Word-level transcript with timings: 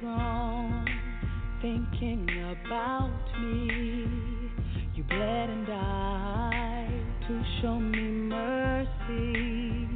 Throne, 0.00 0.86
thinking 1.60 2.26
about 2.62 3.10
me. 3.40 4.50
You 4.94 5.04
bled 5.04 5.50
and 5.50 5.66
died 5.66 7.04
to 7.26 7.42
show 7.60 7.78
me 7.78 8.00
mercy. 8.00 9.88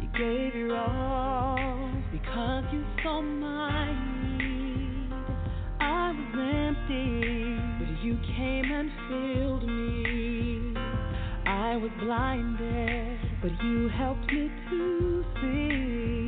You 0.00 0.08
gave 0.16 0.54
your 0.54 0.76
all 0.76 1.90
because 2.10 2.64
you 2.72 2.84
saw 3.02 3.20
my 3.20 3.86
need. 4.38 5.12
I 5.80 6.12
was 6.12 6.76
empty, 6.76 7.58
but 7.78 8.04
you 8.04 8.18
came 8.36 8.70
and 8.72 8.90
filled 9.08 9.66
me. 9.68 10.74
I 11.46 11.76
was 11.76 11.90
blinded, 12.00 13.18
but 13.40 13.52
you 13.62 13.88
helped 13.88 14.32
me 14.32 14.50
to 14.70 15.24
see. 15.40 16.27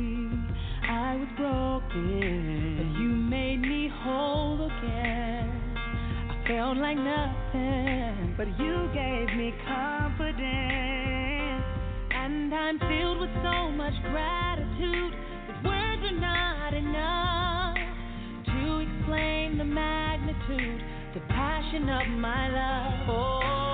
I 1.01 1.15
was 1.15 1.27
broken, 1.35 2.77
but 2.77 2.85
you 3.01 3.09
made 3.09 3.59
me 3.59 3.89
whole 3.91 4.67
again. 4.67 5.49
I 6.29 6.35
felt 6.47 6.77
like 6.77 6.95
nothing, 6.95 8.35
but 8.37 8.47
you 8.59 8.87
gave 8.93 9.35
me 9.35 9.51
confidence. 9.65 11.65
And 12.13 12.53
I'm 12.53 12.77
filled 12.77 13.19
with 13.19 13.33
so 13.41 13.71
much 13.71 13.95
gratitude 14.11 15.13
that 15.49 15.63
words 15.65 16.03
are 16.05 16.19
not 16.21 16.75
enough 16.75 17.77
to 18.45 18.85
explain 18.85 19.57
the 19.57 19.65
magnitude, 19.65 20.83
the 21.15 21.21
passion 21.29 21.89
of 21.89 22.07
my 22.09 22.47
love. 22.47 23.09
Oh, 23.09 23.70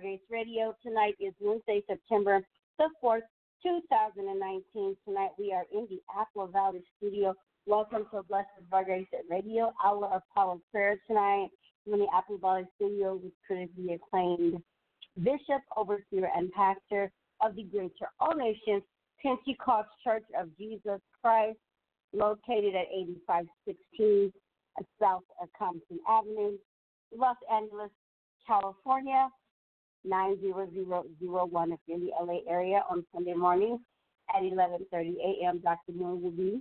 Grace 0.00 0.20
Radio. 0.30 0.74
Tonight 0.82 1.14
is 1.20 1.32
Wednesday, 1.40 1.82
September 1.88 2.40
the 2.78 2.88
4th, 3.02 3.20
2019. 3.62 4.96
Tonight 5.06 5.30
we 5.38 5.52
are 5.52 5.64
in 5.72 5.86
the 5.88 6.00
Apple 6.18 6.48
Valley 6.48 6.82
studio. 6.96 7.34
Welcome 7.66 8.06
to 8.12 8.22
Blessed 8.24 8.48
by 8.70 8.82
Grace 8.82 9.06
Radio, 9.30 9.72
hour 9.84 10.06
of 10.06 10.22
power 10.34 10.56
prayer 10.72 10.96
tonight. 11.06 11.48
I'm 11.86 11.94
in 11.94 12.00
the 12.00 12.06
Apple 12.12 12.38
Valley 12.38 12.64
studio 12.76 13.20
with 13.22 13.32
critically 13.46 13.94
acclaimed 13.94 14.60
Bishop, 15.22 15.62
Overseer, 15.76 16.28
and 16.34 16.50
Pastor 16.52 17.12
of 17.40 17.54
the 17.54 17.62
Greater 17.62 18.08
All 18.18 18.34
Nations 18.34 18.82
Pentecost 19.22 19.88
Church 20.02 20.24
of 20.38 20.48
Jesus 20.58 21.00
Christ, 21.22 21.58
located 22.12 22.74
at 22.74 22.86
8516 22.92 24.32
South 25.00 25.22
Compton 25.56 26.00
Avenue, 26.08 26.58
Los 27.16 27.36
Angeles, 27.52 27.90
California, 28.46 29.28
90001 30.04 31.72
if 31.72 31.78
you're 31.86 31.98
in 31.98 32.06
the 32.06 32.12
LA 32.20 32.38
area 32.48 32.82
on 32.90 33.04
Sunday 33.12 33.34
mornings. 33.34 33.80
at 34.34 34.42
11:30 34.42 35.16
a.m. 35.20 35.58
Dr. 35.58 35.92
Moore 35.92 36.16
will 36.16 36.30
be 36.30 36.60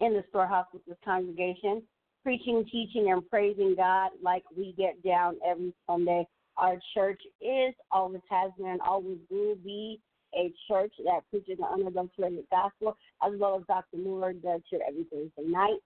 in 0.00 0.14
the 0.14 0.24
storehouse 0.28 0.66
with 0.72 0.84
this 0.86 0.96
congregation, 1.04 1.82
preaching, 2.22 2.64
teaching, 2.70 3.10
and 3.10 3.28
praising 3.28 3.74
God 3.76 4.10
like 4.22 4.44
we 4.56 4.72
get 4.76 5.02
down 5.02 5.36
every 5.46 5.74
Sunday. 5.86 6.26
Our 6.56 6.78
church 6.94 7.20
is, 7.40 7.74
always 7.90 8.22
has 8.30 8.52
been, 8.56 8.66
and 8.66 8.80
always 8.80 9.18
will 9.30 9.56
be 9.56 10.00
a 10.34 10.52
church 10.68 10.92
that 11.04 11.22
preaches 11.30 11.58
the 11.58 11.66
unadulterated 11.66 12.44
gospel, 12.50 12.96
as 13.26 13.32
well 13.38 13.58
as 13.58 13.66
Dr. 13.66 13.96
Moore 13.96 14.32
does 14.32 14.60
here 14.70 14.80
every 14.86 15.04
Thursday 15.04 15.50
night. 15.50 15.80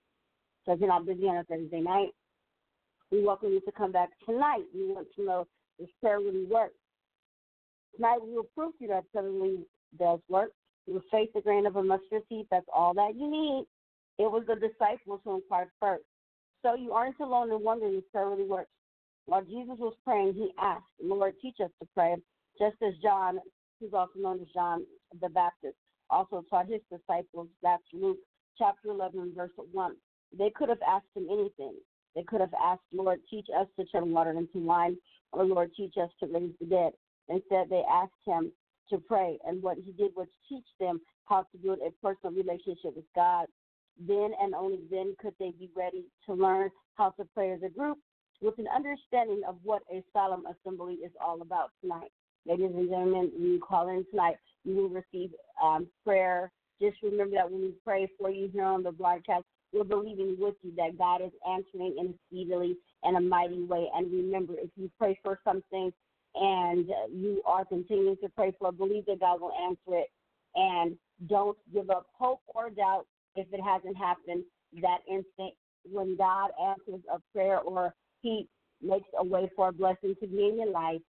So 0.64 0.72
if 0.72 0.80
you're 0.80 0.88
not 0.88 1.06
busy 1.06 1.24
on 1.24 1.38
a 1.38 1.44
Thursday 1.44 1.80
night, 1.80 2.10
we 3.10 3.22
welcome 3.22 3.52
you 3.52 3.60
to 3.60 3.72
come 3.72 3.92
back 3.92 4.10
tonight. 4.26 4.64
We 4.74 4.92
want 4.92 5.08
to 5.16 5.24
know 5.24 5.46
prayer 6.00 6.18
really 6.18 6.44
works. 6.44 6.74
Tonight 7.96 8.18
we 8.22 8.34
will 8.34 8.48
prove 8.54 8.76
to 8.78 8.84
you 8.84 8.88
that 8.88 9.04
really 9.14 9.64
does 9.98 10.20
work. 10.28 10.50
You 10.86 10.94
will 10.94 11.02
faith 11.10 11.30
the 11.34 11.40
grain 11.40 11.66
of 11.66 11.76
a 11.76 11.82
mustard 11.82 12.22
seed. 12.28 12.46
That's 12.50 12.66
all 12.74 12.94
that 12.94 13.14
you 13.16 13.30
need. 13.30 13.66
It 14.18 14.30
was 14.30 14.44
the 14.46 14.54
disciples 14.54 15.20
who 15.24 15.36
inquired 15.36 15.68
first. 15.80 16.04
So 16.62 16.74
you 16.74 16.92
aren't 16.92 17.20
alone 17.20 17.50
in 17.52 17.62
wondering 17.62 17.96
if 17.96 18.04
really 18.14 18.48
works. 18.48 18.70
While 19.26 19.42
Jesus 19.42 19.76
was 19.78 19.94
praying, 20.04 20.34
he 20.34 20.50
asked, 20.60 20.84
Lord, 21.02 21.34
teach 21.40 21.56
us 21.62 21.70
to 21.80 21.88
pray, 21.94 22.16
just 22.58 22.76
as 22.86 22.94
John, 23.02 23.38
who's 23.80 23.94
also 23.94 24.18
known 24.18 24.40
as 24.40 24.48
John 24.54 24.84
the 25.20 25.28
Baptist, 25.28 25.76
also 26.10 26.44
taught 26.50 26.66
his 26.66 26.80
disciples. 26.90 27.48
That's 27.62 27.82
Luke 27.92 28.18
chapter 28.58 28.90
11, 28.90 29.32
verse 29.34 29.50
1. 29.72 29.96
They 30.38 30.50
could 30.54 30.68
have 30.68 30.82
asked 30.86 31.06
him 31.16 31.26
anything. 31.30 31.74
They 32.14 32.22
could 32.22 32.40
have 32.40 32.54
asked, 32.62 32.82
Lord, 32.92 33.20
teach 33.28 33.46
us 33.58 33.66
to 33.78 33.86
turn 33.86 34.12
water 34.12 34.30
into 34.30 34.58
wine, 34.58 34.96
or 35.34 35.44
Lord, 35.44 35.70
teach 35.76 35.94
us 36.00 36.10
to 36.20 36.26
raise 36.26 36.52
the 36.60 36.66
dead. 36.66 36.92
Instead, 37.28 37.68
they 37.70 37.82
asked 37.90 38.12
him 38.26 38.52
to 38.90 38.98
pray, 38.98 39.38
and 39.46 39.62
what 39.62 39.78
he 39.78 39.92
did 39.92 40.10
was 40.14 40.26
teach 40.48 40.66
them 40.78 41.00
how 41.26 41.42
to 41.42 41.58
build 41.58 41.78
a 41.78 41.90
personal 42.06 42.34
relationship 42.34 42.94
with 42.94 43.04
God. 43.14 43.46
Then 43.98 44.32
and 44.40 44.54
only 44.54 44.80
then 44.90 45.14
could 45.20 45.34
they 45.38 45.52
be 45.58 45.70
ready 45.76 46.04
to 46.26 46.34
learn 46.34 46.70
how 46.96 47.10
to 47.10 47.24
pray 47.34 47.52
as 47.52 47.60
a 47.64 47.68
group 47.68 47.98
with 48.40 48.58
an 48.58 48.66
understanding 48.74 49.42
of 49.48 49.56
what 49.62 49.82
a 49.90 50.02
solemn 50.12 50.44
assembly 50.46 50.94
is 50.94 51.12
all 51.24 51.40
about 51.40 51.70
tonight. 51.80 52.10
Ladies 52.46 52.72
and 52.74 52.90
gentlemen, 52.90 53.30
you 53.38 53.60
call 53.60 53.88
in 53.88 54.04
tonight, 54.10 54.36
you 54.64 54.76
will 54.76 54.88
receive 54.88 55.30
um, 55.62 55.86
prayer. 56.04 56.50
Just 56.80 56.96
remember 57.02 57.36
that 57.36 57.50
when 57.50 57.62
we 57.62 57.72
pray 57.84 58.08
for 58.18 58.30
you 58.30 58.50
here 58.52 58.64
on 58.64 58.82
the 58.82 58.92
broadcast, 58.92 59.44
we're 59.74 59.84
believing 59.84 60.36
with 60.38 60.54
you 60.62 60.72
that 60.76 60.96
God 60.96 61.22
is 61.22 61.32
answering 61.48 61.96
in 61.98 62.14
speedily 62.28 62.76
and 63.02 63.16
a 63.16 63.20
mighty 63.20 63.62
way. 63.62 63.88
And 63.94 64.10
remember, 64.12 64.54
if 64.56 64.70
you 64.76 64.90
pray 64.98 65.18
for 65.22 65.40
something 65.44 65.92
and 66.34 66.88
you 67.12 67.42
are 67.46 67.64
continuing 67.64 68.16
to 68.22 68.28
pray 68.28 68.52
for, 68.58 68.72
believe 68.72 69.06
that 69.06 69.20
God 69.20 69.40
will 69.40 69.52
answer 69.66 69.98
it. 69.98 70.08
And 70.54 70.96
don't 71.28 71.56
give 71.72 71.90
up 71.90 72.06
hope 72.16 72.40
or 72.54 72.70
doubt 72.70 73.06
if 73.36 73.46
it 73.52 73.60
hasn't 73.60 73.96
happened 73.96 74.44
that 74.80 74.98
instant 75.08 75.54
when 75.90 76.16
God 76.16 76.50
answers 76.62 77.00
a 77.12 77.18
prayer 77.32 77.58
or 77.58 77.94
He 78.22 78.48
makes 78.82 79.08
a 79.18 79.24
way 79.24 79.50
for 79.54 79.68
a 79.68 79.72
blessing 79.72 80.14
to 80.20 80.26
be 80.26 80.48
in 80.48 80.58
your 80.58 80.70
life. 80.70 81.00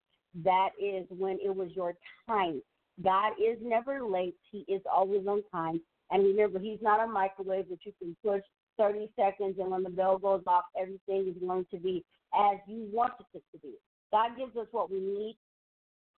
That 0.43 0.69
is 0.81 1.05
when 1.09 1.37
it 1.43 1.55
was 1.55 1.69
your 1.75 1.93
time. 2.27 2.61
God 3.03 3.33
is 3.41 3.57
never 3.61 4.03
late. 4.03 4.35
He 4.51 4.59
is 4.67 4.81
always 4.91 5.25
on 5.27 5.43
time. 5.51 5.81
And 6.11 6.23
remember, 6.23 6.59
He's 6.59 6.79
not 6.81 7.03
a 7.03 7.07
microwave 7.07 7.69
that 7.69 7.79
you 7.85 7.93
can 7.99 8.15
push 8.23 8.43
30 8.77 9.09
seconds 9.15 9.55
and 9.59 9.71
when 9.71 9.83
the 9.83 9.89
bell 9.89 10.17
goes 10.17 10.43
off, 10.47 10.65
everything 10.79 11.27
is 11.27 11.47
going 11.47 11.65
to 11.71 11.77
be 11.77 12.03
as 12.33 12.57
you 12.67 12.87
want 12.91 13.13
it 13.33 13.43
to 13.53 13.59
be. 13.59 13.73
God 14.11 14.31
gives 14.37 14.55
us 14.55 14.67
what 14.71 14.91
we 14.91 14.99
need. 14.99 15.37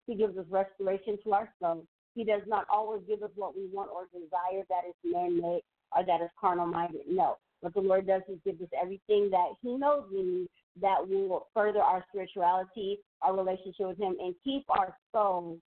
He 0.05 0.15
gives 0.15 0.37
us 0.37 0.45
restoration 0.49 1.17
to 1.23 1.33
our 1.33 1.49
soul. 1.61 1.85
He 2.15 2.23
does 2.23 2.41
not 2.47 2.65
always 2.69 3.01
give 3.07 3.21
us 3.23 3.29
what 3.35 3.55
we 3.55 3.67
want 3.71 3.91
or 3.91 4.05
desire 4.11 4.63
that 4.69 4.87
is 4.87 4.95
man 5.03 5.39
made 5.39 5.61
or 5.95 6.05
that 6.05 6.21
is 6.21 6.29
carnal 6.39 6.65
minded. 6.65 7.01
No. 7.07 7.37
What 7.61 7.73
the 7.73 7.81
Lord 7.81 8.07
does 8.07 8.21
is 8.29 8.37
give 8.45 8.61
us 8.61 8.69
everything 8.79 9.29
that 9.31 9.53
He 9.61 9.75
knows 9.75 10.03
we 10.11 10.23
need 10.23 10.49
that 10.81 11.07
will 11.07 11.47
further 11.53 11.79
our 11.79 12.05
spirituality, 12.09 12.99
our 13.21 13.35
relationship 13.35 13.87
with 13.87 13.97
Him, 13.97 14.15
and 14.19 14.35
keep 14.43 14.63
our 14.69 14.95
souls 15.11 15.59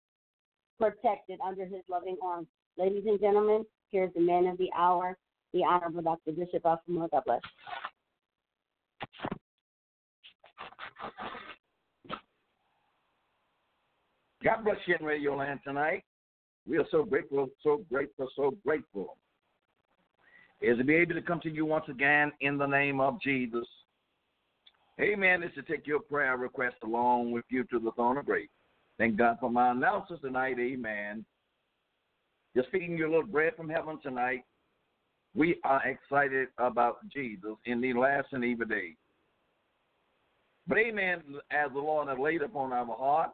protected 0.79 1.39
under 1.45 1.65
His 1.65 1.83
loving 1.89 2.17
arms. 2.23 2.47
Ladies 2.79 3.05
and 3.07 3.21
gentlemen, 3.21 3.67
here's 3.91 4.13
the 4.15 4.21
man 4.21 4.47
of 4.47 4.57
the 4.59 4.71
hour, 4.77 5.17
the 5.53 5.65
Honorable 5.65 6.03
Dr. 6.03 6.33
Bishop 6.33 6.63
Osmo. 6.63 7.11
God 7.11 7.23
bless. 7.25 7.41
God 14.43 14.65
bless 14.65 14.77
you 14.87 14.97
in 14.99 15.05
Radio 15.05 15.37
Land 15.37 15.61
tonight. 15.65 16.03
We 16.67 16.79
are 16.79 16.87
so 16.91 17.05
grateful, 17.05 17.51
so 17.63 17.85
grateful, 17.91 18.29
so 18.37 18.57
grateful. 18.65 19.17
Is 20.63 20.79
to 20.79 20.85
be 20.85 20.95
able 20.95 21.15
to 21.15 21.23
come 21.23 21.41
to 21.41 21.51
you 21.51 21.65
once 21.65 21.87
again 21.89 22.33
in 22.41 22.59
the 22.59 22.67
name 22.67 23.01
of 23.01 23.21
Jesus. 23.21 23.67
Amen. 25.01 25.43
Is 25.43 25.51
to 25.55 25.63
take 25.63 25.87
your 25.87 26.01
prayer 26.01 26.37
request 26.37 26.77
along 26.85 27.33
with 27.33 27.45
you 27.49 27.65
to 27.65 27.79
the 27.79 27.93
throne 27.93 28.19
of 28.19 28.27
grace. 28.27 28.49
Thank 28.99 29.17
God 29.17 29.39
for 29.41 29.51
my 29.51 29.71
announcers 29.71 30.21
tonight. 30.21 30.57
Amen. 30.59 31.25
Just 32.55 32.69
feeding 32.71 32.99
you 32.99 33.07
a 33.07 33.11
little 33.11 33.27
bread 33.27 33.55
from 33.57 33.69
heaven 33.69 33.99
tonight. 34.03 34.45
We 35.35 35.61
are 35.65 35.83
excited 35.87 36.49
about 36.59 36.99
Jesus 37.09 37.57
in 37.65 37.81
the 37.81 37.93
last 37.93 38.29
and 38.33 38.45
evil 38.45 38.67
days. 38.67 38.97
But 40.67 40.79
amen, 40.79 41.23
as 41.51 41.71
the 41.73 41.79
Lord 41.79 42.09
has 42.09 42.19
laid 42.19 42.43
upon 42.43 42.73
our 42.73 42.87
heart, 42.87 43.31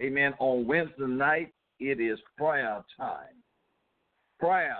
amen, 0.00 0.34
on 0.38 0.66
Wednesday 0.66 1.06
night, 1.06 1.52
it 1.78 2.00
is 2.00 2.18
prayer 2.36 2.84
time. 2.96 3.42
Prayer. 4.38 4.76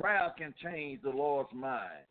Prayer 0.00 0.32
can 0.38 0.54
change 0.62 1.02
the 1.02 1.10
Lord's 1.10 1.52
mind. 1.52 2.04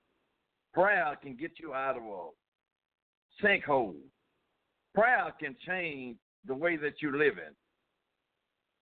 Prayer 0.74 1.18
can 1.22 1.36
get 1.36 1.51
you 1.60 1.74
out 1.74 1.98
of 1.98 2.04
a 2.04 3.45
sinkhole. 3.45 3.95
Prayer 4.94 5.33
can 5.40 5.56
change 5.66 6.18
the 6.45 6.54
way 6.54 6.75
that 6.78 7.01
you 7.01 7.18
live 7.18 7.38
in. 7.38 7.54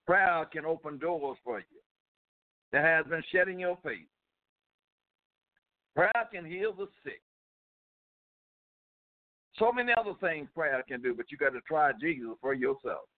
Prayer 0.06 0.46
can 0.52 0.64
open 0.64 0.98
doors 0.98 1.38
for 1.44 1.58
you 1.58 1.64
that 2.72 2.84
has 2.84 3.06
been 3.06 3.22
shut 3.32 3.48
in 3.48 3.58
your 3.58 3.78
face. 3.84 4.06
Prayer 5.96 6.28
can 6.30 6.44
heal 6.44 6.74
the 6.74 6.86
sick. 7.02 7.22
So 9.58 9.72
many 9.72 9.92
other 9.98 10.12
things 10.20 10.48
prayer 10.54 10.84
can 10.86 11.00
do, 11.00 11.14
but 11.14 11.32
you 11.32 11.38
got 11.38 11.54
to 11.54 11.60
try 11.66 11.92
Jesus 11.98 12.32
for 12.42 12.52
yourself. 12.52 13.08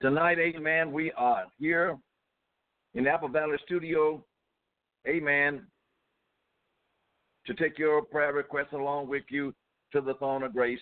Tonight, 0.00 0.38
amen, 0.38 0.92
we 0.92 1.10
are 1.12 1.46
here 1.58 1.98
in 2.94 3.08
Apple 3.08 3.28
Valley 3.28 3.56
Studio, 3.64 4.24
amen, 5.08 5.66
to 7.46 7.54
take 7.54 7.76
your 7.76 8.02
prayer 8.02 8.32
requests 8.32 8.72
along 8.72 9.08
with 9.08 9.24
you 9.30 9.52
to 9.92 10.00
the 10.00 10.14
throne 10.14 10.44
of 10.44 10.52
grace. 10.52 10.78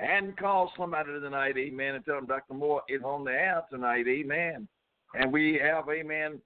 And 0.00 0.36
call 0.36 0.72
somebody 0.76 1.12
tonight, 1.20 1.56
amen, 1.56 1.94
and 1.94 2.04
tell 2.04 2.16
them 2.16 2.26
Dr. 2.26 2.54
Moore 2.54 2.82
is 2.88 3.02
on 3.04 3.22
the 3.22 3.30
air 3.30 3.62
tonight, 3.70 4.06
amen. 4.08 4.66
And 5.14 5.32
we 5.32 5.60
have, 5.62 5.88
amen, 5.88 6.40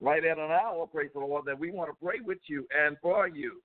right 0.00 0.24
at 0.24 0.38
an 0.38 0.50
hour, 0.50 0.86
praise 0.86 1.10
the 1.12 1.20
Lord, 1.20 1.44
that 1.46 1.58
we 1.58 1.70
want 1.70 1.90
to 1.90 2.04
pray 2.04 2.20
with 2.24 2.38
you 2.46 2.66
and 2.78 2.96
for 3.02 3.28
you. 3.28 3.60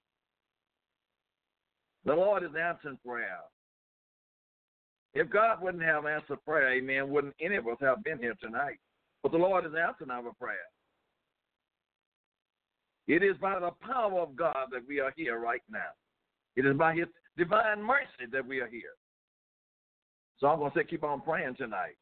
The 2.05 2.13
Lord 2.13 2.43
is 2.43 2.51
answering 2.59 2.99
prayer. 3.05 3.39
If 5.13 5.29
God 5.29 5.61
wouldn't 5.61 5.83
have 5.83 6.05
answered 6.05 6.43
prayer, 6.45 6.73
amen, 6.73 7.09
wouldn't 7.09 7.35
any 7.39 7.55
of 7.55 7.67
us 7.67 7.77
have 7.79 8.03
been 8.03 8.19
here 8.19 8.35
tonight. 8.41 8.77
But 9.23 9.31
the 9.31 9.37
Lord 9.37 9.65
is 9.65 9.71
answering 9.71 10.11
our 10.11 10.33
prayer. 10.39 10.57
It 13.07 13.23
is 13.23 13.37
by 13.41 13.59
the 13.59 13.71
power 13.81 14.19
of 14.19 14.35
God 14.35 14.67
that 14.71 14.81
we 14.87 14.99
are 14.99 15.13
here 15.15 15.39
right 15.39 15.61
now. 15.69 15.93
It 16.55 16.65
is 16.65 16.75
by 16.75 16.95
His 16.95 17.07
divine 17.37 17.81
mercy 17.81 18.29
that 18.31 18.45
we 18.45 18.59
are 18.59 18.67
here. 18.67 18.93
So 20.39 20.47
I'm 20.47 20.59
going 20.59 20.71
to 20.71 20.77
say, 20.77 20.83
keep 20.83 21.03
on 21.03 21.21
praying 21.21 21.55
tonight. 21.55 21.97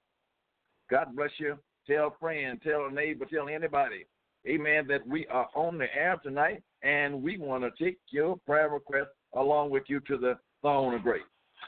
God 0.89 1.15
bless 1.15 1.31
you. 1.37 1.57
Tell 1.87 2.07
a 2.07 2.19
friend, 2.19 2.59
tell 2.63 2.85
a 2.85 2.91
neighbor, 2.91 3.25
tell 3.25 3.47
anybody, 3.47 4.05
amen, 4.47 4.88
that 4.88 5.05
we 5.07 5.25
are 5.27 5.47
on 5.55 5.77
the 5.77 5.88
air 5.95 6.17
tonight 6.23 6.63
and 6.81 7.21
we 7.21 7.38
want 7.38 7.63
to 7.63 7.83
take 7.83 7.97
your 8.09 8.38
prayer 8.45 8.69
request 8.69 9.09
along 9.33 9.69
with 9.69 9.83
you 9.88 10.00
to 10.01 10.17
the 10.17 10.38
throne 10.62 10.93
of 10.93 11.03
grace. 11.03 11.21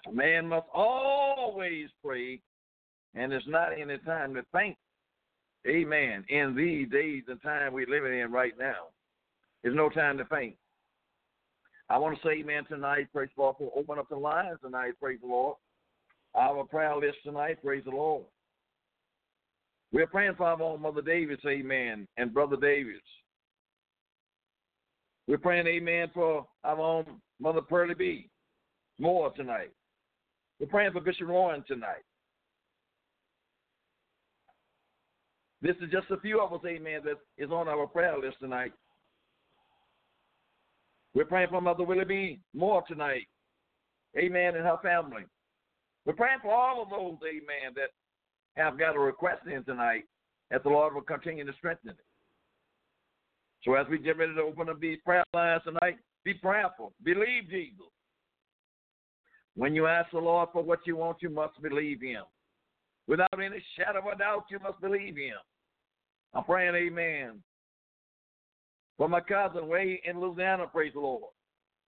A 0.08 0.12
man 0.12 0.48
must 0.48 0.68
always 0.74 1.88
pray, 2.04 2.40
and 3.16 3.32
it's 3.32 3.48
not 3.48 3.70
any 3.78 3.98
time 4.00 4.34
to 4.36 4.44
think. 4.52 4.78
Amen. 5.68 6.24
In 6.30 6.56
these 6.56 6.90
days 6.90 7.24
and 7.28 7.42
time 7.42 7.74
we're 7.74 7.88
living 7.88 8.20
in 8.20 8.32
right 8.32 8.54
now, 8.60 8.90
there's 9.64 9.76
no 9.76 9.90
time 9.90 10.18
to 10.18 10.26
faint. 10.26 10.56
I 11.90 11.98
want 11.98 12.16
to 12.16 12.28
say 12.28 12.40
amen 12.40 12.66
tonight. 12.66 13.08
Praise 13.14 13.30
the 13.36 13.42
Lord 13.42 13.56
for 13.58 13.72
open 13.76 14.00
up 14.00 14.10
the 14.10 14.16
lines 14.16 14.58
tonight. 14.64 14.94
Praise 15.00 15.20
the 15.22 15.28
Lord. 15.28 15.58
Our 16.36 16.64
prayer 16.66 16.96
list 16.96 17.18
tonight. 17.24 17.64
Praise 17.64 17.84
the 17.86 17.92
Lord. 17.92 18.26
We're 19.92 20.08
praying 20.08 20.36
for 20.36 20.46
our 20.46 20.62
own 20.62 20.82
Mother 20.82 21.02
Davis, 21.02 21.40
amen, 21.48 22.08
and 22.18 22.34
Brother 22.34 22.58
Davis. 22.58 23.02
We're 25.28 25.38
praying, 25.38 25.68
amen, 25.68 26.12
for 26.14 26.46
our 26.64 26.80
own 26.80 27.06
Mother 27.40 27.62
Pearlie 27.62 27.96
B. 27.96 28.30
Moore 29.00 29.32
tonight. 29.32 29.72
We're 30.60 30.68
praying 30.68 30.92
for 30.92 31.02
Bishop 31.02 31.28
Warren 31.28 31.64
tonight. 31.68 32.04
This 35.62 35.76
is 35.82 35.90
just 35.92 36.12
a 36.12 36.20
few 36.20 36.42
of 36.42 36.54
us, 36.54 36.60
amen, 36.68 37.02
that 37.06 37.18
is 37.38 37.52
on 37.52 37.68
our 37.68 37.88
prayer 37.88 38.18
list 38.20 38.38
tonight. 38.40 38.72
We're 41.16 41.26
praying 41.26 41.50
for 41.50 41.62
Mother 41.62 41.84
Willie 41.84 42.06
B. 42.06 42.40
Moore 42.54 42.84
tonight, 42.88 43.28
amen, 44.18 44.56
and 44.56 44.66
her 44.66 44.78
family. 44.84 45.24
We're 46.06 46.14
praying 46.14 46.40
for 46.42 46.54
all 46.54 46.84
of 46.84 46.90
those, 46.90 47.18
amen, 47.28 47.74
that 47.76 47.90
have 48.56 48.80
got 48.80 48.96
a 48.96 49.00
request 49.00 49.42
in 49.48 49.64
tonight, 49.64 50.04
that 50.52 50.64
the 50.64 50.70
Lord 50.70 50.94
will 50.94 51.02
continue 51.02 51.46
to 51.46 51.54
strengthen 51.58 51.92
it. 51.92 51.98
So 53.64 53.74
as 53.74 53.88
we 53.90 53.98
get 53.98 54.18
ready 54.18 54.36
to 54.36 54.42
open 54.42 54.70
up 54.70 54.80
these 54.80 55.00
prayer 55.04 55.24
lines 55.34 55.64
tonight, 55.64 55.98
be 56.24 56.34
prayerful. 56.34 56.94
Believe 57.04 57.50
Jesus. 57.50 57.86
When 59.56 59.74
you 59.74 59.88
ask 59.88 60.12
the 60.12 60.20
Lord 60.20 60.50
for 60.54 60.64
what 60.64 60.86
you 60.86 60.98
want, 60.98 61.18
you 61.22 61.30
must 61.30 61.62
believe 61.62 62.02
Him. 62.02 62.24
Without 63.08 63.30
any 63.34 63.64
shadow 63.78 64.00
of 64.00 64.06
a 64.06 64.18
doubt, 64.18 64.46
you 64.50 64.60
must 64.60 64.82
believe 64.82 65.16
Him. 65.16 65.38
I'm 66.34 66.44
praying, 66.44 66.76
Amen. 66.76 67.42
For 68.98 69.10
my 69.10 69.22
cousin 69.22 69.68
way 69.68 70.02
in 70.06 70.20
Louisiana, 70.20 70.66
praise 70.72 70.94
the 70.94 71.00
Lord. 71.00 71.32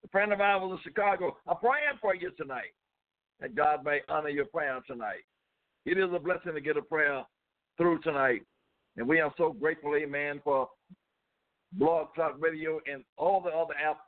A 0.05 0.07
friend 0.09 0.31
of 0.31 0.39
was 0.39 0.79
in 0.79 0.91
Chicago. 0.91 1.37
I'm 1.47 1.57
praying 1.57 1.97
for 2.01 2.15
you 2.15 2.31
tonight. 2.37 2.73
That 3.39 3.55
God 3.55 3.83
may 3.83 4.01
honor 4.09 4.29
your 4.29 4.45
prayer 4.45 4.79
tonight. 4.87 5.23
It 5.87 5.97
is 5.97 6.09
a 6.13 6.19
blessing 6.19 6.53
to 6.53 6.59
get 6.59 6.75
a 6.75 6.81
prayer 6.81 7.23
through 7.77 7.99
tonight. 8.01 8.41
And 8.97 9.07
we 9.07 9.21
are 9.21 9.33
so 9.37 9.53
grateful, 9.53 9.95
amen, 9.95 10.41
for 10.43 10.67
Blog 11.71 12.07
Talk 12.13 12.35
Radio 12.39 12.81
and 12.91 13.05
all 13.15 13.39
the 13.39 13.51
other 13.51 13.73
app 13.73 14.01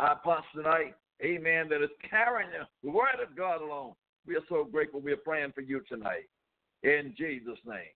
iPods 0.00 0.42
tonight, 0.52 0.94
amen, 1.22 1.68
that 1.68 1.80
is 1.80 1.90
carrying 2.10 2.50
the 2.82 2.90
word 2.90 3.20
of 3.22 3.36
God 3.36 3.60
along. 3.62 3.92
We 4.26 4.34
are 4.34 4.42
so 4.48 4.64
grateful. 4.64 5.00
We 5.00 5.12
are 5.12 5.16
praying 5.18 5.52
for 5.54 5.60
you 5.60 5.82
tonight. 5.88 6.28
In 6.82 7.14
Jesus' 7.16 7.58
name. 7.64 7.94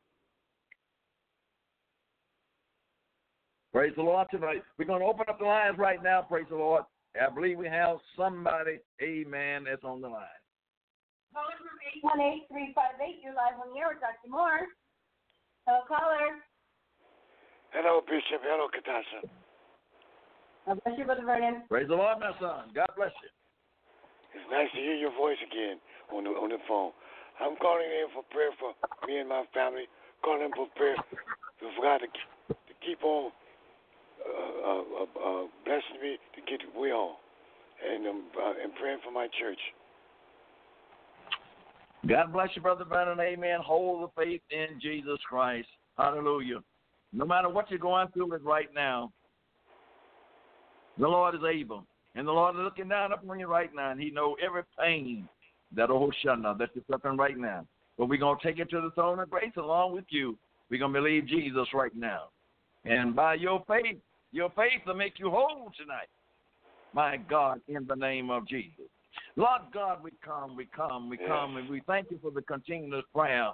Praise 3.73 3.93
the 3.97 4.03
Lord 4.03 4.29
tonight. 4.31 4.63
We're 4.79 4.85
going 4.85 5.01
to 5.01 5.07
open 5.07 5.27
up 5.29 5.41
the 5.41 5.47
lines 5.47 5.79
right 5.79 6.01
now. 6.01 6.23
Praise 6.23 6.47
the 6.49 6.57
Lord. 6.57 6.85
I 7.21 7.29
believe 7.35 7.59
we 7.59 7.67
have 7.67 7.97
somebody, 8.17 8.79
amen, 9.03 9.65
that's 9.65 9.83
on 9.83 10.01
the 10.01 10.09
line. 10.09 10.23
Caller 11.87 12.03
from 12.03 12.19
818 12.51 12.75
358, 12.75 13.23
you're 13.23 13.37
live 13.39 13.63
on 13.63 13.71
the 13.71 13.79
air 13.79 13.95
with 13.95 14.03
Dr. 14.03 14.27
Moore. 14.27 14.67
Hello, 15.67 15.87
caller. 15.87 16.43
Hello, 17.71 18.03
Bishop. 18.03 18.43
Hello, 18.43 18.67
Katasha. 18.71 19.23
God 20.67 20.83
bless 20.83 20.99
you, 20.99 21.07
Brother 21.07 21.23
Vernon. 21.23 21.63
Praise 21.71 21.87
the 21.87 21.95
Lord, 21.95 22.19
my 22.19 22.35
son. 22.43 22.75
God 22.75 22.91
bless 22.99 23.15
you. 23.23 23.31
It's 24.35 24.49
nice 24.51 24.71
to 24.75 24.81
hear 24.83 24.99
your 24.99 25.15
voice 25.15 25.39
again 25.47 25.79
on 26.11 26.25
the 26.25 26.31
on 26.35 26.51
the 26.51 26.59
phone. 26.67 26.91
I'm 27.39 27.55
calling 27.57 27.87
in 27.87 28.11
for 28.11 28.27
prayer 28.35 28.51
for 28.59 28.75
me 29.07 29.23
and 29.23 29.29
my 29.29 29.45
family. 29.55 29.87
Calling 30.25 30.51
in 30.51 30.53
for 30.59 30.67
prayer 30.75 30.99
for 31.63 31.71
God 31.83 32.03
to, 32.03 32.09
to 32.51 32.75
keep 32.83 33.03
on 33.07 33.31
uh, 34.27 34.27
uh, 34.27 34.85
uh, 35.07 35.11
uh, 35.23 35.45
blessing 35.63 36.03
me 36.03 36.19
to 36.35 36.41
get 36.51 36.61
well, 36.75 37.23
and 37.79 38.07
um, 38.07 38.27
uh, 38.35 38.59
and 38.59 38.75
praying 38.75 38.99
for 39.07 39.15
my 39.15 39.31
church. 39.39 39.61
God 42.09 42.33
bless 42.33 42.51
you, 42.55 42.63
Brother 42.63 42.85
Vernon. 42.85 43.19
Amen. 43.21 43.59
Hold 43.65 44.09
the 44.09 44.23
faith 44.23 44.43
in 44.51 44.81
Jesus 44.81 45.19
Christ. 45.29 45.69
Hallelujah. 45.97 46.61
No 47.13 47.25
matter 47.25 47.49
what 47.49 47.71
you're 47.71 47.79
going 47.79 48.09
through 48.09 48.35
it 48.35 48.45
right 48.45 48.69
now, 48.75 49.11
the 50.99 51.09
Lord 51.09 51.35
is 51.35 51.41
able. 51.49 51.85
And 52.15 52.27
the 52.27 52.33
Lord 52.33 52.55
is 52.55 52.63
looking 52.63 52.89
down 52.89 53.13
upon 53.13 53.39
you 53.39 53.47
right 53.47 53.71
now, 53.75 53.91
and 53.91 54.01
He 54.01 54.11
knows 54.11 54.37
every 54.45 54.63
pain 54.79 55.29
that 55.75 55.91
Ohoshana 55.91 56.57
that 56.59 56.71
you're 56.75 56.85
suffering 56.91 57.19
right 57.19 57.37
now. 57.37 57.67
But 57.99 58.09
we're 58.09 58.19
going 58.19 58.39
to 58.39 58.47
take 58.47 58.59
it 58.59 58.71
to 58.71 58.81
the 58.81 58.91
throne 58.95 59.19
of 59.19 59.31
grace 59.31 59.53
along 59.57 59.93
with 59.93 60.05
you. 60.09 60.39
We're 60.71 60.79
going 60.81 60.93
to 60.93 61.01
believe 61.01 61.27
Jesus 61.27 61.69
right 61.75 61.95
now. 61.95 62.29
And 62.85 63.15
by 63.15 63.35
your 63.35 63.63
faith, 63.67 63.99
your 64.33 64.51
faith 64.51 64.83
will 64.87 64.95
make 64.95 65.19
you 65.19 65.31
whole 65.31 65.71
tonight. 65.79 66.09
My 66.93 67.17
God, 67.17 67.61
in 67.69 67.87
the 67.87 67.97
name 67.97 68.31
of 68.31 68.47
Jesus. 68.47 68.87
Lord 69.37 69.63
God, 69.73 70.03
we 70.03 70.11
come, 70.25 70.57
we 70.57 70.67
come, 70.67 71.11
we 71.11 71.19
come, 71.19 71.57
and 71.57 71.69
we 71.69 71.83
thank 71.87 72.11
you 72.11 72.19
for 72.23 72.31
the 72.31 72.43
continuous 72.43 73.05
prayer. 73.15 73.51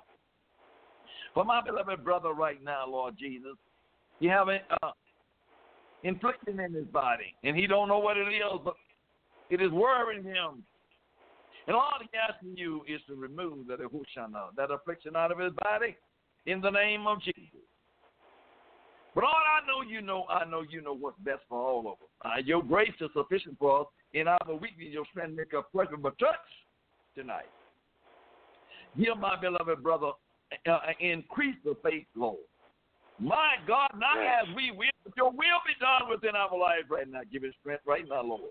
For 1.34 1.44
my 1.44 1.60
beloved 1.60 2.04
brother 2.04 2.32
right 2.32 2.62
now, 2.62 2.86
Lord 2.88 3.16
Jesus, 3.18 3.56
you 4.20 4.30
have 4.30 4.48
a, 4.48 4.60
uh, 4.82 4.92
inflicting 6.04 6.58
in 6.58 6.72
his 6.72 6.86
body, 6.86 7.34
and 7.42 7.56
he 7.56 7.66
don't 7.66 7.88
know 7.88 7.98
what 7.98 8.16
it 8.16 8.28
is, 8.28 8.60
but 8.64 8.74
it 9.50 9.60
is 9.60 9.70
worrying 9.70 10.24
him. 10.24 10.62
And 11.66 11.76
all 11.76 11.92
he 12.00 12.08
asking 12.18 12.56
you 12.56 12.82
is 12.88 13.00
to 13.08 13.14
remove 13.14 13.66
that 13.68 13.80
ahushana, 13.80 14.54
that 14.56 14.70
affliction 14.70 15.16
out 15.16 15.32
of 15.32 15.38
his 15.38 15.52
body, 15.62 15.96
in 16.46 16.60
the 16.60 16.70
name 16.70 17.06
of 17.06 17.20
Jesus. 17.22 17.60
But 19.14 19.24
all 19.24 19.30
I 19.30 19.66
know, 19.66 19.88
you 19.88 20.00
know, 20.00 20.24
I 20.28 20.44
know 20.44 20.62
you 20.62 20.80
know 20.80 20.94
what's 20.94 21.18
best 21.20 21.40
for 21.48 21.58
all 21.58 21.80
of 21.80 21.86
us. 21.86 22.08
Uh, 22.24 22.40
your 22.44 22.62
grace 22.62 22.92
is 23.00 23.10
sufficient 23.14 23.58
for 23.58 23.82
us. 23.82 23.86
In 24.14 24.28
our 24.28 24.38
weakness, 24.60 24.88
your 24.90 25.04
strength 25.06 25.36
make 25.36 25.52
a 25.52 25.62
perfect 25.74 26.02
but 26.02 26.18
touch 26.18 26.36
tonight. 27.14 27.48
Hear 28.96 29.14
my 29.14 29.40
beloved 29.40 29.82
brother, 29.82 30.12
uh, 30.68 30.78
increase 31.00 31.56
the 31.64 31.74
faith, 31.82 32.06
Lord. 32.14 32.38
My 33.18 33.56
God, 33.66 33.90
not 33.96 34.16
Yes. 34.16 34.46
as 34.48 34.54
we 34.54 34.70
will, 34.72 34.90
but 35.04 35.16
your 35.16 35.30
will 35.30 35.60
be 35.66 35.74
done 35.80 36.08
within 36.08 36.36
our 36.36 36.56
lives 36.56 36.90
right 36.90 37.08
now. 37.08 37.22
Give 37.30 37.44
us 37.44 37.54
strength 37.60 37.86
right 37.86 38.06
now, 38.06 38.22
Lord. 38.22 38.50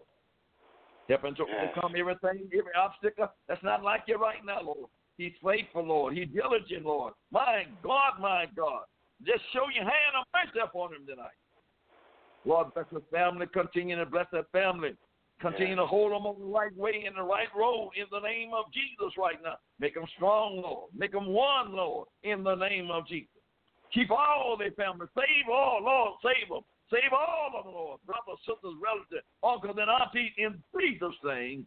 Help 1.10 1.26
him 1.26 1.36
to 1.36 1.46
Yes. 1.46 1.64
overcome 1.64 1.96
everything, 1.96 2.50
every 2.54 2.74
obstacle 2.74 3.32
that's 3.48 3.62
not 3.64 3.84
like 3.84 4.08
you 4.08 4.16
right 4.16 4.44
now, 4.46 4.62
Lord. 4.62 4.90
He's 5.18 5.38
faithful, 5.44 5.84
Lord. 5.84 6.14
He's 6.14 6.30
diligent, 6.30 6.86
Lord. 6.86 7.14
My 7.32 7.66
God, 7.84 8.20
my 8.20 8.46
God. 8.56 8.86
Just 9.24 9.44
show 9.52 9.68
your 9.68 9.84
hand 9.84 10.16
of 10.16 10.26
mercy 10.34 10.60
upon 10.60 10.94
him 10.96 11.06
tonight. 11.06 11.36
Lord, 12.46 12.74
bless 12.74 12.90
his 12.90 13.04
family. 13.12 13.46
Continue 13.48 13.98
to 13.98 14.06
bless 14.06 14.30
that 14.32 14.50
family. 14.52 14.98
Continue 15.42 15.76
to 15.76 15.86
hold 15.88 16.12
them 16.12 16.28
on 16.28 16.40
the 16.40 16.46
right 16.46 16.76
way 16.78 17.04
in 17.08 17.16
the 17.16 17.24
right 17.24 17.50
road 17.58 17.92
in 17.98 18.06
the 18.12 18.20
name 18.20 18.52
of 18.54 18.66
Jesus 18.72 19.18
right 19.18 19.42
now. 19.44 19.56
Make 19.80 19.96
them 19.96 20.06
strong, 20.16 20.62
Lord. 20.62 20.92
Make 20.96 21.14
them 21.14 21.28
one, 21.28 21.74
Lord, 21.74 22.08
in 22.24 22.44
the 22.44 22.54
name 22.54 22.92
of 22.92 23.08
Jesus. 23.08 23.30
Keep 23.92 24.12
all 24.12 24.56
their 24.58 24.72
families. 24.72 25.10
Save 25.16 25.50
all, 25.52 25.82
Lord. 25.82 26.14
Save 26.22 26.50
them. 26.50 26.62
Save 26.92 27.12
all 27.12 27.58
of 27.58 27.66
them, 27.66 27.74
Lord. 27.74 28.00
Brothers, 28.06 28.40
sisters, 28.46 28.78
relatives, 28.78 29.26
uncles, 29.44 29.78
and 29.82 29.90
aunties 29.90 30.32
in 30.38 30.62
Jesus' 30.78 31.18
name. 31.24 31.66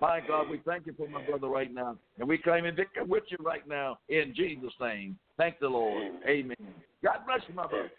My 0.00 0.20
God, 0.26 0.50
we 0.50 0.60
thank 0.66 0.86
you 0.86 0.94
for 0.96 1.08
my 1.08 1.24
brother 1.24 1.48
right 1.48 1.72
now. 1.72 1.96
And 2.18 2.28
we 2.28 2.38
claim 2.38 2.64
in 2.64 2.74
victory 2.76 3.04
with 3.04 3.24
you 3.28 3.36
right 3.40 3.66
now 3.66 3.98
in 4.08 4.34
Jesus' 4.34 4.72
name. 4.80 5.18
Thank 5.36 5.58
the 5.60 5.68
Lord. 5.68 6.12
Amen. 6.26 6.56
God 7.02 7.18
bless 7.26 7.40
you, 7.48 7.54
my 7.54 7.66
brother. 7.66 7.90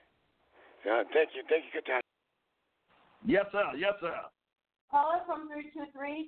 Yeah, 0.86 1.04
thank 1.14 1.30
you, 1.36 1.44
thank 1.48 1.66
you, 1.74 1.82
Katasha. 1.82 2.02
Yes, 3.26 3.46
sir. 3.52 3.66
Yes, 3.78 3.94
sir. 4.02 4.16
Caller 4.92 5.24
from 5.24 5.48
323-354, 5.48 6.28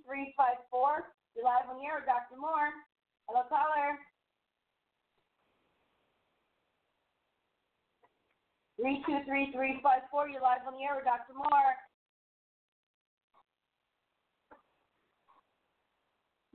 you're 1.35 1.43
live 1.43 1.67
on 1.67 1.75
the 1.75 1.83
air 1.83 1.99
with 1.99 2.07
Dr. 2.07 2.39
Moore. 2.39 2.71
Hello, 3.27 3.43
caller. 3.51 3.99
323-354, 8.79 10.31
you're 10.31 10.39
live 10.39 10.63
on 10.63 10.79
the 10.79 10.83
air 10.87 10.95
with 10.95 11.03
Dr. 11.03 11.35
Moore. 11.35 11.75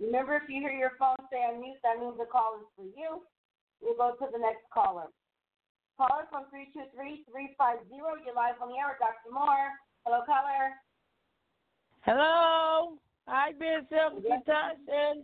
Remember, 0.00 0.40
if 0.40 0.48
you 0.48 0.64
hear 0.64 0.72
your 0.72 0.96
phone 0.96 1.20
say 1.28 1.44
on 1.44 1.60
mute, 1.60 1.76
that 1.84 2.00
means 2.00 2.16
the 2.16 2.24
call 2.24 2.56
is 2.56 2.64
for 2.72 2.88
you. 2.88 3.20
We'll 3.84 4.00
go 4.00 4.16
to 4.16 4.32
the 4.32 4.40
next 4.40 4.64
caller. 4.72 5.12
Caller 6.00 6.24
from 6.32 6.48
323-350, 6.48 7.84
you're 7.92 8.32
live 8.32 8.56
on 8.64 8.72
the 8.72 8.80
air 8.80 8.96
with 8.96 9.04
Dr. 9.04 9.28
Moore. 9.28 9.76
Hello, 10.08 10.24
caller. 10.24 10.72
Hello. 12.08 12.94
Hi, 13.26 13.52
Bishop 13.52 14.24
Yes. 14.24 14.40
Katasha. 14.48 15.22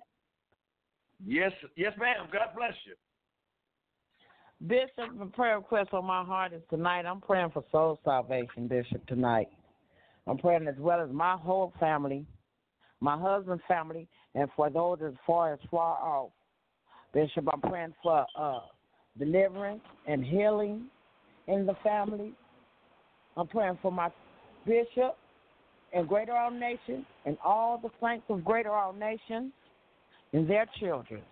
Yes, 1.24 1.52
yes, 1.76 1.94
ma'am. 1.98 2.28
God 2.30 2.48
bless 2.54 2.74
you. 2.84 2.94
Bishop, 4.68 5.18
a 5.18 5.24
prayer 5.34 5.56
request 5.56 5.94
on 5.94 6.04
my 6.04 6.22
heart 6.22 6.52
is 6.52 6.60
tonight. 6.68 7.06
I'm 7.06 7.22
praying 7.22 7.52
for 7.52 7.64
soul 7.72 7.98
salvation, 8.04 8.68
Bishop, 8.68 9.06
tonight. 9.06 9.48
I'm 10.26 10.36
praying 10.36 10.68
as 10.68 10.74
well 10.78 11.00
as 11.00 11.10
my 11.10 11.38
whole 11.38 11.72
family, 11.80 12.26
my 13.00 13.18
husband's 13.18 13.64
family, 13.66 14.06
and 14.34 14.50
for 14.54 14.68
those 14.68 14.98
as 15.06 15.14
far 15.26 15.54
as 15.54 15.60
far 15.70 15.96
off. 15.96 16.32
Bishop, 17.14 17.48
I'm 17.50 17.62
praying 17.62 17.94
for 18.02 18.26
uh, 18.38 18.60
deliverance 19.18 19.80
and 20.06 20.22
healing 20.22 20.88
in 21.46 21.64
the 21.64 21.76
family. 21.82 22.34
I'm 23.38 23.46
praying 23.46 23.78
for 23.80 23.90
my 23.90 24.10
bishop 24.66 25.16
and 25.94 26.08
Greater 26.08 26.36
All 26.36 26.50
Nation 26.50 27.06
and 27.24 27.36
all 27.44 27.78
the 27.78 27.90
saints 28.02 28.24
of 28.28 28.44
Greater 28.44 28.72
All 28.72 28.92
Nation 28.92 29.52
and 30.32 30.48
their 30.48 30.66
children. 30.80 31.22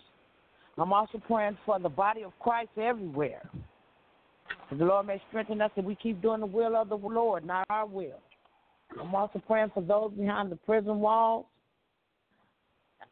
I'm 0.78 0.92
also 0.92 1.18
praying 1.26 1.58
for 1.66 1.78
the 1.78 1.88
body 1.88 2.22
of 2.22 2.32
Christ 2.38 2.70
everywhere. 2.80 3.42
That 4.70 4.78
the 4.78 4.84
Lord 4.84 5.06
may 5.06 5.20
strengthen 5.28 5.60
us 5.60 5.70
and 5.76 5.84
we 5.84 5.94
keep 5.96 6.22
doing 6.22 6.40
the 6.40 6.46
will 6.46 6.76
of 6.76 6.88
the 6.88 6.96
Lord, 6.96 7.44
not 7.44 7.66
our 7.68 7.86
will. 7.86 8.20
I'm 9.00 9.14
also 9.14 9.40
praying 9.46 9.70
for 9.74 9.82
those 9.82 10.12
behind 10.12 10.50
the 10.50 10.56
prison 10.56 10.98
walls. 11.00 11.46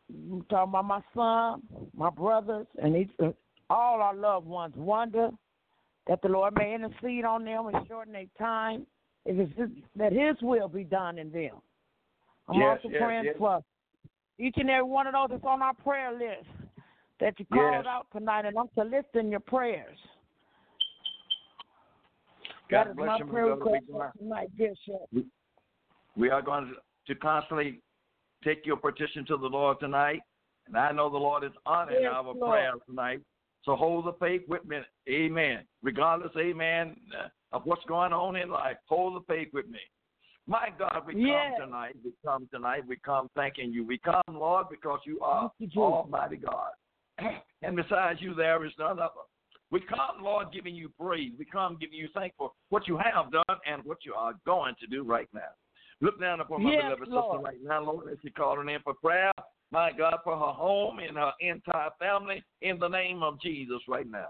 I'm 0.09 0.45
talking 0.49 0.71
about 0.71 0.85
my 0.85 1.01
son, 1.15 1.63
my 1.95 2.11
brothers, 2.11 2.67
and 2.83 2.97
each, 2.97 3.11
all 3.69 4.01
our 4.01 4.15
loved 4.15 4.47
ones. 4.47 4.75
Wonder, 4.77 5.31
that 6.07 6.21
the 6.23 6.29
Lord 6.29 6.55
may 6.57 6.75
intercede 6.75 7.25
on 7.25 7.45
them 7.45 7.67
and 7.67 7.87
shorten 7.87 8.13
their 8.13 8.25
time. 8.39 8.87
It's 9.27 9.59
his, 9.59 9.69
that 9.97 10.13
His 10.13 10.37
will 10.43 10.69
be 10.69 10.85
done 10.85 11.19
in 11.19 11.31
them. 11.31 11.57
I'm 12.49 12.61
Yes, 12.61 12.79
also 12.83 12.89
yes, 12.93 13.03
praying 13.03 13.25
yes. 13.25 13.35
for 13.39 13.61
each 14.39 14.55
and 14.57 14.71
every 14.71 14.83
one 14.85 15.07
of 15.07 15.13
those 15.13 15.29
that's 15.31 15.45
on 15.45 15.63
our 15.63 15.75
prayer 15.75 16.13
list 16.13 16.49
that 17.21 17.39
you 17.39 17.45
called 17.53 17.87
out 17.87 18.07
tonight, 18.13 18.47
and 18.47 18.57
I'm 18.59 18.71
soliciting 18.75 19.31
your 19.31 19.41
prayers. 19.41 19.99
God 22.71 22.85
that 22.85 22.91
is 22.91 22.97
bless 22.97 23.09
my 23.09 23.19
my 23.25 23.31
prayer 23.31 23.47
request 23.55 23.87
do 23.87 23.93
not- 23.93 24.13
for 24.13 24.19
tonight, 24.19 24.49
Bishop. 24.57 25.27
We 26.17 26.31
are 26.31 26.43
going 26.43 26.75
to 27.07 27.15
constantly 27.17 27.81
take 28.43 28.65
your 28.65 28.77
petition 28.77 29.25
to 29.27 29.37
the 29.37 29.47
Lord 29.47 29.79
tonight. 29.81 30.23
And 30.67 30.77
I 30.77 30.93
know 30.93 31.11
the 31.11 31.19
Lord 31.19 31.45
is 31.45 31.53
honoring 31.67 32.03
Yes, 32.03 32.13
our 32.15 32.23
Lord. 32.25 32.39
prayers 32.41 32.81
tonight. 32.87 33.21
So 33.65 33.77
hold 33.77 34.07
the 34.07 34.13
faith 34.15 34.43
with 34.49 34.65
me. 34.65 34.79
Amen. 35.09 35.67
Regardless, 35.83 36.35
amen, 36.37 36.97
of 37.53 37.63
what's 37.65 37.85
going 37.87 38.13
on 38.13 38.37
in 38.37 38.51
life, 38.51 38.77
hold 38.89 39.17
the 39.17 39.27
faith 39.27 39.49
with 39.53 39.69
me. 39.69 39.81
My 40.47 40.69
God, 40.79 41.07
we 41.07 41.15
Yes. 41.15 41.57
come 41.59 41.67
tonight. 41.67 41.97
We 42.03 42.13
come 42.25 42.49
tonight. 42.49 42.87
We 42.87 42.97
come 42.97 43.29
thanking 43.35 43.73
you. 43.73 43.85
We 43.85 43.99
come, 43.99 44.23
Lord, 44.29 44.69
because 44.69 45.01
you 45.05 45.21
are 45.21 45.51
you, 45.59 45.83
Almighty 45.83 46.37
God. 46.37 46.73
And 47.63 47.77
besides 47.77 48.23
you, 48.23 48.35
there 48.35 48.65
is 48.65 48.73
none 48.79 48.99
other. 48.99 49.21
We 49.71 49.81
come, 49.81 50.23
Lord, 50.23 50.51
giving 50.51 50.75
you 50.75 50.89
praise. 50.99 51.33
We 51.39 51.45
come 51.45 51.77
giving 51.79 51.99
you 51.99 52.09
thanks 52.15 52.35
for 52.39 52.51
what 52.71 52.89
you 52.89 52.97
have 52.97 53.31
done 53.31 53.59
and 53.67 53.85
what 53.85 53.99
you 54.03 54.15
are 54.15 54.33
going 54.47 54.75
to 54.81 54.87
do 54.87 55.05
right 55.05 55.29
now. 55.35 55.53
Look 56.01 56.19
down 56.19 56.41
upon 56.41 56.63
my 56.63 56.71
Yes, 56.71 56.85
beloved 56.85 57.09
Lord. 57.09 57.37
sister 57.37 57.45
right 57.45 57.63
now, 57.63 57.85
Lord, 57.85 58.11
as 58.11 58.19
she 58.23 58.31
calling 58.31 58.69
in 58.71 58.81
for 58.83 58.95
prayer. 58.95 59.31
My 59.71 59.93
God, 59.93 60.17
for 60.25 60.37
her 60.37 60.53
home 60.53 60.99
and 60.99 61.17
her 61.17 61.33
entire 61.41 61.91
family, 61.99 62.43
in 62.63 62.79
the 62.79 62.89
name 62.89 63.23
of 63.23 63.41
Jesus 63.41 63.81
right 63.87 64.11
now. 64.11 64.29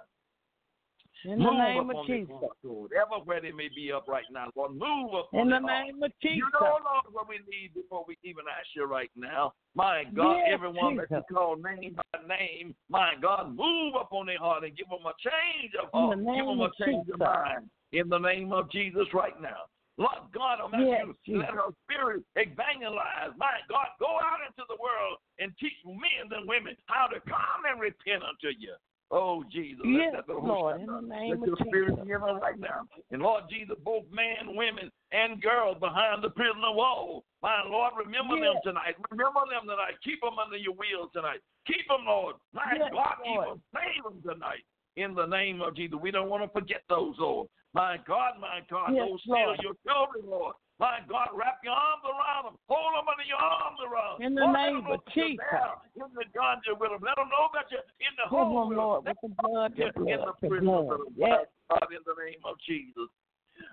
In 1.25 1.39
the 1.39 1.45
Move 1.45 1.59
name 1.59 1.91
of 1.91 2.07
Jesus. 2.07 2.33
hearts, 2.41 2.57
Lord. 2.63 2.93
Everywhere 2.97 3.41
they 3.41 3.53
may 3.53 3.69
be 3.69 3.93
up 3.93 4.09
right 4.09 4.25
now, 4.33 4.49
Lord. 4.57 4.73
Move 4.73 5.13
upon 5.13 5.41
In 5.41 5.49
the 5.51 5.59
name 5.59 6.03
of 6.03 6.13
Jesus. 6.23 6.37
You 6.37 6.49
know, 6.55 6.79
Lord, 6.81 7.13
what 7.13 7.29
we 7.29 7.41
need 7.51 7.75
before 7.75 8.05
we 8.09 8.17
even 8.25 8.45
ask 8.49 8.69
you 8.75 8.85
right 8.85 9.11
now. 9.15 9.53
My 9.75 10.05
God, 10.17 10.39
Yes, 10.45 10.55
everyone 10.55 10.97
that 10.97 11.11
you 11.11 11.23
call 11.33 11.57
name 11.57 11.97
by 11.97 12.19
name, 12.27 12.75
my 12.89 13.13
God, 13.21 13.55
move 13.55 13.95
upon 14.01 14.27
their 14.27 14.39
heart 14.39 14.65
and 14.65 14.77
give 14.77 14.89
them 14.89 15.05
a 15.05 15.15
change 15.21 15.73
of 15.77 15.91
In 15.93 16.25
the 16.25 16.25
heart. 16.25 16.37
Give 16.37 16.47
them 16.47 16.61
a 16.61 16.71
change 16.81 17.09
of 17.13 17.19
mind. 17.19 17.71
In 17.93 18.09
the 18.09 18.19
name 18.19 18.53
of 18.53 18.71
Jesus 18.71 19.07
right 19.13 19.39
now. 19.41 19.69
Lord 19.99 20.33
God, 20.33 20.65
I'm 20.65 20.73
Yes, 20.81 21.05
you 21.05 21.37
Jesus. 21.37 21.45
let 21.45 21.53
her 21.53 21.69
spirit 21.85 22.25
evangelize. 22.35 23.37
My 23.37 23.61
God, 23.69 23.93
go 24.01 24.09
out 24.09 24.41
into 24.41 24.65
the 24.73 24.81
world 24.81 25.21
and 25.39 25.53
teach 25.61 25.77
men 25.85 26.33
and 26.33 26.49
women 26.49 26.75
how 26.87 27.07
to 27.07 27.21
come 27.21 27.69
and 27.69 27.79
repent 27.79 28.25
unto 28.25 28.49
you. 28.57 28.73
Oh, 29.11 29.43
Jesus. 29.51 29.83
let 29.85 29.91
Yes, 29.91 30.15
that 30.15 30.29
little 30.29 30.47
Lord, 30.47 30.81
in 30.81 30.87
the 30.87 31.01
name 31.01 31.41
Let 31.41 31.47
your 31.47 31.57
spirit 31.67 31.99
give 32.07 32.21
her 32.21 32.39
right 32.39 32.59
now. 32.59 32.87
And 33.11 33.21
Lord 33.21 33.45
Jesus, 33.51 33.77
both 33.85 34.05
men, 34.13 34.55
women, 34.55 34.91
and 35.11 35.43
girls 35.43 35.79
behind 35.81 36.23
the 36.23 36.31
prison 36.31 36.63
wall. 36.63 37.25
My 37.43 37.59
Lord, 37.67 37.95
remember 37.99 38.39
them 38.39 38.55
tonight. 38.63 38.95
Remember 39.11 39.41
them 39.51 39.67
tonight. 39.67 39.99
Keep 40.05 40.21
them 40.21 40.39
under 40.39 40.57
your 40.57 40.75
wheels 40.75 41.11
tonight. 41.13 41.41
Keep 41.67 41.89
them, 41.89 42.07
Lord. 42.07 42.37
My 42.53 42.79
Yes, 42.79 42.91
God, 42.93 43.19
keep 43.25 43.41
them. 43.41 43.63
Save 43.75 44.05
them 44.05 44.23
tonight. 44.23 44.63
In 44.95 45.15
the 45.15 45.27
name 45.27 45.61
of 45.61 45.75
Jesus. 45.75 45.99
We 46.01 46.11
don't 46.11 46.31
want 46.31 46.45
to 46.45 46.51
forget 46.51 46.83
those, 46.89 47.17
Lord. 47.19 47.49
My 47.75 47.99
God, 48.07 48.35
my 48.41 48.61
God, 48.71 48.95
Yes, 48.95 49.09
those 49.09 49.21
still 49.23 49.55
your 49.63 49.75
children, 49.83 50.31
Lord. 50.31 50.55
My 50.81 51.05
God, 51.05 51.29
wrap 51.37 51.61
your 51.61 51.77
arms 51.77 52.01
around 52.09 52.49
them. 52.49 52.57
Hold 52.73 52.97
them 52.97 53.05
under 53.05 53.29
your 53.29 53.37
arms 53.37 53.77
around. 53.85 54.25
In 54.25 54.33
the 54.33 54.49
Lord, 54.49 54.57
name 54.57 54.85
of 54.89 55.05
Jesus. 55.13 55.45
In 55.93 56.09
the 56.17 56.25
ganja 56.33 56.73
with 56.73 56.89
them. 56.89 57.05
Let 57.05 57.21
them 57.21 57.29
know 57.29 57.53
that 57.53 57.69
you're 57.69 57.85
in 58.01 58.17
the 58.17 58.25
home 58.33 58.57
them, 58.57 58.69
with 58.73 58.81
Lord, 58.81 59.05
them. 59.05 59.13
with 59.13 59.21
the 59.21 59.31
blood, 59.45 59.71
the 59.77 59.83
in 59.85 59.93
the 59.93 60.01
blood, 60.01 60.33
the 60.41 60.49
prison 60.49 60.65
blood. 60.65 60.89
with 60.89 61.05
them. 61.05 61.15
Yes. 61.21 61.45
God, 61.69 61.85
in 61.93 62.01
the 62.09 62.17
name 62.17 62.41
of 62.49 62.57
Jesus. 62.65 63.13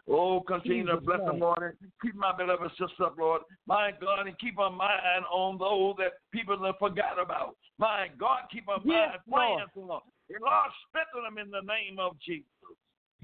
Oh, 0.03 0.43
continue 0.43 0.83
to 0.83 0.99
bless 0.99 1.23
them, 1.23 1.39
name. 1.39 1.47
Lord, 1.47 1.79
keep 2.03 2.11
my 2.11 2.35
beloved 2.35 2.75
sister 2.75 3.07
up, 3.07 3.15
Lord. 3.15 3.47
My 3.71 3.95
God, 3.95 4.27
and 4.27 4.35
keep 4.37 4.59
our 4.59 4.67
mind 4.69 5.23
on 5.31 5.55
those 5.57 5.95
that 6.03 6.19
people 6.35 6.59
have 6.59 6.75
forgot 6.75 7.15
about. 7.15 7.55
My 7.79 8.11
God, 8.19 8.51
keep 8.51 8.67
our 8.67 8.83
Yes, 8.83 9.15
mind 9.23 9.23
praying 9.31 9.63
Lord. 9.79 10.03
them. 10.03 10.35
And 10.35 10.43
Lord, 10.43 10.69
strengthen 10.91 11.23
them 11.23 11.39
in 11.39 11.47
the 11.55 11.63
name 11.63 12.03
of 12.03 12.19
Jesus. 12.19 12.75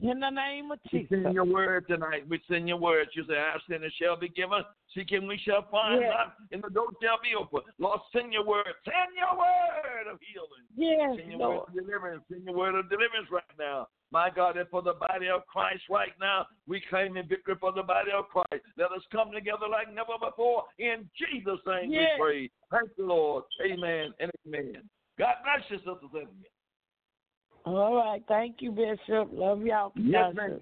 In 0.02 0.20
the 0.20 0.30
name 0.30 0.72
of 0.72 0.80
Jesus. 0.90 1.22
send 1.24 1.34
your 1.36 1.46
word 1.46 1.86
tonight. 1.88 2.28
We 2.28 2.42
send 2.50 2.68
your 2.68 2.78
word. 2.78 3.08
You 3.14 3.24
say, 3.28 3.36
Ask 3.36 3.64
and 3.70 3.84
it 3.84 3.94
shall 4.02 4.18
be 4.18 4.28
given. 4.30 4.64
Seek 4.94 5.12
and 5.12 5.28
we 5.28 5.38
shall 5.46 5.68
find. 5.70 6.02
Yes. 6.02 6.12
Knock, 6.14 6.34
and 6.52 6.64
the 6.64 6.70
door 6.70 6.88
shall 7.02 7.20
be 7.22 7.36
open. 7.40 7.62
Lord, 7.80 8.00
send 8.12 8.34
your 8.34 8.46
word. 8.46 8.66
Send 8.84 9.14
your 9.16 9.38
word 9.38 10.12
of 10.12 10.20
healing. 10.26 10.66
Yes, 10.76 11.18
Send 11.20 11.32
your 11.32 11.40
Lord. 11.40 11.58
word 11.58 11.68
of 11.70 11.74
deliverance. 11.86 12.24
Send 12.30 12.44
your 12.44 12.56
word 12.56 12.76
of 12.76 12.90
deliverance 12.90 13.28
right 13.32 13.44
now. 13.60 13.88
My 14.12 14.30
God, 14.30 14.58
and 14.58 14.68
for 14.70 14.82
the 14.82 14.94
body 14.94 15.28
of 15.30 15.46
Christ 15.48 15.84
right 15.90 16.14
now, 16.20 16.46
we 16.68 16.82
claim 16.90 17.16
in 17.18 17.28
victory 17.28 17.56
for 17.60 17.72
the 17.72 17.82
body 17.82 18.12
of 18.12 18.26
Christ. 18.30 18.64
Let 18.78 18.92
us 18.92 19.02
come 19.12 19.32
together 19.32 19.66
like 19.72 19.94
never 19.94 20.14
before. 20.20 20.64
In 20.80 21.10
Jesus' 21.18 21.60
name 21.66 21.92
Yes. 21.92 22.18
we 22.20 22.22
pray. 22.22 22.52
Thank 22.72 22.90
you, 22.98 23.08
Lord. 23.08 23.44
Amen 23.66 24.14
and 24.20 24.32
amen. 24.48 24.90
God 25.18 25.36
bless 25.44 25.70
you, 25.70 25.78
Sister 25.78 26.08
Cynthia. 26.12 26.50
All 27.66 27.96
right. 27.96 28.24
Thank 28.28 28.58
you, 28.62 28.72
Bishop. 28.72 29.30
Love 29.32 29.62
y'all. 29.62 29.92
Yes, 29.96 30.34
Pastor. 30.36 30.50
ma'am. 30.50 30.60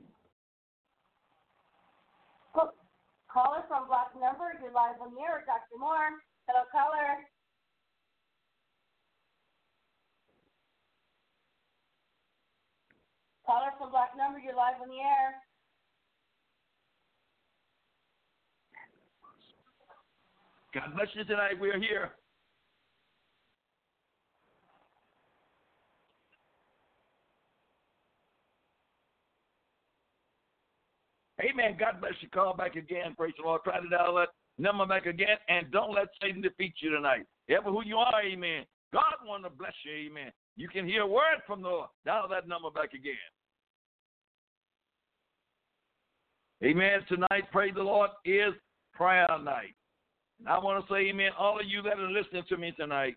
Caller 3.31 3.63
from 3.69 3.87
block 3.87 4.11
number, 4.19 4.51
you're 4.61 4.75
live 4.75 4.99
on 4.99 5.15
the 5.15 5.21
air 5.21 5.43
Dr. 5.47 5.79
Moore. 5.79 6.19
Hello, 6.49 6.67
caller. 6.69 7.23
Caller 13.45 13.71
from 13.79 13.91
block 13.91 14.09
number, 14.17 14.37
you're 14.39 14.55
live 14.55 14.81
on 14.81 14.89
the 14.89 14.99
air. 14.99 15.39
God 20.73 20.95
bless 20.95 21.07
you 21.15 21.23
tonight. 21.23 21.59
We're 21.59 21.79
here. 21.79 22.11
Amen. 31.43 31.75
God 31.79 31.99
bless 31.99 32.13
you. 32.21 32.29
Call 32.29 32.55
back 32.55 32.75
again. 32.75 33.15
Praise 33.17 33.33
the 33.37 33.43
Lord. 33.43 33.61
Try 33.63 33.79
to 33.79 33.89
dial 33.89 34.15
that 34.15 34.29
number 34.57 34.85
back 34.85 35.05
again. 35.05 35.37
And 35.49 35.71
don't 35.71 35.93
let 35.93 36.07
Satan 36.21 36.41
defeat 36.41 36.73
you 36.79 36.91
tonight. 36.91 37.25
Ever 37.49 37.71
who 37.71 37.83
you 37.83 37.97
are, 37.97 38.21
amen. 38.23 38.65
God 38.93 39.15
want 39.25 39.43
to 39.43 39.49
bless 39.49 39.73
you, 39.83 40.09
amen. 40.09 40.31
You 40.57 40.67
can 40.67 40.85
hear 40.85 41.01
a 41.01 41.07
word 41.07 41.41
from 41.47 41.61
the 41.61 41.69
Lord. 41.69 41.89
Dial 42.05 42.27
that 42.29 42.47
number 42.47 42.69
back 42.69 42.93
again. 42.93 43.15
Amen. 46.63 46.99
Tonight, 47.07 47.51
praise 47.51 47.73
the 47.75 47.81
Lord, 47.81 48.11
is 48.23 48.53
prayer 48.93 49.27
night. 49.43 49.73
And 50.39 50.47
I 50.47 50.59
want 50.59 50.85
to 50.85 50.93
say, 50.93 51.09
amen, 51.09 51.31
all 51.39 51.59
of 51.59 51.65
you 51.65 51.81
that 51.81 51.97
are 51.97 52.11
listening 52.11 52.43
to 52.49 52.57
me 52.57 52.73
tonight, 52.77 53.15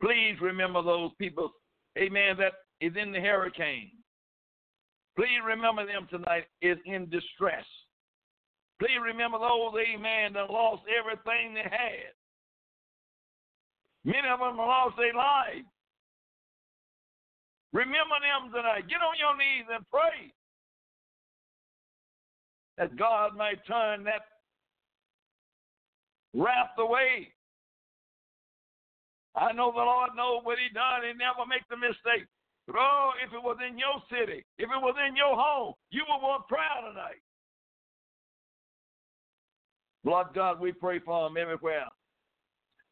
please 0.00 0.36
remember 0.40 0.82
those 0.82 1.10
people, 1.18 1.50
amen, 1.98 2.36
that 2.38 2.52
is 2.80 2.92
in 3.00 3.12
the 3.12 3.20
hurricane. 3.20 3.90
Please 5.16 5.38
remember 5.46 5.86
them 5.86 6.08
tonight 6.10 6.44
is 6.60 6.78
in 6.86 7.08
distress. 7.08 7.64
Please 8.80 8.98
remember 9.02 9.38
those, 9.38 9.72
amen, 9.78 10.32
that 10.34 10.50
lost 10.50 10.82
everything 10.90 11.54
they 11.54 11.62
had. 11.62 12.10
Many 14.04 14.28
of 14.28 14.40
them 14.40 14.56
lost 14.58 14.96
their 14.98 15.14
lives. 15.14 15.64
Remember 17.72 18.18
them 18.20 18.52
tonight. 18.52 18.88
Get 18.88 19.02
on 19.02 19.18
your 19.18 19.36
knees 19.36 19.66
and 19.72 19.84
pray 19.90 20.32
that 22.78 22.96
God 22.96 23.36
might 23.36 23.64
turn 23.66 24.04
that 24.04 24.22
wrath 26.34 26.76
away. 26.78 27.32
I 29.36 29.52
know 29.52 29.72
the 29.72 29.78
Lord 29.78 30.10
knows 30.16 30.44
what 30.44 30.58
He 30.58 30.72
done. 30.74 31.02
He 31.02 31.14
never 31.18 31.46
makes 31.48 31.66
a 31.72 31.76
mistake. 31.76 32.26
Oh, 32.72 33.10
if 33.24 33.32
it 33.32 33.42
was 33.42 33.58
in 33.68 33.78
your 33.78 34.00
city, 34.10 34.44
if 34.58 34.70
it 34.70 34.82
was 34.82 34.94
in 35.06 35.16
your 35.16 35.36
home, 35.36 35.74
you 35.90 36.02
would 36.08 36.22
want 36.22 36.48
prayer 36.48 36.62
tonight. 36.88 37.20
Lord 40.04 40.28
God, 40.34 40.60
we 40.60 40.72
pray 40.72 40.98
for 40.98 41.28
them 41.28 41.36
everywhere. 41.36 41.86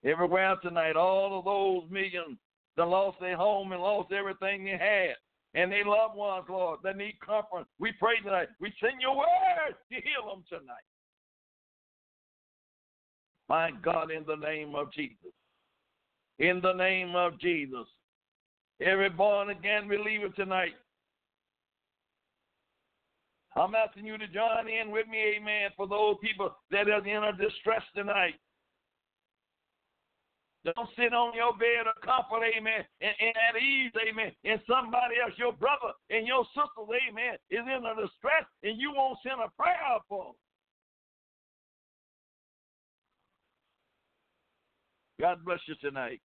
Everywhere 0.04 0.56
tonight, 0.62 0.96
all 0.96 1.38
of 1.38 1.44
those 1.44 1.90
millions 1.90 2.38
that 2.76 2.86
lost 2.86 3.18
their 3.20 3.36
home 3.36 3.72
and 3.72 3.80
lost 3.80 4.12
everything 4.12 4.64
they 4.64 4.72
had. 4.72 5.16
And 5.54 5.70
their 5.70 5.84
loved 5.84 6.16
ones, 6.16 6.46
Lord, 6.48 6.80
that 6.82 6.96
need 6.96 7.18
comfort. 7.24 7.66
We 7.78 7.92
pray 7.92 8.16
tonight. 8.22 8.48
We 8.60 8.72
send 8.80 9.00
your 9.00 9.16
word 9.16 9.74
to 9.90 9.94
heal 9.94 10.30
them 10.30 10.44
tonight. 10.48 10.88
My 13.48 13.70
God, 13.82 14.10
in 14.10 14.24
the 14.26 14.36
name 14.36 14.74
of 14.74 14.90
Jesus. 14.92 15.32
In 16.38 16.60
the 16.62 16.72
name 16.72 17.14
of 17.14 17.38
Jesus. 17.38 17.86
Every 18.84 19.10
born 19.10 19.50
again 19.50 19.88
believer 19.88 20.28
tonight. 20.34 20.74
I'm 23.54 23.74
asking 23.74 24.06
you 24.06 24.18
to 24.18 24.26
join 24.28 24.66
in 24.68 24.90
with 24.90 25.06
me, 25.08 25.36
amen, 25.36 25.70
for 25.76 25.86
those 25.86 26.16
people 26.22 26.56
that 26.70 26.88
are 26.88 27.06
in 27.06 27.22
a 27.22 27.32
distress 27.36 27.82
tonight. 27.94 28.34
Don't 30.64 30.88
sit 30.96 31.12
on 31.12 31.34
your 31.34 31.52
bed 31.58 31.86
of 31.86 32.00
comfort, 32.02 32.46
amen, 32.56 32.84
and, 33.00 33.14
and 33.20 33.34
at 33.34 33.60
ease, 33.60 33.92
amen, 34.08 34.32
and 34.44 34.60
somebody 34.66 35.16
else, 35.22 35.34
your 35.36 35.52
brother 35.52 35.92
and 36.08 36.26
your 36.26 36.44
sister, 36.54 36.86
amen, 36.86 37.34
is 37.50 37.60
in 37.66 37.84
a 37.84 37.94
distress 38.00 38.46
and 38.62 38.80
you 38.80 38.92
won't 38.96 39.18
send 39.22 39.40
a 39.40 39.50
prayer 39.60 39.98
for 40.08 40.24
them. 40.24 40.34
God 45.20 45.44
bless 45.44 45.60
you 45.66 45.74
tonight. 45.80 46.20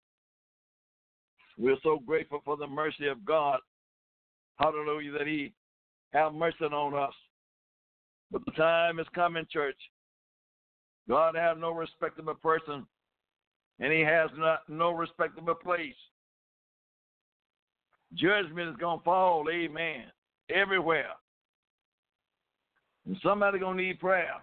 We're 1.58 1.78
so 1.84 2.00
grateful 2.06 2.42
for 2.46 2.56
the 2.56 2.68
mercy 2.68 3.08
of 3.08 3.26
God. 3.26 3.60
Hallelujah, 4.58 5.12
that 5.14 5.28
He 5.28 5.54
have 6.14 6.34
mercy 6.34 6.66
on 6.66 6.94
us. 6.94 7.14
But 8.32 8.46
the 8.46 8.52
time 8.52 9.00
is 9.00 9.08
coming, 9.16 9.46
church. 9.52 9.78
God 11.08 11.36
have 11.36 11.58
no 11.58 11.72
respectable 11.72 12.36
person, 12.36 12.86
and 13.80 13.94
He 13.94 14.02
has 14.02 14.30
not 14.38 14.62
no 14.68 14.92
respectable 14.92 15.56
place. 15.56 15.96
Judgment 18.14 18.70
is 18.70 18.76
gonna 18.78 19.02
fall, 19.04 19.46
amen, 19.52 20.06
everywhere. 20.50 21.12
And 23.06 23.18
somebody 23.24 23.60
gonna 23.60 23.82
need 23.82 24.00
prayer. 24.00 24.36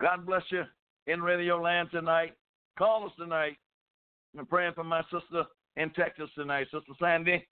God 0.00 0.24
bless 0.26 0.42
you 0.50 0.64
in 1.06 1.22
radio 1.22 1.60
land 1.60 1.88
tonight. 1.90 2.34
Call 2.78 3.06
us 3.06 3.12
tonight. 3.18 3.56
I'm 4.36 4.46
praying 4.46 4.72
for 4.74 4.84
my 4.84 5.02
sister 5.04 5.44
in 5.76 5.90
Texas 5.90 6.28
tonight, 6.34 6.66
Sister 6.72 6.92
Sandy. 7.00 7.46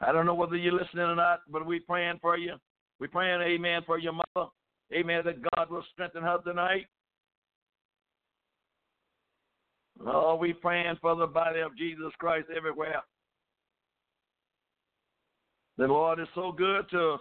I 0.00 0.12
don't 0.12 0.26
know 0.26 0.34
whether 0.34 0.56
you're 0.56 0.72
listening 0.72 1.04
or 1.04 1.14
not, 1.14 1.40
but 1.48 1.64
we're 1.64 1.80
praying 1.86 2.18
for 2.20 2.36
you. 2.36 2.54
We're 2.98 3.08
praying, 3.08 3.40
amen, 3.40 3.82
for 3.86 3.98
your 3.98 4.12
mother. 4.12 4.48
Amen, 4.92 5.22
that 5.24 5.42
God 5.54 5.70
will 5.70 5.84
strengthen 5.92 6.22
her 6.22 6.38
tonight. 6.44 6.86
Oh, 10.04 10.34
we're 10.34 10.54
praying 10.54 10.96
for 11.00 11.14
the 11.14 11.26
body 11.26 11.60
of 11.60 11.76
Jesus 11.76 12.12
Christ 12.18 12.48
everywhere. 12.54 13.02
The 15.78 15.86
Lord 15.86 16.20
is 16.20 16.28
so 16.34 16.52
good 16.52 16.90
to 16.90 17.12
us. 17.12 17.20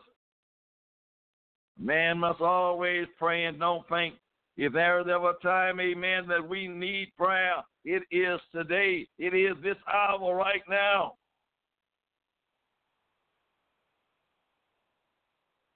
Man 1.80 2.18
must 2.18 2.42
always 2.42 3.06
pray 3.18 3.46
and 3.46 3.60
don't 3.60 3.88
think. 3.88 4.16
If 4.58 4.74
there 4.74 5.00
is 5.00 5.08
ever 5.12 5.32
a 5.32 5.42
time, 5.42 5.80
amen, 5.80 6.28
that 6.28 6.48
we 6.48 6.68
need 6.68 7.14
prayer, 7.18 7.56
it 7.86 8.04
is 8.12 8.40
today. 8.54 9.08
It 9.18 9.34
is 9.34 9.56
this 9.64 9.78
hour 9.92 10.36
right 10.36 10.62
now. 10.70 11.16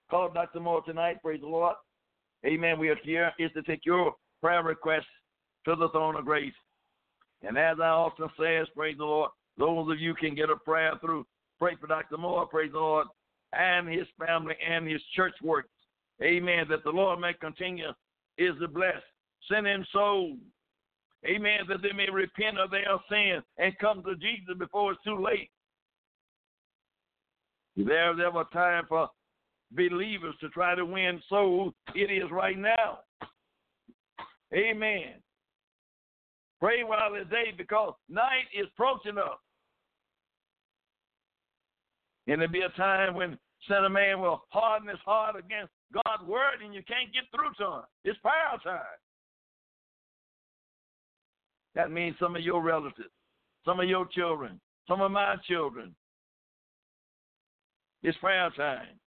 Call 0.10 0.30
Dr. 0.30 0.60
Moore 0.60 0.84
tonight. 0.84 1.22
Praise 1.24 1.42
the 1.42 1.48
Lord. 1.48 1.76
Amen. 2.46 2.78
We 2.78 2.90
are 2.90 3.00
here 3.04 3.32
is 3.40 3.52
to 3.54 3.64
take 3.64 3.86
your 3.86 4.14
prayer 4.42 4.62
requests 4.62 5.06
to 5.66 5.76
the 5.76 5.90
throne 5.90 6.16
of 6.16 6.26
grace. 6.26 6.54
And 7.42 7.58
as 7.58 7.78
I 7.82 7.88
often 7.88 8.30
say, 8.40 8.62
praise 8.76 8.98
the 8.98 9.06
Lord, 9.06 9.32
those 9.58 9.92
of 9.92 10.00
you 10.00 10.14
can 10.14 10.36
get 10.36 10.50
a 10.50 10.56
prayer 10.56 10.94
through. 11.02 11.26
Pray 11.60 11.76
for 11.80 11.88
Dr. 11.88 12.18
Moore, 12.18 12.46
praise 12.46 12.72
the 12.72 12.80
Lord, 12.80 13.08
and 13.54 13.88
his 13.88 14.06
family 14.24 14.56
and 14.68 14.88
his 14.88 15.02
church 15.16 15.34
work. 15.42 15.68
Amen. 16.22 16.66
That 16.70 16.84
the 16.84 16.92
Lord 16.92 17.20
may 17.20 17.34
continue 17.34 17.88
is 18.38 18.54
the 18.60 18.68
blessed. 18.68 19.04
Send 19.52 19.68
in 19.68 19.86
souls. 19.92 20.38
Amen. 21.26 21.62
That 21.68 21.82
they 21.82 21.92
may 21.92 22.10
repent 22.12 22.60
of 22.60 22.72
their 22.72 22.86
sins 23.10 23.44
and 23.58 23.78
come 23.80 24.04
to 24.04 24.16
Jesus 24.16 24.56
before 24.58 24.92
it's 24.92 25.04
too 25.04 25.22
late. 25.22 25.50
If 27.76 27.88
there's 27.88 28.20
ever 28.26 28.46
time 28.54 28.86
for 28.88 29.10
believers 29.72 30.36
to 30.40 30.50
try 30.50 30.76
to 30.76 30.86
win 30.86 31.22
souls, 31.28 31.74
it 31.94 32.12
is 32.12 32.32
right 32.32 32.58
now. 32.58 33.00
Amen. 34.54 35.16
Pray 36.60 36.84
while 36.84 37.14
it's 37.16 37.30
day 37.30 37.54
because 37.56 37.94
night 38.10 38.46
is 38.58 38.68
approaching 38.74 39.18
us. 39.18 39.38
And 42.28 42.40
there'll 42.42 42.52
be 42.52 42.62
a 42.62 42.70
time 42.70 43.16
when 43.16 43.38
of 43.70 43.92
Man 43.92 44.22
will 44.22 44.44
harden 44.50 44.88
his 44.88 45.00
heart 45.06 45.36
against 45.36 45.74
God's 45.94 46.28
word 46.28 46.62
and 46.64 46.74
you 46.74 46.82
can't 46.88 47.14
get 47.14 47.24
through 47.34 47.54
to 47.58 47.74
him. 47.76 47.84
It's 48.04 48.20
prayer 48.20 48.58
time. 48.64 48.82
That 51.76 51.92
means 51.92 52.16
some 52.20 52.36
of 52.36 52.42
your 52.42 52.62
relatives, 52.62 53.10
some 53.66 53.80
of 53.80 53.88
your 53.88 54.06
children, 54.08 54.60
some 54.88 55.02
of 55.02 55.12
my 55.12 55.36
children. 55.48 55.94
It's 58.04 58.18
prayer 58.18 58.50
time. 58.56 59.00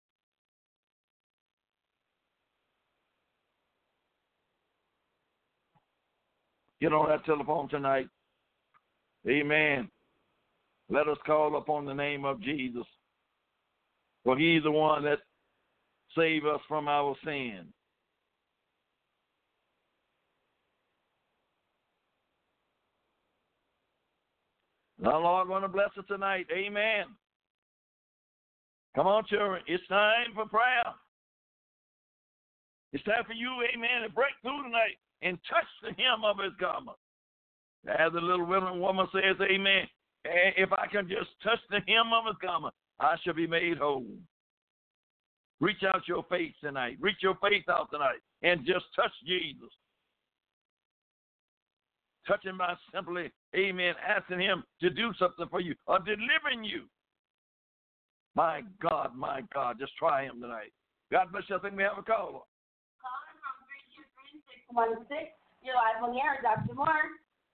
Get 6.81 6.93
on 6.93 7.09
that 7.09 7.25
telephone 7.25 7.69
tonight. 7.69 8.07
Amen. 9.27 9.89
Let 10.89 11.07
us 11.07 11.17
call 11.25 11.57
upon 11.57 11.85
the 11.85 11.93
name 11.93 12.23
of 12.23 12.41
Jesus. 12.41 12.85
For 14.23 14.37
he's 14.37 14.63
the 14.63 14.71
one 14.71 15.03
that 15.03 15.19
save 16.15 16.45
us 16.45 16.61
from 16.67 16.87
our 16.87 17.15
sin. 17.23 17.67
Now, 24.99 25.19
Lord 25.19 25.47
want 25.47 25.63
to 25.63 25.69
bless 25.69 25.89
us 25.97 26.05
tonight. 26.07 26.47
Amen. 26.51 27.05
Come 28.95 29.05
on, 29.05 29.25
children. 29.25 29.61
It's 29.67 29.85
time 29.87 30.33
for 30.33 30.47
prayer. 30.47 30.83
It's 32.93 33.03
time 33.03 33.23
for 33.27 33.33
you, 33.33 33.51
amen, 33.75 34.01
to 34.03 34.09
break 34.09 34.33
through 34.41 34.63
tonight 34.63 34.97
and 35.21 35.37
touch 35.49 35.67
the 35.83 35.89
hem 36.01 36.23
of 36.23 36.37
his 36.43 36.53
garment. 36.59 36.97
As 37.87 38.11
the 38.13 38.21
little 38.21 38.45
woman 38.79 39.07
says, 39.13 39.35
amen, 39.41 39.85
eh, 40.25 40.51
if 40.57 40.71
I 40.73 40.87
can 40.87 41.07
just 41.07 41.29
touch 41.43 41.59
the 41.69 41.79
hem 41.87 42.11
of 42.13 42.25
his 42.25 42.35
garment, 42.41 42.73
I 42.99 43.15
shall 43.23 43.35
be 43.35 43.45
made 43.45 43.77
whole. 43.77 44.05
Reach 45.59 45.83
out 45.83 46.07
your 46.07 46.23
faith 46.29 46.53
tonight. 46.63 46.97
Reach 46.99 47.17
your 47.21 47.35
faith 47.41 47.67
out 47.69 47.89
tonight 47.91 48.19
and 48.43 48.65
just 48.65 48.85
touch 48.95 49.11
Jesus. 49.25 49.69
Touch 52.27 52.45
him 52.45 52.57
by 52.57 52.75
simply, 52.93 53.31
amen, 53.55 53.95
asking 54.05 54.39
him 54.39 54.63
to 54.81 54.89
do 54.89 55.13
something 55.17 55.47
for 55.49 55.61
you 55.61 55.73
or 55.87 55.99
delivering 55.99 56.63
you. 56.63 56.83
My 58.35 58.61
God, 58.81 59.15
my 59.15 59.41
God, 59.53 59.77
just 59.79 59.95
try 59.97 60.23
him 60.25 60.41
tonight. 60.41 60.71
God 61.11 61.31
bless 61.31 61.45
you. 61.49 61.55
I 61.55 61.59
think 61.59 61.75
we 61.75 61.83
have 61.83 61.97
a 61.97 62.03
caller. 62.03 62.43
Caller 63.01 63.33
from 63.39 64.95
323 65.07 65.31
You're 65.63 65.75
live 65.75 66.03
on 66.03 66.13
the 66.13 66.19
air, 66.19 66.37
Dr. 66.43 66.75
Moore. 66.75 66.87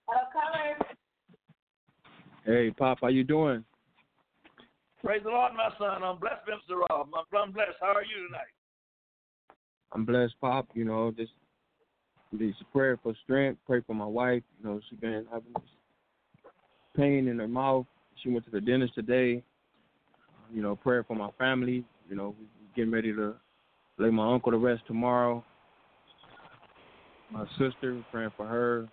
Hello, 0.08 0.24
caller. 0.34 0.76
Hey, 2.46 2.72
Pop, 2.72 2.98
how 3.02 3.08
you 3.08 3.24
doing? 3.24 3.64
Praise 5.04 5.22
the 5.26 5.30
Lord, 5.30 5.52
my 5.54 5.70
son. 5.78 6.02
I'm 6.02 6.18
blessed, 6.18 6.48
Mr. 6.48 6.78
Rob. 6.90 7.10
I'm 7.38 7.52
blessed. 7.52 7.72
How 7.82 7.88
are 7.88 8.04
you 8.04 8.28
tonight? 8.28 8.48
I'm 9.92 10.06
blessed, 10.06 10.34
Pop. 10.40 10.70
You 10.74 10.86
know, 10.86 11.12
just 11.12 11.34
need 12.32 12.56
prayer 12.72 12.98
for 13.04 13.14
strength. 13.26 13.60
Pray 13.68 13.82
for 13.86 13.94
my 13.94 14.06
wife. 14.06 14.44
You 14.60 14.70
know, 14.70 14.80
she's 14.90 15.00
been 15.00 15.26
having 15.30 15.52
this 15.56 15.64
pain 16.96 17.28
in 17.28 17.38
her 17.40 17.50
mouth. 17.50 17.86
She 18.22 18.30
went 18.30 18.46
to 18.46 18.52
the 18.52 18.62
dentist 18.62 18.96
today. 18.96 19.44
You 20.54 20.62
know, 20.62 20.78
prayer 20.78 21.04
for 21.04 21.18
my 21.18 21.32
family. 21.38 21.84
You 22.10 22.16
know, 22.16 22.34
getting 22.74 22.92
ready 22.92 23.14
to 23.14 23.36
lay 23.98 24.10
my 24.10 24.34
uncle 24.34 24.54
to 24.54 24.58
rest 24.58 24.84
tomorrow. 24.88 25.44
My 27.30 27.46
sister, 27.58 28.02
praying 28.10 28.32
for 28.38 28.48
her. 28.48 28.88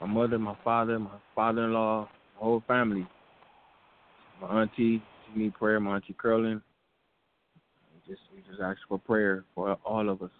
My 0.00 0.08
mother, 0.08 0.40
my 0.40 0.56
father, 0.64 0.98
my 0.98 1.10
father-in-law, 1.36 2.00
my 2.00 2.44
whole 2.44 2.64
family. 2.66 3.06
My 4.42 4.62
auntie, 4.62 5.02
she 5.32 5.40
need 5.40 5.54
prayer. 5.54 5.80
Monty 5.80 6.14
Curlin. 6.18 6.60
We 7.94 8.12
just 8.12 8.22
we 8.34 8.42
just 8.48 8.60
ask 8.62 8.78
for 8.88 8.98
prayer 8.98 9.44
for 9.54 9.78
all 9.84 10.08
of 10.08 10.22
us. 10.22 10.30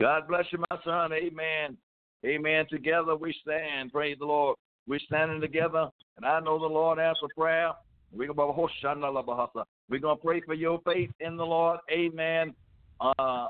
God 0.00 0.26
bless 0.28 0.44
you, 0.50 0.58
my 0.70 0.78
son. 0.84 1.12
Amen. 1.12 1.76
Amen. 2.24 2.66
Together 2.70 3.14
we 3.16 3.34
stand. 3.42 3.92
Praise 3.92 4.16
the 4.18 4.26
Lord. 4.26 4.56
We're 4.86 4.98
standing 5.00 5.40
together, 5.40 5.88
and 6.16 6.26
I 6.26 6.40
know 6.40 6.58
the 6.58 6.66
Lord 6.66 6.98
answers 6.98 7.30
prayer. 7.36 7.72
We're 8.12 8.32
gonna 8.32 10.16
pray 10.16 10.40
for 10.40 10.54
your 10.54 10.80
faith 10.84 11.10
in 11.20 11.36
the 11.36 11.44
Lord. 11.44 11.80
Amen. 11.90 12.54
Uh, 13.00 13.48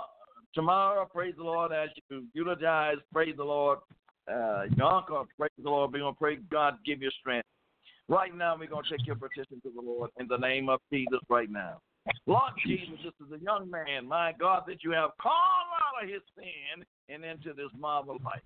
tomorrow, 0.55 1.07
praise 1.13 1.35
the 1.37 1.43
Lord, 1.43 1.73
as 1.73 1.91
you 2.09 2.25
eulogize, 2.35 2.97
praise 3.13 3.37
the 3.37 3.45
Lord. 3.45 3.79
Uh, 4.27 4.65
your 4.77 5.27
praise 5.37 5.51
the 5.63 5.69
Lord. 5.69 5.93
We're 5.93 6.01
gonna 6.01 6.15
pray 6.15 6.37
God 6.51 6.79
give 6.85 7.03
you 7.03 7.11
strength. 7.21 7.47
Right 8.09 8.35
now, 8.35 8.57
we're 8.59 8.69
going 8.69 8.85
to 8.85 8.91
take 8.91 9.07
your 9.07 9.17
petition 9.17 9.61
to 9.63 9.71
the 9.75 9.81
Lord 9.81 10.11
in 10.19 10.29
the 10.29 10.37
name 10.37 10.69
of 10.69 10.81
Jesus 10.93 11.21
right 11.29 11.51
now. 11.51 11.81
Lord 12.27 12.53
Jesus, 12.67 12.97
this 13.03 13.15
is 13.27 13.33
a 13.33 13.43
young 13.43 13.71
man, 13.71 14.07
my 14.07 14.33
God, 14.39 14.65
that 14.67 14.85
you 14.85 14.91
have 14.91 15.11
called 15.21 15.35
out 15.35 16.05
of 16.05 16.09
his 16.11 16.21
sin 16.37 16.85
and 17.09 17.25
into 17.25 17.55
this 17.55 17.71
marvelous 17.79 18.21
life. 18.23 18.43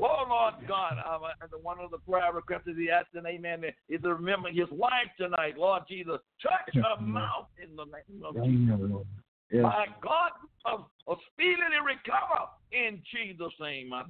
Oh, 0.00 0.24
Lord 0.28 0.54
God, 0.68 0.94
uh, 1.04 1.18
and 1.40 1.50
the 1.50 1.58
one 1.58 1.78
of 1.80 1.90
the 1.90 1.98
prayer 1.98 2.32
requests 2.32 2.66
is 2.66 2.76
he 2.78 2.90
asking, 2.90 3.26
amen, 3.26 3.64
is 3.88 4.00
to 4.02 4.14
remember 4.14 4.48
his 4.50 4.68
wife 4.70 5.10
tonight. 5.18 5.58
Lord 5.58 5.82
Jesus, 5.88 6.18
touch 6.40 6.74
her 6.74 7.02
mouth 7.02 7.48
in 7.62 7.76
the 7.76 7.84
name 7.84 8.24
of 8.24 8.34
Jesus. 8.44 9.04
My 9.60 9.86
God, 10.02 10.32
of 10.64 10.86
or 11.06 11.16
speedily 11.32 11.82
recover 11.84 12.48
in 12.72 13.02
Jesus' 13.12 13.52
name, 13.60 13.90
my. 13.90 14.02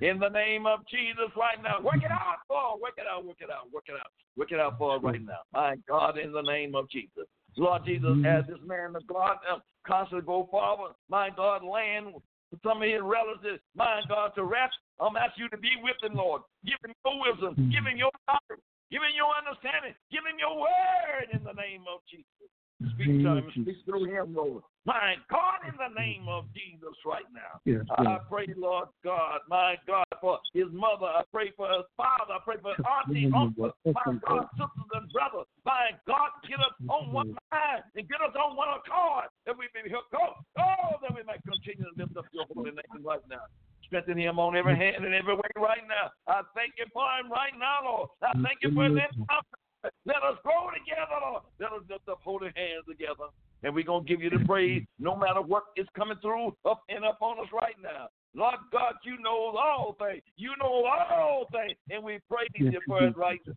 In 0.00 0.18
the 0.18 0.28
name 0.28 0.66
of 0.66 0.80
Jesus 0.88 1.32
right 1.36 1.60
now. 1.62 1.80
Work 1.82 2.04
it 2.04 2.10
out, 2.10 2.38
Lord. 2.48 2.80
Work 2.80 2.94
it 2.98 3.06
out, 3.10 3.24
work 3.24 3.38
it 3.40 3.50
out, 3.50 3.72
work 3.72 3.84
it 3.88 3.94
out. 3.94 4.12
Work 4.36 4.52
it 4.52 4.60
out 4.60 4.78
for 4.78 4.96
us 4.96 5.02
right 5.02 5.22
now. 5.22 5.42
My 5.52 5.76
God, 5.88 6.18
in 6.18 6.32
the 6.32 6.42
name 6.42 6.74
of 6.74 6.88
Jesus. 6.88 7.26
Lord 7.56 7.84
Jesus, 7.84 8.16
as 8.24 8.46
this 8.46 8.62
man 8.64 8.94
of 8.94 9.06
God 9.06 9.36
uh, 9.50 9.58
constantly 9.86 10.24
go 10.24 10.46
forward, 10.50 10.92
my 11.08 11.30
God, 11.34 11.64
land 11.64 12.14
some 12.62 12.82
of 12.82 12.88
his 12.88 13.02
relatives, 13.02 13.62
my 13.74 14.02
God, 14.08 14.32
to 14.34 14.44
rest. 14.44 14.74
I'm 14.98 15.16
asking 15.16 15.44
you 15.44 15.48
to 15.50 15.58
be 15.58 15.70
with 15.82 15.96
him, 16.02 16.16
Lord. 16.16 16.42
Give 16.64 16.78
him 16.84 16.94
your 17.04 17.14
wisdom, 17.20 17.54
give 17.70 17.86
him 17.86 17.98
your 17.98 18.10
knowledge, 18.26 18.62
give 18.90 19.02
him 19.02 19.14
your 19.14 19.30
understanding, 19.34 19.94
give 20.10 20.22
him 20.26 20.38
your 20.38 20.58
word 20.58 21.30
in 21.32 21.42
the 21.42 21.54
name 21.54 21.86
of 21.90 22.00
Jesus. 22.10 22.50
Speak 22.80 23.20
to 23.20 23.36
him, 23.36 23.52
speak 23.52 23.76
through 23.84 24.08
him, 24.08 24.34
Lord. 24.34 24.62
My 24.88 25.20
God, 25.28 25.60
in 25.68 25.76
the 25.76 25.92
name 25.92 26.24
of 26.28 26.48
Jesus 26.56 26.96
right 27.04 27.28
now. 27.36 27.60
Yes, 27.68 27.84
I 27.92 28.16
pray, 28.24 28.48
Lord 28.56 28.88
God, 29.04 29.40
my 29.48 29.76
God, 29.86 30.08
for 30.20 30.40
his 30.54 30.72
mother. 30.72 31.04
I 31.04 31.22
pray 31.30 31.52
for 31.52 31.68
his 31.68 31.84
father. 32.00 32.32
I 32.32 32.40
pray 32.40 32.56
for 32.64 32.72
his 32.72 32.80
auntie, 32.88 33.28
uncle, 33.36 33.76
my 33.84 34.16
God, 34.24 34.48
sisters 34.56 34.90
and 34.96 35.12
brothers. 35.12 35.44
My 35.68 35.92
God, 36.08 36.32
get 36.48 36.60
us 36.60 36.72
on 36.88 37.12
one 37.12 37.36
mind 37.52 37.84
and 37.94 38.08
get 38.08 38.24
us 38.24 38.32
on 38.32 38.56
one 38.56 38.72
accord 38.72 39.28
that 39.44 39.52
we 39.52 39.68
may 39.76 39.84
hook 39.92 40.08
up. 40.16 40.40
Oh, 40.56 40.96
that 41.04 41.12
we 41.12 41.20
might 41.28 41.44
continue 41.44 41.84
to 41.84 41.94
lift 42.00 42.16
up 42.16 42.24
your 42.32 42.48
holy 42.56 42.72
name 42.72 43.04
right 43.04 43.20
now. 43.28 43.44
Strengthen 43.84 44.16
him 44.16 44.38
on 44.40 44.56
every 44.56 44.76
hand 44.76 45.04
and 45.04 45.12
every 45.12 45.36
way 45.36 45.52
right 45.60 45.84
now. 45.84 46.08
I 46.24 46.40
thank 46.56 46.80
you 46.80 46.86
for 46.88 47.04
him 47.20 47.28
right 47.28 47.52
now, 47.52 47.84
Lord. 47.84 48.08
I 48.24 48.32
thank 48.40 48.64
you 48.64 48.72
for 48.72 48.88
his 48.88 48.96
encounter. 48.96 49.60
Let 49.82 50.16
us 50.16 50.36
grow 50.42 50.68
together, 50.72 51.40
Let 51.58 51.72
us 51.72 51.82
lift 51.88 52.08
up 52.08 52.20
holy 52.22 52.50
hands 52.56 52.84
together. 52.88 53.30
And 53.62 53.74
we're 53.74 53.84
going 53.84 54.04
to 54.04 54.08
give 54.08 54.22
you 54.22 54.30
the 54.30 54.44
praise 54.44 54.82
no 54.98 55.16
matter 55.16 55.40
what 55.40 55.64
is 55.76 55.86
coming 55.96 56.16
through 56.22 56.56
up 56.64 56.82
and 56.88 57.04
up 57.04 57.18
on 57.20 57.38
us 57.40 57.50
right 57.52 57.76
now. 57.82 58.08
Lord 58.34 58.56
God, 58.72 58.94
you 59.04 59.18
know 59.20 59.56
all 59.56 59.96
things. 59.98 60.22
You 60.36 60.50
know 60.60 60.84
all 60.86 61.46
things. 61.52 61.76
And 61.90 62.02
we 62.04 62.20
praise 62.30 62.48
you 62.54 62.80
for 62.86 63.04
it 63.04 63.16
right 63.16 63.40
now. 63.46 63.52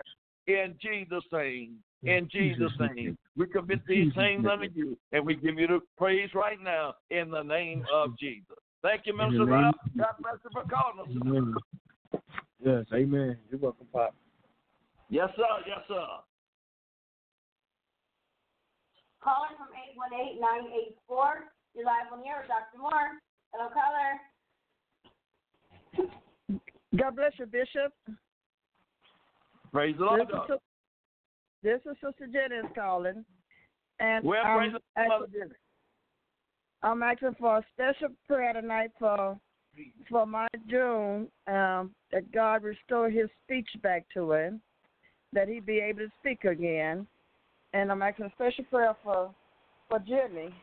In 0.48 0.76
Jesus' 0.82 1.24
name. 1.32 1.76
In 2.04 2.28
Jesus' 2.32 2.72
name. 2.80 3.18
We 3.38 3.48
commit 3.48 3.80
these 3.88 4.14
things 4.14 4.46
unto 4.46 4.68
you. 4.74 4.98
And 5.12 5.26
we 5.26 5.36
give 5.36 5.58
you 5.58 5.68
the 5.68 5.80
praise 5.98 6.30
right 6.34 6.62
now 6.62 6.96
in 7.12 7.32
the 7.32 7.44
name 7.44 7.86
of 7.94 8.18
Jesus. 8.20 8.58
Thank 8.82 9.04
you, 9.06 9.16
Minister 9.16 9.46
Rob. 9.46 9.76
God 9.98 10.08
bless 10.22 10.36
you 10.44 10.50
for 10.52 10.64
calling 10.70 11.00
us. 11.00 11.08
Amen. 11.26 11.56
Yes, 12.64 12.86
amen. 12.94 13.38
You're 13.50 13.60
welcome, 13.60 13.88
Pop. 13.94 14.14
Yes, 15.14 15.30
sir. 15.36 15.44
Yes, 15.68 15.78
sir. 15.88 16.08
Calling 19.24 19.52
from 19.60 19.68
818-984. 20.02 21.46
You're 21.76 21.86
live 21.86 22.12
on 22.12 22.22
the 22.22 22.26
air 22.26 22.42
with 22.42 22.48
Dr. 22.48 22.82
Moore. 22.82 23.22
Hello, 23.54 23.70
caller. 23.70 24.18
God 26.98 27.16
bless 27.16 27.34
you, 27.38 27.46
Bishop. 27.46 27.94
Praise 29.72 29.96
the 30.00 30.06
Lord. 30.06 30.22
This 30.22 30.30
is, 30.34 30.42
Sis- 30.48 30.60
this 31.62 31.82
is 31.92 31.98
Sister 32.04 32.26
Jennings 32.26 32.72
calling. 32.74 33.24
And 34.00 34.26
Well, 34.26 34.44
I'm, 34.44 34.58
praise 34.58 34.74
the 34.74 35.04
Lord, 35.08 35.30
asking, 35.30 35.52
I'm 36.82 37.04
asking 37.04 37.36
for 37.40 37.58
a 37.60 37.66
special 37.72 38.16
prayer 38.28 38.54
tonight 38.54 38.90
for 38.98 39.40
for 40.10 40.26
my 40.26 40.48
June, 40.68 41.28
um, 41.48 41.94
that 42.12 42.32
God 42.32 42.64
restore 42.64 43.10
his 43.12 43.30
speech 43.44 43.70
back 43.82 44.06
to 44.14 44.32
him, 44.32 44.62
that 45.34 45.48
he'd 45.48 45.66
be 45.66 45.80
able 45.80 46.00
to 46.00 46.12
speak 46.20 46.44
again. 46.44 47.08
And 47.74 47.92
I'm 47.92 48.02
asking 48.02 48.26
a 48.26 48.32
special 48.32 48.64
prayer 48.66 48.96
for 49.04 49.34
for 49.90 50.00
Jimmy. 50.00 50.54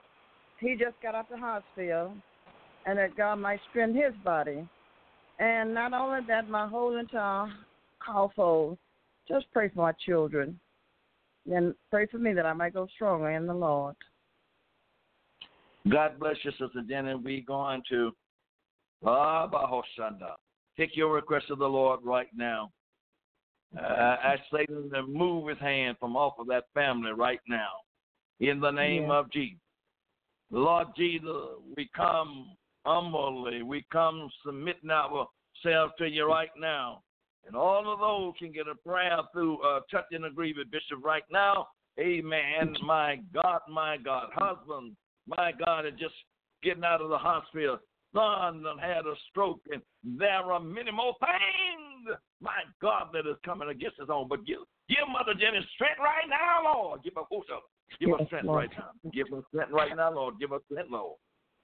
He 0.61 0.75
just 0.75 1.01
got 1.03 1.15
out 1.15 1.31
the 1.31 1.37
hospital, 1.37 2.13
and 2.87 2.99
that 2.99 3.17
God 3.17 3.37
might 3.37 3.61
strengthen 3.71 4.01
his 4.01 4.15
body. 4.25 4.67
And 5.39 5.73
not 5.73 5.93
only 5.95 6.21
that, 6.29 6.49
my 6.49 6.69
whole 6.69 6.99
entire 6.99 7.51
household. 7.99 8.79
Just 9.27 9.47
pray 9.53 9.69
for 9.69 9.81
my 9.81 9.93
children. 10.05 10.59
And 11.51 11.75
pray 11.91 12.07
for 12.07 12.19
me 12.19 12.35
that 12.35 12.45
I 12.45 12.53
might 12.53 12.75
go 12.75 12.87
stronger 12.95 13.31
in 13.31 13.47
the 13.47 13.55
Lord. 13.55 13.97
God 15.89 16.19
bless 16.21 16.37
you, 16.43 16.51
Sister 16.53 16.85
Jenny. 16.87 17.15
We're 17.15 17.43
going 17.43 17.83
to 17.89 18.13
Ah, 19.05 19.49
take 20.77 20.97
your 20.97 21.13
request 21.15 21.47
of 21.51 21.59
the 21.59 21.67
Lord 21.67 22.01
right 22.03 22.29
now. 22.35 22.71
Uh, 23.79 24.17
ask 24.23 24.43
Satan 24.53 24.91
to 24.91 25.07
move 25.07 25.49
his 25.49 25.59
hand 25.59 25.97
from 26.01 26.17
off 26.17 26.35
of 26.39 26.47
that 26.49 26.65
family 26.75 27.13
right 27.13 27.41
now. 27.49 27.71
In 28.41 28.59
the 28.61 28.71
name 28.71 29.05
Yeah. 29.05 29.19
of 29.19 29.31
Jesus. 29.31 29.61
Lord 30.51 30.89
Jesus, 30.97 31.59
we 31.77 31.87
come 31.95 32.57
humbly. 32.85 33.63
We 33.63 33.83
come 33.93 34.31
submitting 34.45 34.91
ourselves 34.91 35.95
to 35.99 36.09
you 36.09 36.27
right 36.29 36.51
now. 36.57 37.03
And 37.47 37.55
all 37.55 37.91
of 37.93 38.01
those 38.01 38.35
can 38.39 38.53
get 38.53 38.67
a 38.67 38.75
prayer 38.75 39.19
through 39.33 39.61
uh, 39.63 39.81
touch 39.91 40.07
and 40.11 40.25
agree 40.25 40.53
with 40.53 40.71
Bishop 40.71 41.05
right 41.05 41.25
now. 41.31 41.69
Amen. 41.99 42.77
My 42.83 43.21
God, 43.33 43.61
my 43.69 43.97
God. 43.97 44.31
Husband, 44.35 44.97
my 45.27 45.53
God, 45.53 45.87
is 45.87 45.95
just 45.99 46.15
getting 46.63 46.85
out 46.85 47.01
of 47.01 47.11
the 47.11 47.19
hospital. 47.19 47.79
Son 48.15 48.63
done 48.63 48.79
had 48.79 49.07
a 49.07 49.15
stroke, 49.31 49.61
and 49.71 49.83
there 50.03 50.53
are 50.53 50.61
many 50.61 50.91
more 50.91 51.15
things, 51.21 52.17
my 52.41 52.63
God, 52.83 53.09
that 53.13 53.29
is 53.29 53.37
coming 53.45 53.69
against 53.69 54.01
us 54.01 54.09
own. 54.11 54.29
But 54.29 54.45
give, 54.47 54.59
give 54.89 55.07
Mother 55.11 55.35
Jenny 55.35 55.65
strength 55.75 55.99
right 56.01 56.29
now, 56.29 56.73
Lord. 56.75 57.03
Give 57.05 57.15
her 57.15 57.23
up. 57.23 57.63
Give 58.01 58.11
her 58.19 58.27
strength 58.27 58.47
Lord. 58.47 58.59
right 58.59 58.71
now. 58.77 59.11
Give 59.13 59.29
her 59.29 59.43
strength 59.49 59.73
right 59.73 59.97
now, 59.97 60.13
Lord. 60.13 60.35
Give 60.41 60.51
her 60.51 60.59
strength, 60.71 60.91
Lord. 60.91 61.17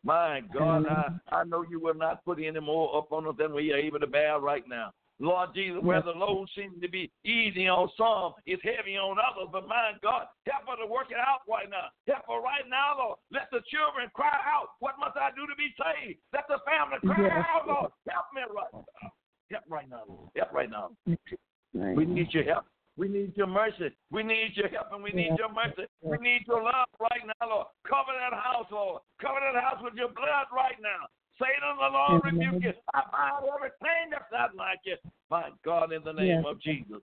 My 0.05 0.41
God, 0.55 0.87
I, 0.87 1.35
I 1.35 1.45
know 1.45 1.65
you 1.69 1.81
will 1.81 1.95
not 1.95 2.25
put 2.25 2.39
any 2.41 2.61
more 2.61 2.97
up 2.97 3.11
on 3.11 3.27
us 3.27 3.35
than 3.39 3.53
we 3.53 3.73
are 3.73 3.77
able 3.77 3.99
to 3.99 4.07
bear 4.07 4.39
right 4.39 4.63
now. 4.69 4.93
Lord 5.19 5.51
Jesus, 5.55 5.81
where 5.81 6.03
the 6.03 6.13
load 6.13 6.49
seems 6.55 6.81
to 6.83 6.89
be 6.89 7.11
easy 7.25 7.69
on 7.69 7.89
some, 7.97 8.35
it's 8.45 8.63
heavy 8.63 8.97
on 8.97 9.17
others. 9.17 9.49
But 9.51 9.67
my 9.67 9.93
God, 10.03 10.29
help 10.45 10.69
her 10.69 10.77
to 10.77 10.87
work 10.87 11.09
it 11.09 11.17
out 11.17 11.41
right 11.49 11.71
now. 11.71 11.89
Help 12.07 12.29
her 12.29 12.41
right 12.45 12.69
now, 12.69 12.99
Lord. 12.99 13.19
Let 13.33 13.49
the 13.51 13.65
children 13.73 14.11
cry 14.13 14.37
out, 14.45 14.77
What 14.81 15.01
must 15.01 15.17
I 15.17 15.31
do 15.33 15.47
to 15.49 15.57
be 15.57 15.73
saved? 15.81 16.21
Let 16.33 16.45
the 16.49 16.61
family 16.69 17.01
cry 17.01 17.25
Yes. 17.25 17.47
out, 17.49 17.67
Lord. 17.67 17.91
Help 18.09 18.27
me 18.35 18.43
right 18.53 18.73
now. 18.73 19.11
Help 19.51 19.65
right 19.69 19.89
now, 19.89 20.03
Lord. 20.07 20.31
Help 20.37 20.53
right 20.53 20.71
now. 20.71 20.91
We 21.73 22.05
need 22.05 22.33
your 22.35 22.45
help. 22.45 22.67
We 22.97 23.09
need 23.09 23.37
your 23.37 23.47
mercy. 23.47 23.93
We 24.11 24.23
need 24.23 24.57
your 24.57 24.69
help 24.69 24.89
and 24.93 25.03
we 25.03 25.13
need 25.13 25.37
your 25.37 25.53
mercy. 25.53 25.85
We 26.01 26.17
need 26.17 26.47
your 26.47 26.63
love 26.63 26.89
right 26.99 27.21
now, 27.25 27.49
Lord. 27.49 27.67
Cover 27.85 28.13
that 28.17 28.33
house, 28.33 28.67
Lord. 28.71 29.03
Cover 29.21 29.41
that 29.41 29.63
house 29.63 29.83
with 29.83 29.95
your 29.95 30.09
blood 30.09 30.49
right 30.53 30.81
now. 30.81 31.05
Satan, 31.39 31.77
the 31.79 31.89
Lord 31.93 32.25
rebuke 32.25 32.63
you. 32.63 32.73
I 32.95 33.03
bind 33.13 33.45
everything 33.55 34.11
that's 34.11 34.31
not 34.33 34.57
like 34.57 34.81
you. 34.85 34.97
My 35.31 35.51
God, 35.65 35.93
in 35.93 36.03
the 36.05 36.13
name 36.13 36.43
Yes. 36.43 36.45
of 36.47 36.61
Jesus. 36.61 37.03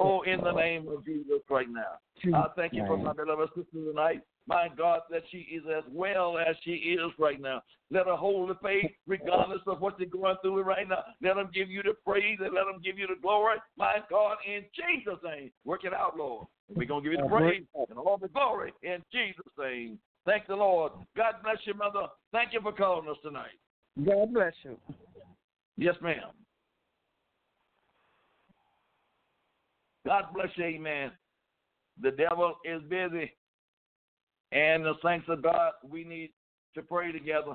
Oh, 0.00 0.22
in 0.22 0.42
the 0.42 0.52
name 0.52 0.86
of 0.88 1.04
Jesus 1.04 1.40
right 1.48 1.68
now. 1.68 1.98
I 2.34 2.48
thank 2.56 2.74
you 2.74 2.84
for 2.86 2.98
my 2.98 3.12
beloved 3.12 3.48
sister 3.54 3.72
tonight. 3.72 4.22
My 4.46 4.68
God, 4.68 5.02
that 5.10 5.22
she 5.30 5.38
is 5.38 5.62
as 5.66 5.84
well 5.90 6.38
as 6.38 6.56
she 6.62 6.72
is 6.72 7.10
right 7.18 7.40
now. 7.40 7.62
Let 7.90 8.06
her 8.06 8.16
hold 8.16 8.50
the 8.50 8.56
faith 8.56 8.90
regardless 9.06 9.60
of 9.66 9.80
what 9.80 9.96
they're 9.98 10.06
going 10.06 10.36
through 10.42 10.60
right 10.62 10.88
now. 10.88 11.04
Let 11.22 11.36
them 11.36 11.50
give 11.54 11.70
you 11.70 11.82
the 11.82 11.94
praise 12.04 12.38
and 12.40 12.54
let 12.54 12.64
them 12.64 12.80
give 12.82 12.98
you 12.98 13.06
the 13.06 13.20
glory. 13.20 13.56
My 13.76 13.98
God, 14.10 14.38
in 14.46 14.64
Jesus' 14.74 15.22
name. 15.22 15.50
Work 15.64 15.84
it 15.84 15.94
out, 15.94 16.16
Lord. 16.16 16.46
We're 16.74 16.86
going 16.86 17.02
to 17.02 17.10
give 17.10 17.18
you 17.18 17.22
the 17.22 17.28
praise 17.28 17.64
and 17.88 17.98
all 17.98 18.18
the 18.18 18.28
glory 18.28 18.72
in 18.82 19.02
Jesus' 19.12 19.52
name. 19.58 19.98
Thank 20.26 20.46
the 20.46 20.56
Lord. 20.56 20.92
God 21.16 21.34
bless 21.42 21.58
you, 21.64 21.74
Mother. 21.74 22.08
Thank 22.32 22.52
you 22.52 22.60
for 22.60 22.72
calling 22.72 23.08
us 23.08 23.16
tonight. 23.22 23.56
God 24.04 24.32
bless 24.32 24.52
you. 24.62 24.76
Yes, 25.76 25.94
ma'am. 26.00 26.30
God 30.06 30.24
bless 30.34 30.48
you, 30.56 30.64
amen. 30.64 31.10
The 32.00 32.12
devil 32.12 32.54
is 32.64 32.80
busy. 32.88 33.32
And 34.52 34.84
the 34.84 34.94
saints 35.04 35.26
of 35.28 35.42
God, 35.42 35.72
we 35.82 36.04
need 36.04 36.30
to 36.74 36.82
pray 36.82 37.12
together. 37.12 37.54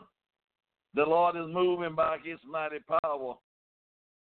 The 0.94 1.04
Lord 1.04 1.36
is 1.36 1.48
moving 1.48 1.96
by 1.96 2.18
his 2.24 2.38
mighty 2.50 2.78
power. 3.02 3.36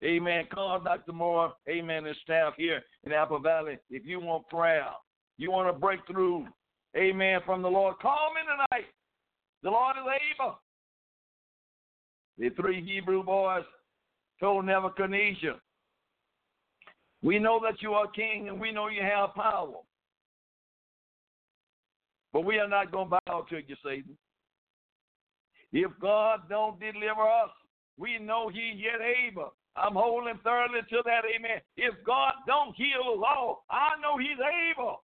Amen. 0.03 0.45
Call 0.53 0.79
Dr. 0.79 1.13
Moore, 1.13 1.53
amen, 1.69 2.05
and 2.05 2.15
staff 2.23 2.53
here 2.57 2.81
in 3.05 3.11
Apple 3.11 3.39
Valley. 3.39 3.77
If 3.89 4.05
you 4.05 4.19
want 4.19 4.47
prayer, 4.49 4.87
you 5.37 5.51
want 5.51 5.73
to 5.73 5.79
break 5.79 5.99
through, 6.07 6.47
amen, 6.97 7.41
from 7.45 7.61
the 7.61 7.69
Lord, 7.69 7.95
call 8.01 8.33
me 8.33 8.41
tonight. 8.41 8.87
The 9.63 9.69
Lord 9.69 9.95
is 9.97 10.19
able. 10.37 10.59
The 12.39 12.49
three 12.51 12.83
Hebrew 12.83 13.21
boys 13.21 13.65
told 14.39 14.65
Nebuchadnezzar, 14.65 15.55
We 17.21 17.37
know 17.37 17.59
that 17.61 17.81
you 17.81 17.91
are 17.91 18.07
king 18.07 18.47
and 18.47 18.59
we 18.59 18.71
know 18.71 18.87
you 18.87 19.01
have 19.01 19.35
power. 19.35 19.75
But 22.31 22.45
we 22.45 22.57
are 22.59 22.67
not 22.67 22.91
going 22.91 23.09
to 23.09 23.19
bow 23.25 23.45
to 23.49 23.57
you, 23.57 23.75
Satan. 23.83 24.17
If 25.73 25.91
God 25.99 26.41
don't 26.47 26.79
deliver 26.79 27.21
us, 27.21 27.51
we 27.97 28.17
know 28.17 28.47
he 28.47 28.73
yet 28.75 29.01
able. 29.27 29.53
I'm 29.75 29.93
holding 29.93 30.39
thoroughly 30.43 30.79
to 30.89 31.01
that, 31.05 31.23
amen. 31.35 31.59
If 31.75 31.93
God 32.05 32.33
don't 32.47 32.75
heal 32.75 33.17
us 33.17 33.23
all, 33.27 33.65
I 33.69 33.89
know 34.01 34.17
he's 34.17 34.39
able. 34.71 35.03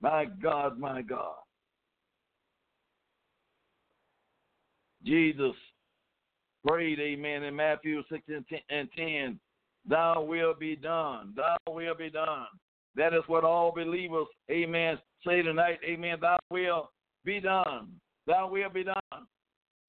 My 0.00 0.26
God, 0.40 0.78
my 0.78 1.02
God. 1.02 1.34
Jesus 5.08 5.56
prayed, 6.66 7.00
amen, 7.00 7.44
in 7.44 7.56
Matthew 7.56 8.02
6 8.10 8.22
and 8.68 8.88
10, 8.94 9.40
Thou 9.88 10.22
will 10.22 10.52
be 10.52 10.76
done. 10.76 11.32
Thou 11.34 11.56
will 11.66 11.94
be 11.94 12.10
done. 12.10 12.46
That 12.94 13.14
is 13.14 13.22
what 13.26 13.42
all 13.42 13.72
believers, 13.74 14.26
amen, 14.50 14.98
say 15.26 15.40
tonight, 15.40 15.78
amen, 15.82 16.18
Thou 16.20 16.36
will 16.50 16.90
be 17.24 17.40
done. 17.40 17.92
Thou 18.26 18.48
will 18.50 18.68
be 18.68 18.84
done. 18.84 19.26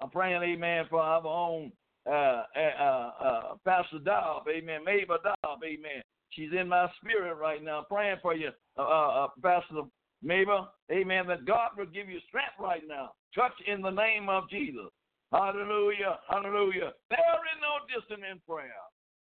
I'm 0.01 0.09
praying, 0.09 0.41
amen, 0.41 0.85
for 0.89 1.01
our 1.01 1.25
own 1.27 1.73
uh, 2.09 2.43
uh, 2.55 3.11
uh, 3.21 3.41
Pastor 3.65 3.99
Dobb, 3.99 4.43
amen, 4.47 4.85
Mabel 4.85 5.17
Dobb, 5.21 5.59
amen. 5.65 6.01
She's 6.29 6.51
in 6.57 6.69
my 6.69 6.87
spirit 7.01 7.35
right 7.35 7.61
now. 7.61 7.79
I'm 7.79 7.85
praying 7.85 8.17
for 8.21 8.33
you, 8.33 8.51
uh, 8.77 8.81
uh, 8.81 9.27
Pastor 9.43 9.81
Mabel, 10.23 10.69
amen, 10.89 11.27
that 11.27 11.45
God 11.45 11.71
will 11.77 11.87
give 11.87 12.07
you 12.07 12.19
strength 12.29 12.53
right 12.57 12.83
now. 12.87 13.11
Touch 13.35 13.51
in 13.67 13.81
the 13.81 13.89
name 13.89 14.29
of 14.29 14.49
Jesus. 14.49 14.89
Hallelujah, 15.31 16.19
hallelujah. 16.27 16.91
There 17.09 17.19
is 17.19 17.59
no 17.61 17.85
distance 17.99 18.25
in 18.31 18.41
prayer. 18.47 18.71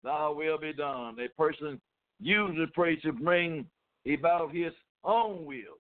Thy 0.04 0.30
will 0.30 0.58
be 0.58 0.74
done. 0.74 1.18
A 1.20 1.28
person 1.38 1.82
usually 2.20 2.68
prays 2.68 3.02
to 3.02 3.12
bring 3.12 3.66
about 4.08 4.56
his 4.56 4.72
own 5.04 5.46
will, 5.46 5.78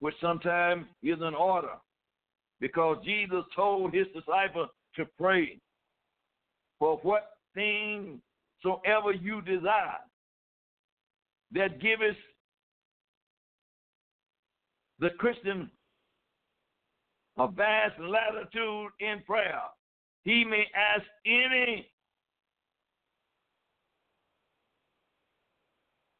which 0.00 0.14
sometimes 0.20 0.86
is 1.02 1.18
an 1.20 1.34
order 1.34 1.74
because 2.60 2.96
Jesus 3.04 3.44
told 3.54 3.92
his 3.92 4.06
disciples 4.14 4.68
to 4.96 5.04
pray 5.18 5.58
for 6.78 6.98
what 7.02 7.32
thing 7.54 8.20
soever 8.62 9.12
you 9.12 9.42
desire 9.42 9.98
that 11.52 11.80
giveth 11.80 12.16
the 15.00 15.10
Christian 15.18 15.70
a 17.38 17.48
vast 17.48 17.98
latitude 17.98 18.90
in 19.00 19.22
prayer. 19.26 19.62
He 20.24 20.44
may 20.44 20.66
ask 20.74 21.04
any 21.26 21.88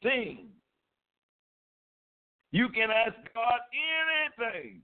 thing. 0.03 0.49
You 2.51 2.69
can 2.69 2.91
ask 2.91 3.17
God 3.35 3.61
anything. 4.39 4.81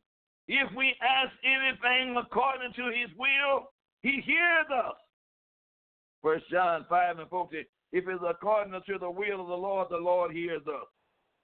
If 0.46 0.74
we 0.74 0.94
ask 1.02 1.32
anything 1.44 2.16
according 2.16 2.72
to 2.74 2.84
his 2.84 3.10
will, 3.18 3.70
he 4.02 4.22
hears 4.24 4.66
us. 4.74 4.94
First 6.22 6.44
John 6.50 6.86
5 6.88 7.18
and 7.18 7.28
14. 7.28 7.64
If 7.92 8.04
it's 8.08 8.22
according 8.28 8.72
to 8.72 8.98
the 8.98 9.10
will 9.10 9.40
of 9.40 9.48
the 9.48 9.54
Lord, 9.54 9.88
the 9.90 9.96
Lord 9.96 10.32
hears 10.32 10.62
us. 10.66 10.86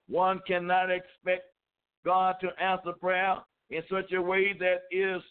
One 0.07 0.39
cannot 0.47 0.89
expect 0.91 1.43
God 2.03 2.35
to 2.41 2.49
answer 2.61 2.93
prayer 2.93 3.37
in 3.69 3.81
such 3.89 4.11
a 4.13 4.21
way 4.21 4.53
that 4.59 4.83
is 4.91 5.21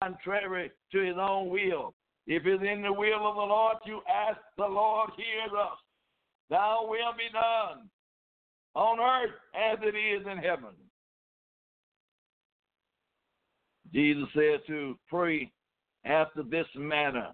contrary 0.00 0.70
to 0.92 0.98
his 1.00 1.16
own 1.18 1.48
will. 1.48 1.94
If 2.26 2.46
it's 2.46 2.62
in 2.62 2.82
the 2.82 2.92
will 2.92 3.26
of 3.26 3.34
the 3.34 3.40
Lord, 3.40 3.76
you 3.84 4.00
ask, 4.08 4.38
the 4.56 4.66
Lord 4.66 5.10
hears 5.16 5.50
us. 5.52 5.78
Thou 6.48 6.86
will 6.88 7.12
be 7.16 7.28
done 7.32 7.88
on 8.74 9.00
earth 9.00 9.34
as 9.54 9.78
it 9.82 9.96
is 9.96 10.26
in 10.30 10.38
heaven. 10.38 10.74
Jesus 13.92 14.28
said 14.34 14.60
to 14.68 14.96
pray 15.08 15.50
after 16.04 16.42
this 16.42 16.66
manner 16.76 17.32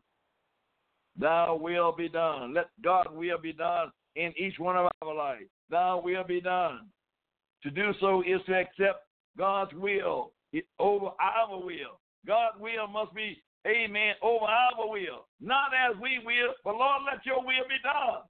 Thou 1.19 1.59
will 1.61 1.93
be 1.93 2.09
done. 2.09 2.55
Let 2.55 2.69
God 2.83 3.09
will 3.11 3.39
be 3.39 3.53
done 3.53 3.91
in 4.17 4.33
each 4.39 4.59
one 4.59 4.77
of 4.77 4.91
our 5.03 5.15
lives. 5.15 5.49
Thou 5.71 6.01
will 6.05 6.25
be 6.25 6.41
done. 6.41 6.89
To 7.63 7.71
do 7.71 7.93
so 8.01 8.21
is 8.21 8.41
to 8.47 8.55
accept 8.55 9.06
God's 9.39 9.73
will 9.75 10.33
is 10.53 10.63
over 10.79 11.11
our 11.21 11.59
will. 11.59 12.01
God's 12.27 12.59
will 12.59 12.87
must 12.89 13.15
be, 13.15 13.43
amen, 13.67 14.15
over 14.23 14.45
our 14.45 14.89
will. 14.89 15.27
Not 15.41 15.71
as 15.75 15.97
we 16.01 16.21
will, 16.25 16.55
but 16.65 16.75
Lord, 16.75 17.03
let 17.11 17.25
your 17.25 17.41
will 17.41 17.69
be 17.69 17.77
done. 17.83 18.23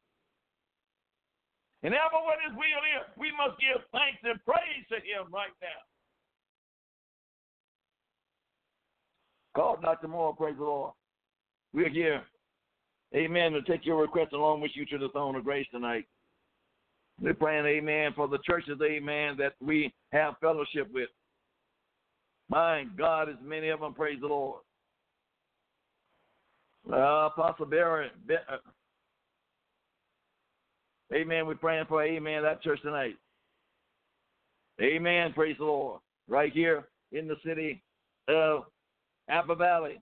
And 1.82 1.94
ever 1.94 2.24
what 2.24 2.38
his 2.46 2.56
will 2.56 2.82
is, 2.98 3.06
we 3.16 3.30
must 3.36 3.60
give 3.60 3.82
thanks 3.92 4.18
and 4.24 4.42
praise 4.44 4.84
to 4.88 4.96
him 4.96 5.32
right 5.32 5.54
now. 5.62 5.68
God, 9.54 9.82
not 9.82 10.02
tomorrow, 10.02 10.32
praise 10.32 10.56
the 10.58 10.64
Lord. 10.64 10.92
We're 11.72 11.88
here, 11.88 12.22
amen, 13.14 13.52
to 13.52 13.62
take 13.62 13.86
your 13.86 14.00
request 14.00 14.32
along 14.32 14.60
with 14.60 14.72
you 14.74 14.84
to 14.86 14.98
the 14.98 15.08
throne 15.10 15.36
of 15.36 15.44
grace 15.44 15.66
tonight. 15.70 16.06
We're 17.20 17.34
praying, 17.34 17.64
amen, 17.64 18.12
for 18.14 18.28
the 18.28 18.38
churches, 18.38 18.78
amen, 18.84 19.36
that 19.38 19.54
we 19.60 19.92
have 20.12 20.34
fellowship 20.40 20.88
with. 20.92 21.08
My 22.48 22.84
God, 22.96 23.28
as 23.28 23.36
many 23.42 23.70
of 23.70 23.80
them, 23.80 23.94
praise 23.94 24.18
the 24.20 24.26
Lord. 24.26 24.60
Uh, 26.92 27.26
Apostle 27.26 27.66
Barrett, 27.66 28.12
uh, 28.30 28.56
amen, 31.14 31.46
we're 31.46 31.54
praying 31.54 31.86
for, 31.88 32.04
amen, 32.04 32.42
that 32.42 32.62
church 32.62 32.80
tonight. 32.82 33.16
Amen, 34.80 35.32
praise 35.32 35.56
the 35.58 35.64
Lord. 35.64 36.00
Right 36.28 36.52
here 36.52 36.86
in 37.12 37.26
the 37.26 37.36
city 37.44 37.82
of 38.28 38.64
Apple 39.28 39.56
Valley. 39.56 40.00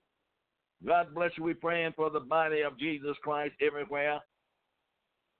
God 0.85 1.15
bless 1.15 1.31
you. 1.37 1.43
We're 1.43 1.55
praying 1.55 1.93
for 1.95 2.09
the 2.09 2.19
body 2.19 2.61
of 2.61 2.77
Jesus 2.77 3.15
Christ 3.23 3.53
everywhere. 3.65 4.19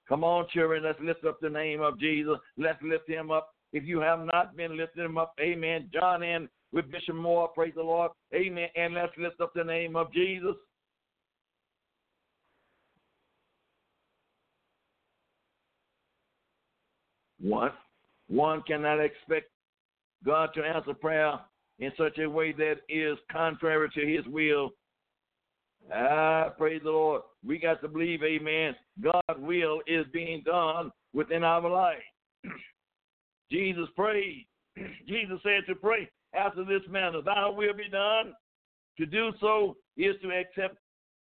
Come 0.07 0.23
on, 0.23 0.45
children, 0.53 0.83
let's 0.83 0.99
lift 1.01 1.25
up 1.25 1.39
the 1.41 1.49
name 1.49 1.81
of 1.81 1.99
Jesus. 1.99 2.37
Let's 2.57 2.81
lift 2.83 3.09
him 3.09 3.31
up. 3.31 3.49
If 3.73 3.83
you 3.83 3.99
have 3.99 4.19
not 4.31 4.55
been 4.55 4.77
lifting 4.77 5.03
him 5.03 5.17
up, 5.17 5.33
amen. 5.39 5.89
John 5.91 6.21
in 6.23 6.47
with 6.71 6.91
Bishop 6.91 7.15
Moore, 7.15 7.47
praise 7.47 7.73
the 7.75 7.81
Lord. 7.81 8.11
Amen. 8.33 8.69
And 8.75 8.93
let's 8.93 9.13
lift 9.17 9.41
up 9.41 9.53
the 9.55 9.63
name 9.63 9.95
of 9.95 10.13
Jesus. 10.13 10.55
One, 17.41 17.71
one 18.27 18.61
cannot 18.63 18.99
expect 18.99 19.49
God 20.25 20.49
to 20.55 20.63
answer 20.63 20.93
prayer 20.93 21.39
in 21.79 21.91
such 21.97 22.17
a 22.17 22.27
way 22.27 22.51
that 22.53 22.77
is 22.89 23.17
contrary 23.31 23.89
to 23.93 24.05
his 24.05 24.25
will. 24.27 24.71
Ah, 25.93 26.53
praise 26.57 26.81
the 26.83 26.89
Lord. 26.89 27.21
We 27.45 27.59
got 27.59 27.81
to 27.81 27.87
believe, 27.87 28.23
amen. 28.23 28.75
God's 29.01 29.39
will 29.39 29.81
is 29.87 30.05
being 30.11 30.41
done 30.45 30.91
within 31.13 31.43
our 31.43 31.69
life. 31.69 31.97
Jesus 33.51 33.87
prayed. 33.95 34.47
Jesus 35.07 35.39
said 35.43 35.61
to 35.67 35.75
pray 35.75 36.09
after 36.33 36.65
this 36.65 36.81
manner, 36.89 37.21
Thy 37.21 37.47
will 37.47 37.73
be 37.73 37.89
done. 37.89 38.33
To 38.97 39.05
do 39.05 39.31
so 39.41 39.75
is 39.97 40.15
to 40.21 40.31
accept 40.31 40.77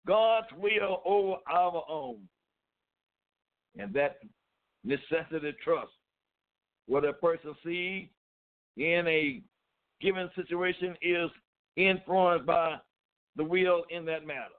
God's 0.06 0.46
will 0.56 1.02
over 1.04 1.36
our 1.52 1.84
own. 1.88 2.18
And 3.76 3.92
that 3.94 4.18
necessity 4.84 5.54
trust. 5.62 5.90
What 6.86 7.04
a 7.04 7.12
person 7.12 7.54
sees 7.64 8.08
in 8.76 9.04
a 9.06 9.42
given 10.00 10.30
situation 10.34 10.96
is 11.02 11.30
influenced 11.76 12.46
by 12.46 12.76
the 13.38 13.44
will 13.44 13.84
in 13.88 14.04
that 14.04 14.26
matter. 14.26 14.58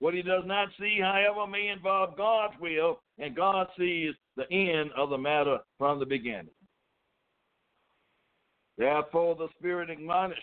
What 0.00 0.14
he 0.14 0.22
does 0.22 0.44
not 0.46 0.68
see, 0.80 0.98
however, 1.00 1.46
may 1.46 1.68
involve 1.68 2.16
God's 2.16 2.54
will, 2.58 3.00
and 3.18 3.36
God 3.36 3.68
sees 3.78 4.14
the 4.36 4.50
end 4.50 4.90
of 4.96 5.10
the 5.10 5.18
matter 5.18 5.58
from 5.78 6.00
the 6.00 6.06
beginning. 6.06 6.48
Therefore, 8.78 9.36
the 9.36 9.48
Spirit 9.58 9.90
admonish, 9.90 10.38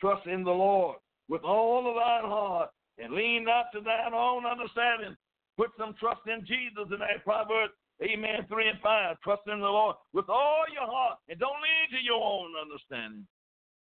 trust 0.00 0.26
in 0.26 0.42
the 0.42 0.50
Lord 0.50 0.96
with 1.28 1.42
all 1.44 1.88
of 1.88 1.94
thine 1.94 2.30
heart, 2.30 2.70
and 2.98 3.14
lean 3.14 3.44
not 3.44 3.66
to 3.72 3.80
thine 3.80 4.12
own 4.12 4.44
understanding. 4.44 5.16
Put 5.56 5.70
some 5.78 5.94
trust 5.98 6.22
in 6.26 6.44
Jesus 6.44 6.90
in 6.92 6.98
that 6.98 7.24
Proverbs, 7.24 7.72
Amen, 8.02 8.44
3 8.48 8.68
and 8.68 8.80
5. 8.82 9.20
Trust 9.22 9.42
in 9.46 9.60
the 9.60 9.64
Lord 9.64 9.96
with 10.12 10.28
all 10.28 10.64
your 10.74 10.86
heart, 10.86 11.18
and 11.28 11.38
don't 11.38 11.62
lean 11.62 11.98
to 11.98 12.04
your 12.04 12.22
own 12.22 12.52
understanding. 12.60 13.26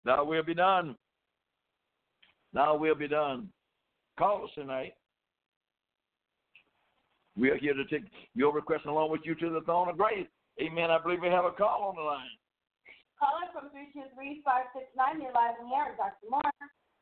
Thy 0.05 0.21
will 0.21 0.43
be 0.43 0.53
done. 0.53 0.95
Thy 2.55 2.71
will 2.71 2.95
be 2.95 3.07
done. 3.09 3.49
Call 4.17 4.45
us 4.45 4.49
tonight. 4.55 4.93
We 7.37 7.49
are 7.49 7.57
here 7.57 7.73
to 7.73 7.83
take 7.85 8.05
your 8.33 8.53
request 8.53 8.85
along 8.85 9.11
with 9.11 9.19
you 9.25 9.35
to 9.35 9.49
the 9.49 9.59
throne 9.65 9.89
of 9.89 9.97
grace. 9.97 10.25
Amen. 10.61 10.89
I 10.89 10.97
believe 11.03 11.19
we 11.21 11.27
have 11.27 11.43
a 11.43 11.51
call 11.51 11.83
on 11.89 11.95
the 11.97 12.01
line. 12.01 12.25
Caller 13.19 13.47
from 13.51 13.65
323-569, 13.71 15.21
you're 15.21 15.33
live 15.33 15.55
in 15.61 15.67
the 15.69 15.75
air. 15.75 15.95
Dr. 15.97 16.29
Moore. 16.29 16.41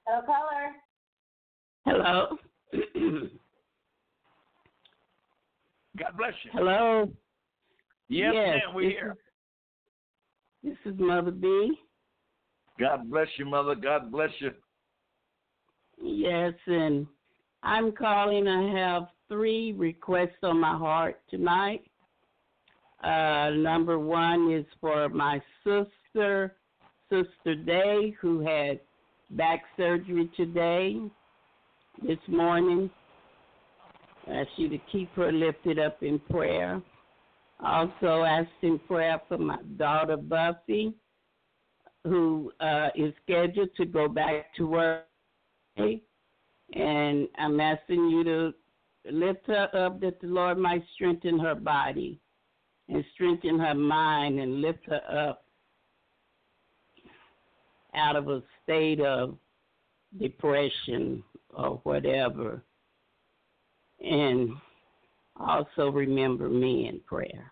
Hello, 0.07 0.21
caller. 0.25 0.73
Hello. 1.85 2.37
God 5.99 6.17
bless 6.17 6.33
you. 6.43 6.51
Hello. 6.51 7.11
Yes, 8.09 8.31
yes 8.33 8.61
ma'am, 8.65 8.73
we're 8.73 8.89
here. 8.89 9.15
Is, 10.63 10.75
this 10.83 10.93
is 10.93 10.99
Mother 10.99 11.29
B. 11.29 11.77
God 12.79 13.07
bless 13.11 13.27
you, 13.37 13.45
Mother. 13.45 13.75
God 13.75 14.11
bless 14.11 14.31
you. 14.39 14.49
Yes, 16.01 16.53
and 16.67 17.07
I'm 17.61 17.91
calling. 17.91 18.47
I 18.47 18.79
have 18.79 19.07
three 19.27 19.73
requests 19.73 20.43
on 20.43 20.59
my 20.59 20.77
heart 20.77 21.19
tonight. 21.29 21.83
Uh, 23.03 23.49
number 23.51 23.99
one 23.99 24.51
is 24.51 24.65
for 24.79 25.09
my 25.09 25.41
sister, 25.63 26.55
Sister 27.09 27.55
Day, 27.55 28.15
who 28.21 28.39
had 28.41 28.79
back 29.31 29.63
surgery 29.75 30.29
today, 30.37 31.01
this 32.01 32.19
morning. 32.27 32.89
I 34.27 34.41
ask 34.41 34.49
you 34.57 34.69
to 34.69 34.77
keep 34.91 35.13
her 35.15 35.31
lifted 35.31 35.79
up 35.79 36.01
in 36.01 36.19
prayer. 36.19 36.81
Also, 37.59 38.23
asking 38.23 38.79
prayer 38.87 39.21
for 39.27 39.37
my 39.37 39.57
daughter 39.77 40.17
Buffy, 40.17 40.93
who 42.03 42.51
uh, 42.59 42.89
is 42.95 43.13
scheduled 43.23 43.69
to 43.77 43.85
go 43.85 44.07
back 44.07 44.53
to 44.57 44.67
work. 44.67 45.05
And 45.77 47.27
I'm 47.37 47.59
asking 47.59 48.09
you 48.09 48.23
to 48.23 48.53
lift 49.11 49.47
her 49.47 49.69
up 49.73 49.99
that 50.01 50.19
the 50.21 50.27
Lord 50.27 50.57
might 50.57 50.83
strengthen 50.95 51.37
her 51.39 51.55
body 51.55 52.19
and 52.89 53.03
strengthen 53.13 53.59
her 53.59 53.75
mind 53.75 54.39
and 54.39 54.61
lift 54.61 54.85
her 54.87 55.01
up 55.29 55.45
out 57.95 58.15
of 58.15 58.27
a 58.27 58.41
state 58.63 58.99
of 58.99 59.37
depression 60.19 61.23
or 61.53 61.79
whatever. 61.83 62.63
And 63.99 64.51
also 65.39 65.89
remember 65.89 66.49
me 66.49 66.87
in 66.87 66.99
prayer. 67.01 67.51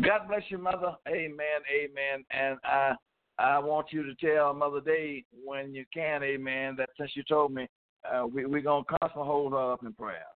God 0.00 0.28
bless 0.28 0.42
you, 0.48 0.58
Mother. 0.58 0.96
Amen. 1.08 1.60
Amen. 1.70 2.24
And 2.30 2.58
I 2.64 2.94
I 3.38 3.58
want 3.58 3.88
you 3.90 4.02
to 4.02 4.14
tell 4.14 4.52
Mother 4.54 4.80
Day 4.80 5.24
when 5.44 5.74
you 5.74 5.84
can, 5.92 6.22
Amen, 6.22 6.76
that 6.78 6.90
since 6.98 7.12
you 7.14 7.22
told 7.28 7.52
me, 7.52 7.68
uh, 8.12 8.26
we, 8.26 8.46
we're 8.46 8.62
going 8.62 8.84
to 8.84 8.96
constantly 9.00 9.26
hold 9.26 9.52
her 9.52 9.72
up 9.72 9.82
in 9.84 9.92
prayer. 9.94 10.26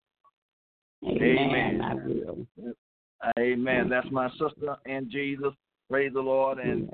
Amen. 1.05 1.80
I 1.82 1.94
will. 1.94 2.47
Amen. 3.38 3.88
That's 3.88 4.11
my 4.11 4.30
sister 4.30 4.76
and 4.86 5.11
Jesus. 5.11 5.53
Praise 5.90 6.12
the 6.12 6.20
Lord. 6.20 6.59
And 6.59 6.88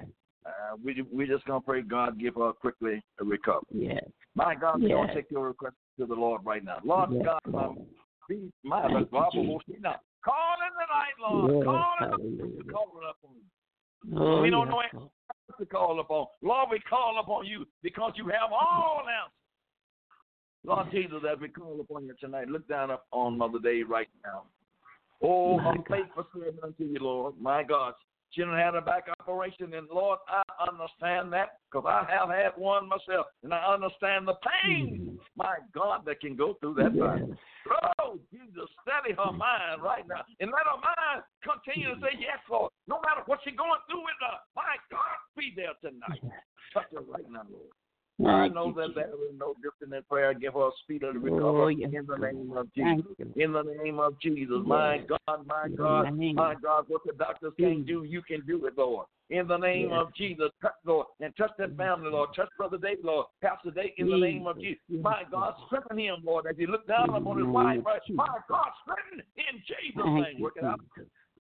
uh, 0.44 0.76
we 0.82 1.02
we 1.12 1.26
just 1.26 1.44
gonna 1.44 1.60
pray 1.60 1.82
God 1.82 2.18
give 2.18 2.34
her 2.36 2.52
quickly 2.52 3.02
a 3.20 3.24
recovery. 3.24 3.62
Yes. 3.70 4.04
My 4.34 4.54
God, 4.54 4.82
we're 4.82 4.88
gonna 4.88 5.14
take 5.14 5.30
your 5.30 5.46
request 5.46 5.76
to 5.98 6.06
the 6.06 6.14
Lord 6.14 6.42
right 6.44 6.64
now. 6.64 6.78
Lord 6.84 7.10
Yes, 7.12 7.24
God, 7.24 7.40
my, 7.52 7.66
Lord. 7.66 7.78
be 8.28 8.52
my 8.64 8.82
Thank 8.82 8.98
you, 9.00 9.06
Baba 9.06 9.30
Jesus. 9.32 9.62
Hosanna. 9.68 10.00
Call 10.24 10.56
in 10.66 10.72
the 10.78 10.86
night, 10.92 11.16
Lord. 11.20 11.52
Yes, 11.54 11.64
call 11.64 11.94
in 12.00 12.36
the 12.66 12.72
call 12.72 12.92
it 13.00 13.08
up. 13.08 13.16
Oh, 14.16 14.42
we 14.42 14.50
don't 14.50 14.66
yes, 14.66 14.90
know 14.94 15.10
to 15.58 15.66
call 15.66 16.00
upon. 16.00 16.26
Lord, 16.42 16.68
we 16.70 16.80
call 16.80 17.18
upon 17.20 17.46
you 17.46 17.66
because 17.82 18.12
you 18.16 18.26
have 18.26 18.50
all 18.52 19.00
answers. 19.00 19.32
Lord 20.64 20.90
Jesus, 20.92 21.22
as 21.30 21.40
we 21.40 21.48
call 21.48 21.80
upon 21.80 22.06
you 22.06 22.14
tonight, 22.20 22.48
look 22.48 22.66
down 22.68 22.90
on 23.10 23.38
Mother 23.38 23.58
Day 23.58 23.82
right 23.82 24.08
now. 24.24 24.44
Oh, 25.22 25.58
My 25.58 25.70
I'm 25.70 25.84
faithful 25.84 26.26
servant 26.34 26.58
unto 26.62 26.84
you, 26.84 26.98
Lord. 27.00 27.34
My 27.40 27.62
God. 27.62 27.94
She 28.30 28.40
done 28.40 28.56
had 28.56 28.74
a 28.74 28.80
back 28.80 29.06
operation, 29.20 29.74
and 29.74 29.88
Lord, 29.92 30.18
I 30.28 30.41
understand 30.60 31.32
that 31.32 31.58
because 31.70 31.86
I 31.86 32.04
have 32.10 32.28
had 32.28 32.52
one 32.56 32.88
myself, 32.88 33.26
and 33.42 33.52
I 33.52 33.64
understand 33.72 34.28
the 34.28 34.34
pain, 34.42 35.18
my 35.36 35.56
God, 35.74 36.04
that 36.06 36.20
can 36.20 36.36
go 36.36 36.54
through 36.60 36.74
that 36.74 36.98
body. 36.98 37.24
Oh, 38.00 38.18
Jesus, 38.30 38.68
steady 38.82 39.14
her 39.16 39.32
mind 39.32 39.82
right 39.82 40.06
now, 40.06 40.22
and 40.40 40.50
let 40.50 40.66
her 40.68 40.80
mind 40.80 41.24
continue 41.42 41.94
to 41.94 42.00
say 42.00 42.18
yes, 42.18 42.38
Lord. 42.50 42.72
No 42.86 43.00
matter 43.06 43.22
what 43.26 43.40
she's 43.44 43.56
going 43.56 43.80
through 43.88 44.02
with 44.02 44.20
her, 44.20 44.36
my 44.56 44.76
God, 44.90 45.16
be 45.36 45.52
there 45.56 45.74
tonight. 45.80 46.20
Touch 46.74 46.90
her 46.92 47.02
right 47.02 47.28
now, 47.30 47.46
Lord. 47.48 47.72
I 48.20 48.48
know 48.48 48.72
that 48.76 48.94
there 48.94 49.06
is 49.06 49.34
no 49.38 49.54
different 49.62 49.94
in 49.94 50.02
prayer. 50.04 50.34
Give 50.34 50.54
her 50.54 50.68
a 50.68 50.70
speedily 50.82 51.16
Oh, 51.16 51.20
recovery 51.20 51.76
yes, 51.78 51.90
in 51.92 52.06
the 52.06 52.16
name 52.16 52.52
of 52.56 52.72
Jesus. 52.74 53.04
In 53.36 53.52
the 53.52 53.62
name 53.62 53.98
of 53.98 54.18
Jesus. 54.20 54.58
My 54.64 54.98
God, 55.08 55.46
my 55.46 55.68
God, 55.76 56.16
my 56.34 56.54
God, 56.62 56.84
what 56.88 57.02
the 57.04 57.12
doctors 57.12 57.52
can't 57.58 57.86
do, 57.86 58.04
you 58.04 58.22
can 58.22 58.42
do 58.46 58.66
it, 58.66 58.74
Lord. 58.76 59.06
In 59.30 59.48
the 59.48 59.56
name 59.56 59.90
Yes. 59.90 60.02
of 60.02 60.14
Jesus, 60.14 60.50
touch, 60.60 60.74
Lord, 60.84 61.06
and 61.20 61.34
touch 61.36 61.52
that 61.58 61.74
family, 61.76 62.10
Lord. 62.10 62.30
Touch 62.36 62.50
Brother 62.58 62.76
David, 62.76 63.04
Lord. 63.04 63.26
Pastor 63.40 63.70
David, 63.70 63.92
in 63.96 64.10
the 64.10 64.18
name 64.18 64.46
of 64.46 64.60
Jesus. 64.60 64.82
My 64.90 65.24
God, 65.30 65.54
strengthen 65.66 65.98
him, 65.98 66.16
Lord, 66.22 66.46
as 66.46 66.56
he 66.56 66.66
look 66.66 66.86
down 66.86 67.10
upon 67.14 67.38
his 67.38 67.46
wife. 67.46 67.78
of. 67.78 68.14
My 68.14 68.38
God, 68.48 68.68
strengthen 68.82 69.22
in 69.36 69.62
Jesus' 69.66 70.04
name. 70.04 70.40
Work 70.40 70.56
it 70.58 70.64
out. 70.64 70.80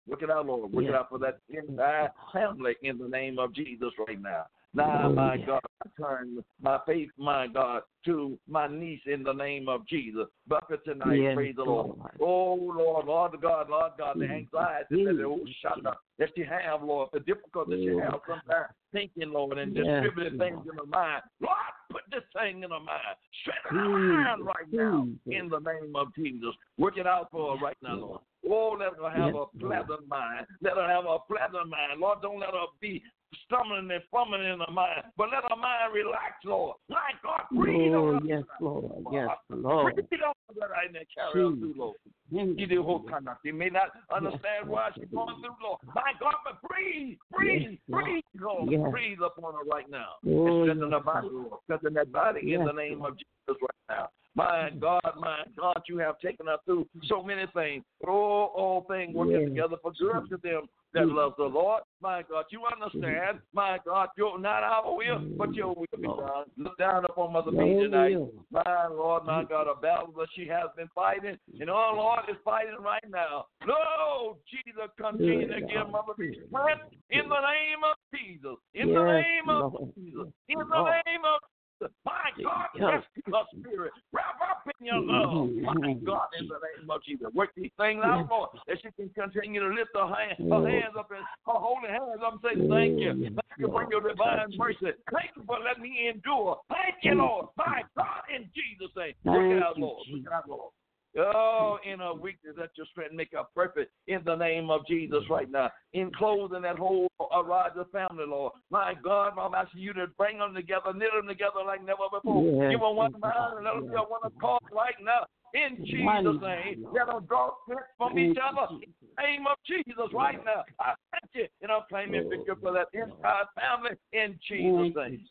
Work 0.07 0.21
it 0.21 0.29
out, 0.29 0.45
Lord. 0.45 0.71
Work 0.71 0.85
it 0.85 0.95
out 0.95 1.09
for 1.09 1.19
that 1.19 1.39
entire 1.49 2.11
family 2.33 2.75
in 2.83 2.97
the 2.97 3.07
name 3.07 3.39
of 3.39 3.53
Jesus 3.53 3.91
right 4.05 4.21
now. 4.21 4.45
Now, 4.73 5.07
Oh, 5.07 5.13
my. 5.13 5.37
God, 5.37 5.61
I 5.83 5.89
turn 5.99 6.43
my 6.61 6.79
faith, 6.85 7.09
my 7.17 7.47
God, 7.47 7.81
to 8.05 8.37
my 8.47 8.67
niece 8.67 9.01
in 9.05 9.23
the 9.23 9.33
name 9.33 9.67
of 9.69 9.87
Jesus. 9.87 10.25
Buffett 10.47 10.83
tonight, 10.85 11.19
Yes, 11.19 11.35
praise 11.35 11.55
the 11.55 11.63
Lord. 11.63 11.97
Lord. 11.97 12.11
Oh, 12.19 12.53
Lord, 12.55 13.05
Lord 13.05 13.41
God, 13.41 13.69
Lord 13.69 13.91
God, 13.97 14.19
the 14.19 14.25
anxiety 14.25 15.05
that, 15.05 15.23
oh, 15.25 15.39
shut 15.61 15.85
up, 15.85 15.99
that 16.19 16.29
you 16.35 16.45
have, 16.45 16.83
Lord, 16.83 17.09
the 17.13 17.19
difficulty 17.21 17.71
that 17.71 17.81
you 17.81 17.99
have 17.99 18.19
sometimes 18.27 18.67
thinking, 18.91 19.31
Lord, 19.31 19.57
and 19.57 19.75
Yes, 19.75 20.03
distributing 20.03 20.39
things 20.39 20.55
Lord. 20.55 20.67
in 20.69 20.75
the 20.77 20.85
mind. 20.85 21.23
Lord, 21.41 21.55
put 21.91 22.01
this 22.11 22.23
thing 22.33 22.63
in 22.63 22.69
the 22.69 22.79
mind. 22.79 23.17
Strengthen 23.41 23.77
her 23.77 23.89
mind 23.89 24.45
right 24.45 24.71
now 24.71 25.07
in 25.27 25.49
the 25.49 25.59
name 25.59 25.95
of 25.95 26.13
Jesus. 26.15 26.53
Work 26.77 26.97
it 26.97 27.07
out 27.07 27.29
for 27.31 27.55
her 27.55 27.63
right 27.63 27.77
now, 27.81 27.95
Lord. 27.95 28.21
Oh, 28.49 28.77
let 28.79 28.93
her 28.97 29.09
have 29.09 29.33
Yes, 29.33 29.43
a 29.53 29.59
pleasant 29.59 30.07
mind. 30.07 30.45
Let 30.61 30.75
her 30.75 30.87
have 30.87 31.05
a 31.05 31.17
pleasant 31.27 31.69
mind. 31.69 31.99
Lord, 31.99 32.21
don't 32.21 32.39
let 32.39 32.51
her 32.51 32.67
be 32.79 33.03
stumbling 33.45 33.89
and 33.91 34.03
fumbling 34.11 34.43
in 34.43 34.59
her 34.59 34.71
mind, 34.71 35.03
but 35.17 35.29
let 35.31 35.43
her 35.49 35.55
mind 35.55 35.93
relax, 35.93 36.33
Lord. 36.45 36.77
My 36.89 37.11
God, 37.23 37.43
breathe 37.51 37.93
Oh, 37.93 38.09
on 38.15 38.21
her. 38.21 38.27
yes, 38.27 38.43
Lord. 38.61 38.91
Yes, 39.11 39.29
Lord. 39.49 39.95
Breathe 39.95 40.21
on 40.25 40.33
her 40.61 40.67
right 40.69 40.91
now, 40.91 40.99
carry 41.13 41.43
her 41.43 41.55
through, 41.55 41.73
Lord. 41.77 41.95
You 42.29 42.67
do 42.67 42.83
hold 42.83 43.09
kind 43.09 43.27
of. 43.29 43.37
May 43.43 43.69
not 43.69 43.89
understand 44.13 44.67
why 44.67 44.89
she's 44.95 45.05
going 45.13 45.35
through, 45.39 45.55
Lord. 45.63 45.79
My 45.95 46.11
God, 46.19 46.35
but 46.43 46.61
breathe, 46.69 47.17
breathe, 47.31 47.61
Yes, 47.71 47.79
breathe, 47.87 48.23
Lord. 48.39 48.69
Yes. 48.71 48.91
Breathe 48.91 49.19
upon 49.25 49.53
her 49.53 49.63
right 49.71 49.89
now. 49.89 50.19
Oh, 50.27 50.45
and 50.45 50.65
strengthen 50.65 50.89
yes, 50.91 50.99
her 50.99 51.03
body, 51.05 51.27
Lord. 51.31 51.59
Strengthen 51.65 51.93
that 51.93 52.11
body 52.11 52.53
in 52.53 52.65
the 52.65 52.73
name 52.73 52.99
Lord. 52.99 53.13
of 53.13 53.17
Jesus 53.17 53.61
right 53.61 53.97
now. 53.97 54.09
My 54.37 54.69
God, 54.79 55.01
my 55.19 55.39
God, 55.59 55.81
you 55.89 55.97
have 55.97 56.19
taken 56.19 56.47
us 56.47 56.59
through 56.65 56.87
so 57.09 57.23
many 57.23 57.45
things. 57.55 57.83
Oh, 58.05 58.11
all 58.11 58.51
all 58.55 58.81
things 58.83 59.15
working 59.15 59.41
Yes. 59.41 59.49
together 59.49 59.77
for 59.81 59.91
good 59.93 60.29
to 60.29 60.37
them 60.37 60.69
that 60.93 61.07
love 61.07 61.33
the 61.37 61.43
Lord. 61.45 61.81
My 62.01 62.21
God, 62.21 62.45
you 62.51 62.63
understand. 62.65 63.39
My 63.51 63.79
God, 63.83 64.09
you're 64.15 64.37
not 64.37 64.61
our 64.61 64.95
will, 64.95 65.19
but 65.37 65.55
your 65.55 65.73
will 65.73 65.87
be 65.97 66.07
done. 66.07 66.45
Look 66.55 66.77
down 66.77 67.05
upon 67.05 67.33
Mother 67.33 67.49
B 67.51 67.57
tonight. 67.57 68.15
will. 68.15 68.31
My 68.51 68.87
Lord, 68.87 69.25
my 69.25 69.43
God, 69.43 69.67
a 69.67 69.75
battle 69.75 70.13
that 70.17 70.27
she 70.35 70.47
has 70.47 70.69
been 70.75 70.89
fighting, 70.93 71.37
and 71.59 71.69
our 71.69 71.95
Lord 71.95 72.29
is 72.29 72.37
fighting 72.45 72.77
right 72.79 73.09
now. 73.09 73.47
Lord, 73.65 74.37
Jesus, 74.45 74.89
continue 74.97 75.47
to 75.47 75.61
give 75.61 75.89
Mother 75.89 76.13
B 76.15 76.31
strength 76.47 76.93
in 77.09 77.27
the 77.27 77.41
name 77.41 77.81
of 77.83 77.97
Jesus. 78.13 78.57
In 78.75 78.93
the 78.93 79.03
name 79.03 79.49
of 79.49 79.73
Lord. 79.73 79.95
Jesus. 79.95 80.27
In 80.49 80.59
the 80.59 80.75
oh. 80.75 80.85
name 80.85 81.25
of 81.25 81.41
Jesus. 81.41 81.56
My 82.05 82.29
God, 82.41 82.67
rescue 82.73 83.33
her 83.33 83.43
spirit. 83.59 83.91
Wrap 84.11 84.39
up 84.41 84.67
in 84.79 84.85
your 84.85 84.99
love. 84.99 85.49
My 85.61 85.93
God, 86.05 86.27
in 86.39 86.47
the 86.47 86.57
name 86.57 86.89
of 86.89 87.03
Jesus. 87.03 87.27
Work 87.33 87.51
these 87.55 87.71
things 87.77 88.01
out, 88.03 88.27
Lord, 88.29 88.49
that 88.67 88.77
she 88.81 88.89
can 88.95 89.09
continue 89.13 89.61
to 89.61 89.73
lift 89.73 89.91
her, 89.93 90.07
hand, 90.07 90.37
her 90.49 90.67
hands 90.67 90.95
up 90.97 91.11
and 91.11 91.21
her 91.21 91.59
holy 91.59 91.89
hands 91.89 92.21
up 92.25 92.33
and 92.33 92.41
say, 92.41 92.67
Thank 92.67 92.99
you. 92.99 93.13
Thank 93.13 93.59
you 93.59 93.67
for 93.67 93.85
your 93.89 94.01
divine 94.01 94.49
mercy. 94.57 94.97
Thank 95.11 95.31
you 95.35 95.43
for 95.45 95.57
letting 95.59 95.83
me 95.83 96.09
endure. 96.09 96.59
Thank 96.69 97.03
you, 97.03 97.15
Lord. 97.15 97.47
My 97.57 97.83
God, 97.95 98.23
in 98.33 98.49
Jesus' 98.53 98.93
name. 98.95 99.13
Work 99.23 99.51
it 99.51 99.63
out, 99.63 99.77
Lord. 99.77 100.03
Work 100.11 100.21
it 100.25 100.33
out, 100.33 100.49
Lord. 100.49 100.71
Oh, 101.17 101.79
in 101.83 101.99
her 101.99 102.13
weakness, 102.13 102.55
let 102.57 102.69
your 102.75 102.85
strength 102.91 103.13
make 103.13 103.31
her 103.33 103.43
perfect 103.55 103.91
in 104.07 104.21
the 104.25 104.35
name 104.35 104.69
of 104.69 104.85
Jesus 104.85 105.23
right 105.29 105.49
now. 105.49 105.71
In 105.93 106.11
closing 106.11 106.61
that 106.61 106.77
whole 106.77 107.07
Roger 107.19 107.85
family, 107.91 108.25
Lord. 108.27 108.53
My 108.69 108.93
God, 109.03 109.33
I'm 109.39 109.55
asking 109.55 109.81
you 109.81 109.93
to 109.93 110.07
bring 110.17 110.37
them 110.37 110.53
together, 110.53 110.93
knit 110.93 111.09
them 111.15 111.27
together 111.27 111.63
like 111.65 111.83
never 111.83 112.03
before. 112.11 112.43
Give 112.69 112.79
them 112.79 112.95
one 112.95 113.13
mind 113.19 113.33
and 113.55 113.65
let 113.65 113.73
them 113.73 113.89
be 113.89 113.97
one 113.97 114.21
accord 114.25 114.61
right 114.71 114.95
now. 115.01 115.25
In 115.53 115.77
Jesus' 115.85 116.41
name. 116.41 116.85
Let 116.93 117.07
them 117.07 117.25
draw 117.27 117.51
strength 117.63 117.87
from 117.97 118.19
each 118.19 118.37
other. 118.37 118.67
In 118.73 118.93
the 119.17 119.23
name 119.23 119.47
of 119.47 119.57
Jesus 119.65 120.13
right 120.13 120.37
now. 120.45 120.63
I 120.79 120.93
thank 121.11 121.33
you. 121.33 121.47
And 121.63 121.71
I'm 121.71 121.81
claiming 121.89 122.29
victory 122.29 122.55
for 122.61 122.73
that 122.73 122.87
entire 122.93 123.45
family 123.55 123.97
in 124.13 124.37
Jesus' 124.47 124.95
name. 124.95 125.21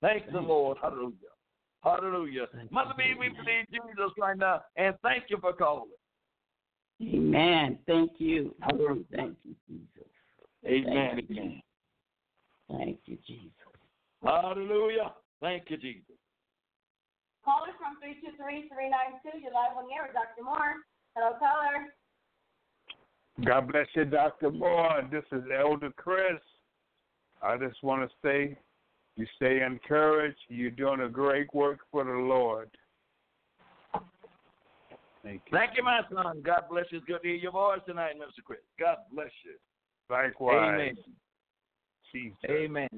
Thank 0.00 0.30
the 0.32 0.40
Lord. 0.40 0.78
Hallelujah. 0.80 1.12
Hallelujah. 1.86 2.46
Thank 2.52 2.72
Mother 2.72 2.94
you, 2.98 3.14
B, 3.14 3.20
we 3.20 3.28
believe 3.28 3.66
Jesus 3.70 4.12
right 4.18 4.36
now. 4.36 4.62
And 4.76 4.96
thank 5.04 5.24
you 5.28 5.38
for 5.40 5.52
calling. 5.52 5.86
Amen. 7.00 7.78
Thank 7.86 8.12
you. 8.18 8.56
Hallelujah. 8.60 9.04
Thank 9.14 9.36
you, 9.44 9.54
Jesus. 9.68 10.10
Amen. 10.66 11.10
Thank 11.14 11.30
you. 11.30 11.36
Amen. 11.36 11.62
Thank 12.68 12.98
you, 13.04 13.18
Jesus. 13.24 13.52
Hallelujah. 14.24 15.12
Thank 15.40 15.70
you, 15.70 15.76
Jesus. 15.76 16.16
Caller 17.44 17.68
from 17.78 17.94
323-392, 18.02 19.40
you're 19.40 19.52
live 19.52 19.76
on 19.78 19.84
the 19.86 19.94
air 19.94 20.08
with 20.08 20.14
Dr. 20.14 20.42
Moore. 20.42 20.82
Hello, 21.14 21.38
caller. 21.38 21.86
God 23.44 23.70
bless 23.70 23.86
you, 23.94 24.06
Dr. 24.06 24.50
Moore. 24.50 25.08
This 25.12 25.22
is 25.30 25.44
Elder 25.56 25.90
Chris. 25.96 26.40
I 27.40 27.56
just 27.56 27.80
want 27.84 28.10
to 28.10 28.16
say 28.26 28.58
you 29.16 29.26
stay 29.36 29.62
encouraged. 29.62 30.38
You're 30.48 30.70
doing 30.70 31.00
a 31.00 31.08
great 31.08 31.52
work 31.54 31.80
for 31.90 32.04
the 32.04 32.10
Lord. 32.10 32.70
Thank 35.22 35.42
you. 35.46 35.58
Thank 35.58 35.76
you, 35.76 35.82
my 35.82 36.02
son. 36.14 36.42
God 36.44 36.64
bless 36.70 36.84
you. 36.90 36.98
It's 36.98 37.06
good 37.06 37.22
to 37.22 37.28
hear 37.28 37.36
your 37.36 37.52
voice 37.52 37.80
tonight, 37.86 38.14
Mr. 38.16 38.44
Chris. 38.44 38.60
God 38.78 38.96
bless 39.12 39.30
you. 39.44 39.54
Likewise. 40.08 40.74
Amen. 40.74 40.94
Jesus. 42.12 42.36
Amen. 42.48 42.88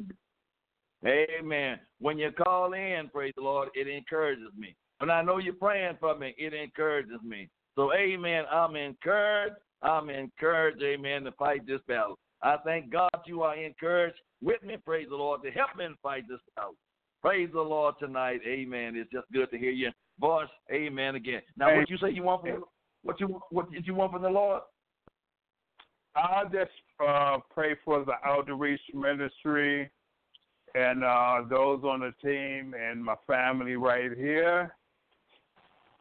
Amen. 1.06 1.78
When 2.00 2.18
you 2.18 2.30
call 2.32 2.74
in, 2.74 3.08
praise 3.12 3.32
the 3.36 3.42
Lord, 3.42 3.68
it 3.74 3.88
encourages 3.88 4.52
me. 4.58 4.76
When 4.98 5.10
I 5.10 5.22
know 5.22 5.38
you're 5.38 5.54
praying 5.54 5.96
for 6.00 6.18
me, 6.18 6.34
it 6.36 6.52
encourages 6.52 7.22
me. 7.24 7.48
So, 7.76 7.94
amen. 7.94 8.44
I'm 8.52 8.76
encouraged. 8.76 9.54
I'm 9.80 10.10
encouraged, 10.10 10.82
amen, 10.82 11.22
to 11.22 11.32
fight 11.32 11.64
this 11.66 11.80
battle. 11.86 12.18
I 12.42 12.56
thank 12.64 12.90
God 12.90 13.10
you 13.26 13.42
are 13.42 13.56
encouraged 13.56 14.18
with 14.42 14.62
me, 14.62 14.76
praise 14.76 15.08
the 15.10 15.16
Lord, 15.16 15.42
to 15.42 15.50
help 15.50 15.76
me 15.76 15.86
fight 16.02 16.24
this 16.28 16.40
out. 16.58 16.74
Praise 17.20 17.50
the 17.52 17.60
Lord 17.60 17.96
tonight. 17.98 18.40
Amen. 18.46 18.94
It's 18.96 19.10
just 19.10 19.30
good 19.32 19.50
to 19.50 19.58
hear 19.58 19.72
your 19.72 19.90
voice. 20.20 20.48
Amen 20.72 21.16
again. 21.16 21.42
Now, 21.56 21.76
what 21.76 21.90
you 21.90 21.98
say 21.98 22.10
you 22.10 22.22
want 22.22 22.42
from 22.42 22.64
what 23.02 23.18
you 23.20 23.40
what 23.50 23.72
did 23.72 23.86
you 23.86 23.94
want 23.94 24.12
from 24.12 24.22
the 24.22 24.28
Lord? 24.28 24.62
I 26.14 26.44
just 26.44 26.70
uh, 27.06 27.38
pray 27.52 27.76
for 27.84 28.04
the 28.04 28.14
outreach 28.24 28.80
ministry 28.94 29.90
and 30.74 31.04
uh, 31.04 31.42
those 31.48 31.82
on 31.84 32.00
the 32.00 32.12
team 32.22 32.74
and 32.74 33.04
my 33.04 33.14
family 33.26 33.76
right 33.76 34.10
here, 34.16 34.74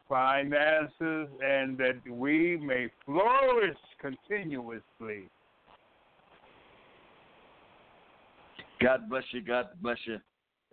finances, 0.08 1.28
and 1.42 1.78
that 1.78 2.00
we 2.08 2.56
may 2.56 2.88
flourish 3.04 3.76
continuously. 4.00 5.28
God 8.80 9.08
bless 9.08 9.24
you. 9.32 9.40
God 9.40 9.68
bless 9.82 9.98
you. 10.04 10.18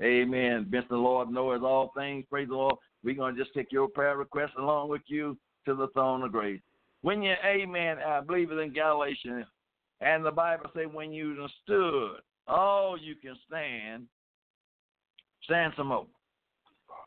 Amen. 0.04 0.68
Bless 0.70 0.84
the 0.90 0.96
Lord 0.98 1.32
knows 1.32 1.62
all 1.64 1.92
things. 1.96 2.26
Praise 2.30 2.50
the 2.50 2.56
Lord. 2.56 2.76
We're 3.04 3.16
going 3.16 3.36
to 3.36 3.42
just 3.42 3.54
take 3.54 3.72
your 3.72 3.88
prayer 3.88 4.18
request 4.18 4.54
along 4.58 4.90
with 4.90 5.04
you 5.08 5.38
to 5.66 5.76
the 5.76 5.88
throne 5.90 6.24
of 6.24 6.32
grace. 6.32 6.62
When 7.02 7.22
you, 7.22 7.34
amen, 7.46 7.98
I 8.06 8.20
believe 8.22 8.52
it 8.52 8.58
in 8.58 8.74
Galatians, 8.74 9.46
and 10.02 10.26
the 10.26 10.32
Bible 10.32 10.66
say 10.76 10.86
when 10.86 11.14
you 11.14 11.48
stood, 11.64 12.18
all 12.48 12.98
you 12.98 13.16
can 13.16 13.36
stand, 13.48 14.04
stand 15.44 15.74
some 15.78 15.88
more. 15.88 16.08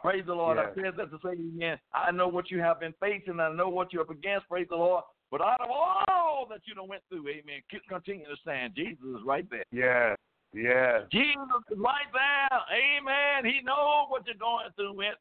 Praise 0.00 0.24
the 0.26 0.34
Lord. 0.34 0.58
Yes. 0.58 0.68
I 0.76 0.82
said 0.82 0.94
that 0.96 1.10
to 1.10 1.18
say 1.24 1.32
again. 1.32 1.78
I 1.92 2.12
know 2.12 2.28
what 2.28 2.50
you 2.50 2.60
have 2.60 2.80
been 2.80 2.94
facing. 3.00 3.40
I 3.40 3.52
know 3.52 3.68
what 3.68 3.92
you're 3.92 4.02
up 4.02 4.10
against. 4.10 4.48
Praise 4.48 4.68
the 4.70 4.76
Lord. 4.76 5.02
But 5.30 5.42
out 5.42 5.60
of 5.60 5.68
all 5.70 6.46
that 6.48 6.60
you 6.64 6.74
done 6.74 6.88
went 6.88 7.02
through, 7.08 7.28
amen, 7.28 7.60
keep- 7.70 7.86
continue 7.88 8.26
to 8.26 8.36
stand. 8.36 8.74
Jesus 8.74 9.04
is 9.04 9.22
right 9.24 9.48
there. 9.50 9.64
Yes, 9.72 10.16
yes. 10.52 11.06
Jesus 11.12 11.62
is 11.70 11.78
right 11.78 12.08
there. 12.12 12.60
Amen. 12.72 13.44
He 13.44 13.60
knows 13.64 14.08
what 14.08 14.26
you're 14.26 14.40
going 14.40 14.70
through 14.76 14.94
with. 14.94 15.18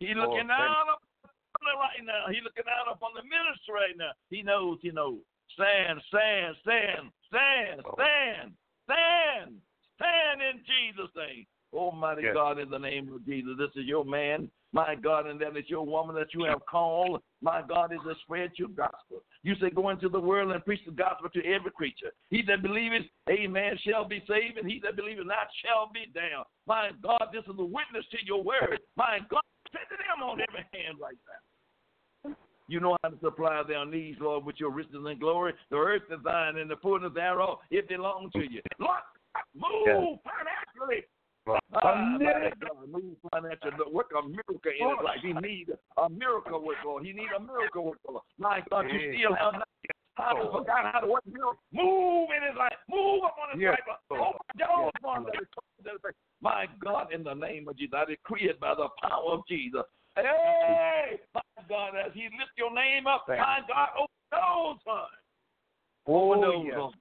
He 0.00 0.12
oh, 0.16 0.20
looking 0.20 0.48
thank 0.48 0.58
down 0.58 0.90
up 0.92 1.02
right 1.62 2.04
now. 2.04 2.28
He 2.30 2.40
looking 2.42 2.68
out 2.68 2.90
up 2.90 3.02
on 3.02 3.12
the 3.14 3.22
ministry 3.22 3.74
right 3.74 3.96
now. 3.96 4.12
He 4.30 4.42
knows, 4.42 4.78
he 4.82 4.90
knows. 4.90 5.20
Stand, 5.54 6.00
stand, 6.08 6.56
stand, 6.62 7.10
stand, 7.28 7.82
Oh. 7.84 7.94
stand, 7.94 8.52
stand, 8.84 9.60
stand 9.94 10.42
in 10.42 10.64
Jesus' 10.64 11.14
name. 11.14 11.46
Almighty 11.72 12.22
Yes. 12.22 12.34
God, 12.34 12.58
in 12.58 12.70
the 12.70 12.78
name 12.78 13.12
of 13.12 13.24
Jesus, 13.24 13.56
this 13.58 13.74
is 13.76 13.86
your 13.86 14.04
man. 14.04 14.50
My 14.74 14.96
God, 14.96 15.28
and 15.28 15.40
that 15.40 15.56
is 15.56 15.64
your 15.68 15.86
woman 15.86 16.16
that 16.16 16.34
you 16.34 16.42
have 16.44 16.66
called. 16.66 17.22
My 17.40 17.62
God, 17.62 17.92
is 17.92 18.00
to 18.04 18.14
spread 18.22 18.50
your 18.56 18.68
gospel. 18.68 19.22
You 19.44 19.54
say, 19.60 19.70
go 19.70 19.90
into 19.90 20.08
the 20.08 20.18
world 20.18 20.50
and 20.50 20.64
preach 20.64 20.80
the 20.84 20.90
gospel 20.90 21.30
to 21.30 21.46
every 21.46 21.70
creature. 21.70 22.10
He 22.28 22.42
that 22.48 22.60
believeth, 22.60 23.06
amen, 23.30 23.78
shall 23.86 24.04
be 24.04 24.18
saved, 24.26 24.58
and 24.58 24.68
he 24.68 24.80
that 24.82 24.96
believeth 24.96 25.26
not 25.26 25.46
shall 25.64 25.90
be 25.94 26.10
damned. 26.12 26.44
My 26.66 26.90
God, 27.00 27.28
this 27.32 27.44
is 27.44 27.54
a 27.56 27.64
witness 27.64 28.04
to 28.10 28.18
your 28.26 28.42
word. 28.42 28.80
My 28.96 29.20
God, 29.30 29.46
send 29.70 29.86
them 29.94 30.28
on 30.28 30.40
every 30.42 30.66
hand 30.74 30.98
right 31.00 31.14
now. 31.22 32.34
You 32.66 32.80
know 32.80 32.96
how 33.04 33.10
to 33.10 33.18
supply 33.22 33.62
their 33.68 33.86
needs, 33.86 34.18
Lord, 34.20 34.44
with 34.44 34.56
your 34.58 34.70
riches 34.70 34.94
and 34.94 35.20
glory. 35.20 35.52
The 35.70 35.76
earth 35.76 36.02
is 36.10 36.18
thine 36.24 36.56
and 36.56 36.68
the 36.68 36.76
fullness 36.82 37.12
thereof, 37.14 37.58
it 37.70 37.88
belongs 37.88 38.32
to 38.32 38.40
you. 38.40 38.60
Lord, 38.80 38.98
move 39.54 40.18
financially. 40.24 41.04
Ah, 41.46 42.16
my 42.18 42.52
God, 42.60 42.88
move 42.90 43.16
financial 43.30 43.92
work 43.92 44.10
a 44.16 44.26
miracle 44.26 44.58
in 44.64 44.88
his 44.88 45.04
life. 45.04 45.18
He 45.22 45.32
needs 45.32 45.70
a 45.96 46.08
miracle 46.08 46.64
work, 46.64 46.76
Lord. 46.84 47.04
He 47.04 47.12
needs 47.12 47.32
a 47.36 47.40
miracle 47.40 47.84
work, 47.84 47.98
Lord. 48.08 48.22
My 48.38 48.62
God, 48.70 48.86
you 48.90 49.12
still 49.12 49.34
have 49.34 49.52
not 49.54 49.68
how 50.14 50.34
to 50.34 50.50
forgot 50.50 50.92
how 50.92 51.00
to 51.00 51.06
work 51.08 51.26
miracle. 51.26 51.58
Move 51.72 52.28
in 52.34 52.48
his 52.48 52.56
life. 52.56 52.78
Move 52.88 53.24
up 53.24 53.36
on 53.42 53.52
his 53.52 53.60
Yes, 53.60 53.76
life. 53.86 53.98
Open 54.10 54.56
doors 54.56 54.92
for 55.02 55.16
him 55.16 55.24
that 55.24 55.42
is 55.42 55.48
closed 55.52 55.84
in 55.84 55.92
his 55.92 56.00
face. 56.00 56.16
My 56.40 56.66
God, 56.82 57.12
in 57.12 57.24
the 57.24 57.34
name 57.34 57.68
of 57.68 57.76
Jesus, 57.76 57.94
I 57.96 58.04
decree 58.04 58.48
it 58.48 58.60
by 58.60 58.74
the 58.74 58.88
power 59.02 59.32
of 59.32 59.40
Jesus. 59.48 59.82
Hey, 60.16 61.18
my 61.34 61.42
God, 61.68 61.92
as 61.98 62.12
he 62.14 62.24
lifts 62.24 62.56
your 62.56 62.72
name 62.72 63.06
up, 63.06 63.24
Thank 63.26 63.40
my 63.40 63.60
God, 63.68 63.88
open 63.98 64.24
those, 64.30 64.78
son. 64.84 65.12
Oh, 66.06 66.32
Open 66.32 66.40
those, 66.40 66.64
yes. 66.66 66.76
Lord. 66.78 66.94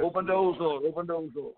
Open 0.00 0.26
those, 0.26 0.56
Lord. 0.58 0.82
Open 0.84 1.06
those, 1.06 1.30
Lord. 1.34 1.54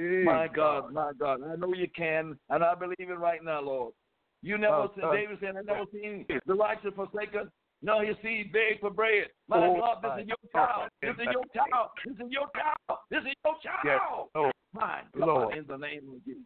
Hey, 0.00 0.24
My 0.24 0.48
God, 0.48 0.94
my 0.94 1.12
God. 1.18 1.40
I 1.44 1.56
know 1.56 1.74
you 1.74 1.86
can, 1.94 2.38
and 2.48 2.64
I 2.64 2.74
believe 2.74 2.96
it 3.10 3.18
right 3.18 3.44
now, 3.44 3.60
Lord. 3.60 3.92
You 4.40 4.56
never 4.56 4.84
Uh, 4.84 4.88
seen, 4.94 5.10
David 5.12 5.38
said, 5.40 5.56
I 5.56 5.60
never 5.60 5.84
seen 5.92 6.24
the 6.46 6.54
righteous 6.54 6.94
forsaken. 6.96 7.52
No, 7.82 8.00
you 8.00 8.16
see, 8.22 8.44
beg 8.44 8.80
for 8.80 8.88
bread. 8.88 9.28
My 9.48 9.58
Oh, 9.58 9.76
God, 9.76 10.02
this 10.02 10.08
my 10.08 10.20
is 10.20 10.28
your 10.28 10.36
child. 10.52 10.90
This 11.02 11.14
is 11.16 11.28
your 11.30 11.44
child. 11.54 11.90
This 12.06 12.14
is 12.14 12.32
your 12.32 12.46
child. 12.56 12.98
This 13.10 13.20
is 13.20 13.34
your 13.44 13.56
Yes, 13.84 14.00
child. 14.00 14.28
Lord. 14.34 14.54
My 14.72 15.02
God, 15.18 15.26
Lord. 15.26 15.56
in 15.56 15.66
the 15.66 15.76
name 15.76 16.08
of 16.08 16.24
Jesus. 16.24 16.44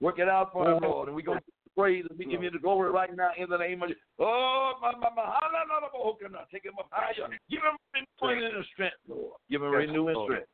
Work 0.00 0.18
it 0.18 0.28
out 0.28 0.52
for 0.52 0.66
us, 0.68 0.80
Oh, 0.82 0.88
Lord, 0.88 1.08
and 1.08 1.16
we 1.16 1.22
go 1.22 1.38
praise 1.76 2.04
and 2.10 2.18
we 2.18 2.24
give 2.24 2.42
you 2.42 2.50
the 2.50 2.58
glory 2.58 2.90
right 2.90 3.14
now 3.14 3.30
in 3.36 3.48
the 3.48 3.58
name 3.58 3.80
of 3.82 3.90
Jesus. 3.90 4.02
Oh, 4.18 4.72
my, 4.82 4.92
my, 4.92 5.10
my, 5.14 5.38
hallelujah. 5.38 6.46
Take 6.50 6.64
him 6.64 6.74
up 6.78 6.88
higher. 6.90 7.28
Give 7.48 7.60
him 7.62 8.06
renewing 8.26 8.64
strength, 8.72 8.96
Lord. 9.06 9.34
Give 9.48 9.62
him 9.62 9.72
Yes, 9.72 9.86
renewing 9.86 10.14
Lord. 10.16 10.32
strength 10.32 10.48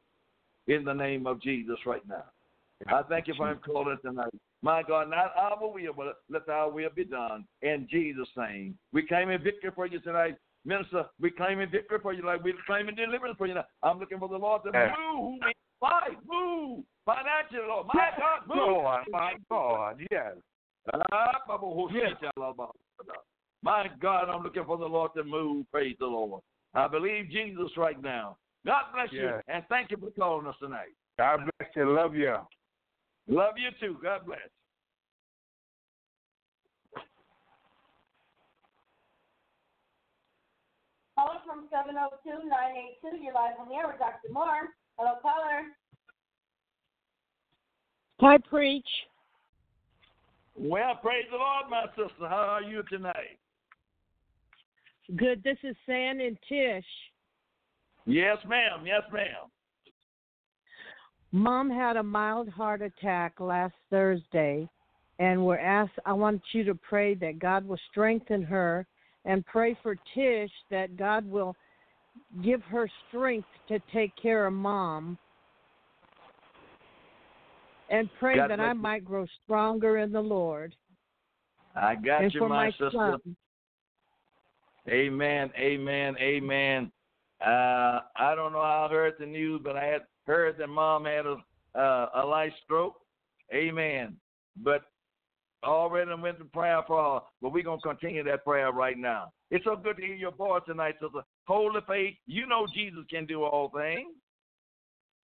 in 0.66 0.84
the 0.84 0.92
name 0.92 1.26
of 1.26 1.40
Jesus 1.40 1.78
right 1.86 2.07
now. 2.09 2.24
I 2.88 3.02
thank 3.08 3.28
you 3.28 3.34
for 3.34 3.50
him 3.50 3.60
calling 3.64 3.94
us 3.94 4.00
tonight. 4.02 4.34
My 4.62 4.82
God, 4.82 5.10
not 5.10 5.32
our 5.36 5.58
will, 5.60 5.92
but 5.96 6.16
let 6.28 6.48
our 6.48 6.70
will 6.70 6.90
be 6.94 7.04
done 7.04 7.46
in 7.62 7.86
Jesus' 7.90 8.28
name. 8.36 8.76
We 8.92 9.06
came 9.06 9.30
in 9.30 9.42
victory 9.42 9.70
for 9.74 9.86
you 9.86 10.00
tonight. 10.00 10.36
Minister, 10.64 11.04
we 11.20 11.30
claim 11.30 11.60
in 11.60 11.70
victory 11.70 11.98
for 12.00 12.12
you 12.12 12.24
like 12.24 12.42
we 12.42 12.54
claim 12.66 12.88
in 12.88 12.94
deliverance 12.94 13.36
for 13.36 13.46
you 13.46 13.54
now. 13.54 13.66
I'm 13.82 13.98
looking 13.98 14.18
for 14.18 14.28
the 14.28 14.38
Lord 14.38 14.62
to 14.64 14.70
Yes. 14.72 14.96
move 15.12 15.42
in 15.42 15.52
life, 15.82 16.18
move 16.26 16.84
financially, 17.04 17.60
Lord. 17.66 17.86
My 17.92 18.10
God, 18.18 18.46
move. 18.48 18.56
Lord, 18.56 19.04
my 19.10 19.36
God, 19.50 20.00
yes. 20.10 20.36
Baba, 21.46 21.66
who 21.66 21.88
shit, 21.92 22.16
y'all, 22.36 22.74
My 23.62 23.88
God, 24.00 24.28
I'm 24.28 24.42
looking 24.42 24.64
for 24.64 24.78
the 24.78 24.86
Lord 24.86 25.12
to 25.16 25.24
move. 25.24 25.66
Praise 25.70 25.96
the 25.98 26.06
Lord. 26.06 26.42
I 26.74 26.88
believe 26.88 27.30
Jesus 27.30 27.70
right 27.76 28.00
now. 28.02 28.36
God 28.66 28.84
bless 28.94 29.12
you, 29.12 29.40
and 29.48 29.64
thank 29.68 29.90
you 29.90 29.98
for 29.98 30.10
calling 30.10 30.46
us 30.46 30.56
tonight. 30.58 30.94
God 31.18 31.40
bless 31.58 31.70
you. 31.76 31.94
Love 31.94 32.14
you. 32.14 32.36
Love 33.26 33.54
you 33.56 33.70
too. 33.80 33.98
God 34.02 34.26
bless. 34.26 34.38
Caller 41.16 41.38
from 41.46 41.68
702-982, 41.72 43.22
you're 43.22 43.34
live 43.34 43.54
on 43.60 43.68
the 43.68 43.74
air 43.74 43.86
with 43.86 43.98
Dr. 43.98 44.32
Moore. 44.32 44.74
Hello, 44.98 45.12
caller. 45.22 45.66
Hi, 48.20 48.38
preach. 48.48 48.86
Well, 50.56 50.96
praise 51.02 51.24
the 51.30 51.36
Lord, 51.36 51.70
my 51.70 51.86
sister. 51.96 52.28
How 52.28 52.58
are 52.58 52.62
you 52.62 52.82
tonight? 52.88 53.38
Good. 55.16 55.42
This 55.42 55.58
is 55.62 55.76
San 55.86 56.20
and 56.20 56.36
Tish. 56.48 56.84
Yes, 58.06 58.38
ma'am. 58.46 58.84
Yes, 58.84 59.02
ma'am. 59.12 59.50
Mom 61.35 61.68
had 61.68 61.97
a 61.97 62.03
mild 62.03 62.49
heart 62.49 62.80
attack 62.80 63.41
last 63.41 63.74
Thursday, 63.91 64.68
and 65.18 65.45
we're 65.45 65.59
asked. 65.59 65.99
I 66.07 66.12
want 66.12 66.41
you 66.53 66.62
to 66.62 66.76
pray 66.76 67.16
that 67.16 67.41
God 67.41 67.66
will 67.66 67.80
strengthen 67.91 68.41
her, 68.41 68.87
and 69.24 69.45
pray 69.45 69.76
for 69.82 69.97
Tish 70.14 70.53
that 70.70 70.97
God 70.97 71.28
will 71.28 71.57
give 72.45 72.62
her 72.62 72.89
strength 73.09 73.49
to 73.66 73.80
take 73.93 74.12
care 74.14 74.47
of 74.47 74.53
Mom, 74.53 75.18
and 77.91 78.09
pray 78.20 78.39
that 78.39 78.61
I 78.61 78.72
you. 78.72 78.78
might 78.78 79.05
grow 79.05 79.26
stronger 79.43 79.99
in 79.99 80.12
the 80.12 80.20
Lord. 80.20 80.72
I 81.74 81.97
got 81.97 82.22
and 82.22 82.32
you, 82.32 82.39
for 82.39 82.49
my, 82.49 82.66
my 82.66 82.70
sister. 82.70 82.91
son. 82.93 83.37
Amen. 84.89 85.51
Amen. 85.59 86.14
Amen. 86.16 86.93
Uh, 87.45 88.03
I 88.16 88.37
don't 88.37 88.53
know 88.53 88.62
how 88.62 88.87
I 88.89 88.93
heard 88.93 89.14
the 89.18 89.26
news, 89.26 89.61
but 89.64 89.76
I 89.76 89.85
had 89.85 90.03
heard 90.26 90.58
that 90.58 90.68
mom 90.68 91.04
had 91.04 91.26
a 91.26 91.36
uh, 91.78 92.08
a 92.14 92.24
light 92.24 92.52
stroke. 92.64 92.94
Amen. 93.52 94.16
But 94.62 94.82
already 95.64 96.10
went 96.20 96.38
to 96.38 96.44
prayer 96.44 96.82
for 96.86 97.02
her, 97.02 97.20
but 97.40 97.52
we're 97.52 97.64
gonna 97.64 97.80
continue 97.80 98.22
that 98.24 98.44
prayer 98.44 98.70
right 98.70 98.98
now. 98.98 99.32
It's 99.50 99.64
so 99.64 99.76
good 99.76 99.96
to 99.96 100.02
hear 100.02 100.14
your 100.14 100.32
voice 100.32 100.62
tonight, 100.66 100.96
sister. 101.00 101.22
Hold 101.46 101.74
the 101.74 101.82
faith. 101.82 102.14
You 102.26 102.46
know 102.46 102.66
Jesus 102.72 103.00
can 103.10 103.26
do 103.26 103.44
all 103.44 103.70
things. 103.70 104.12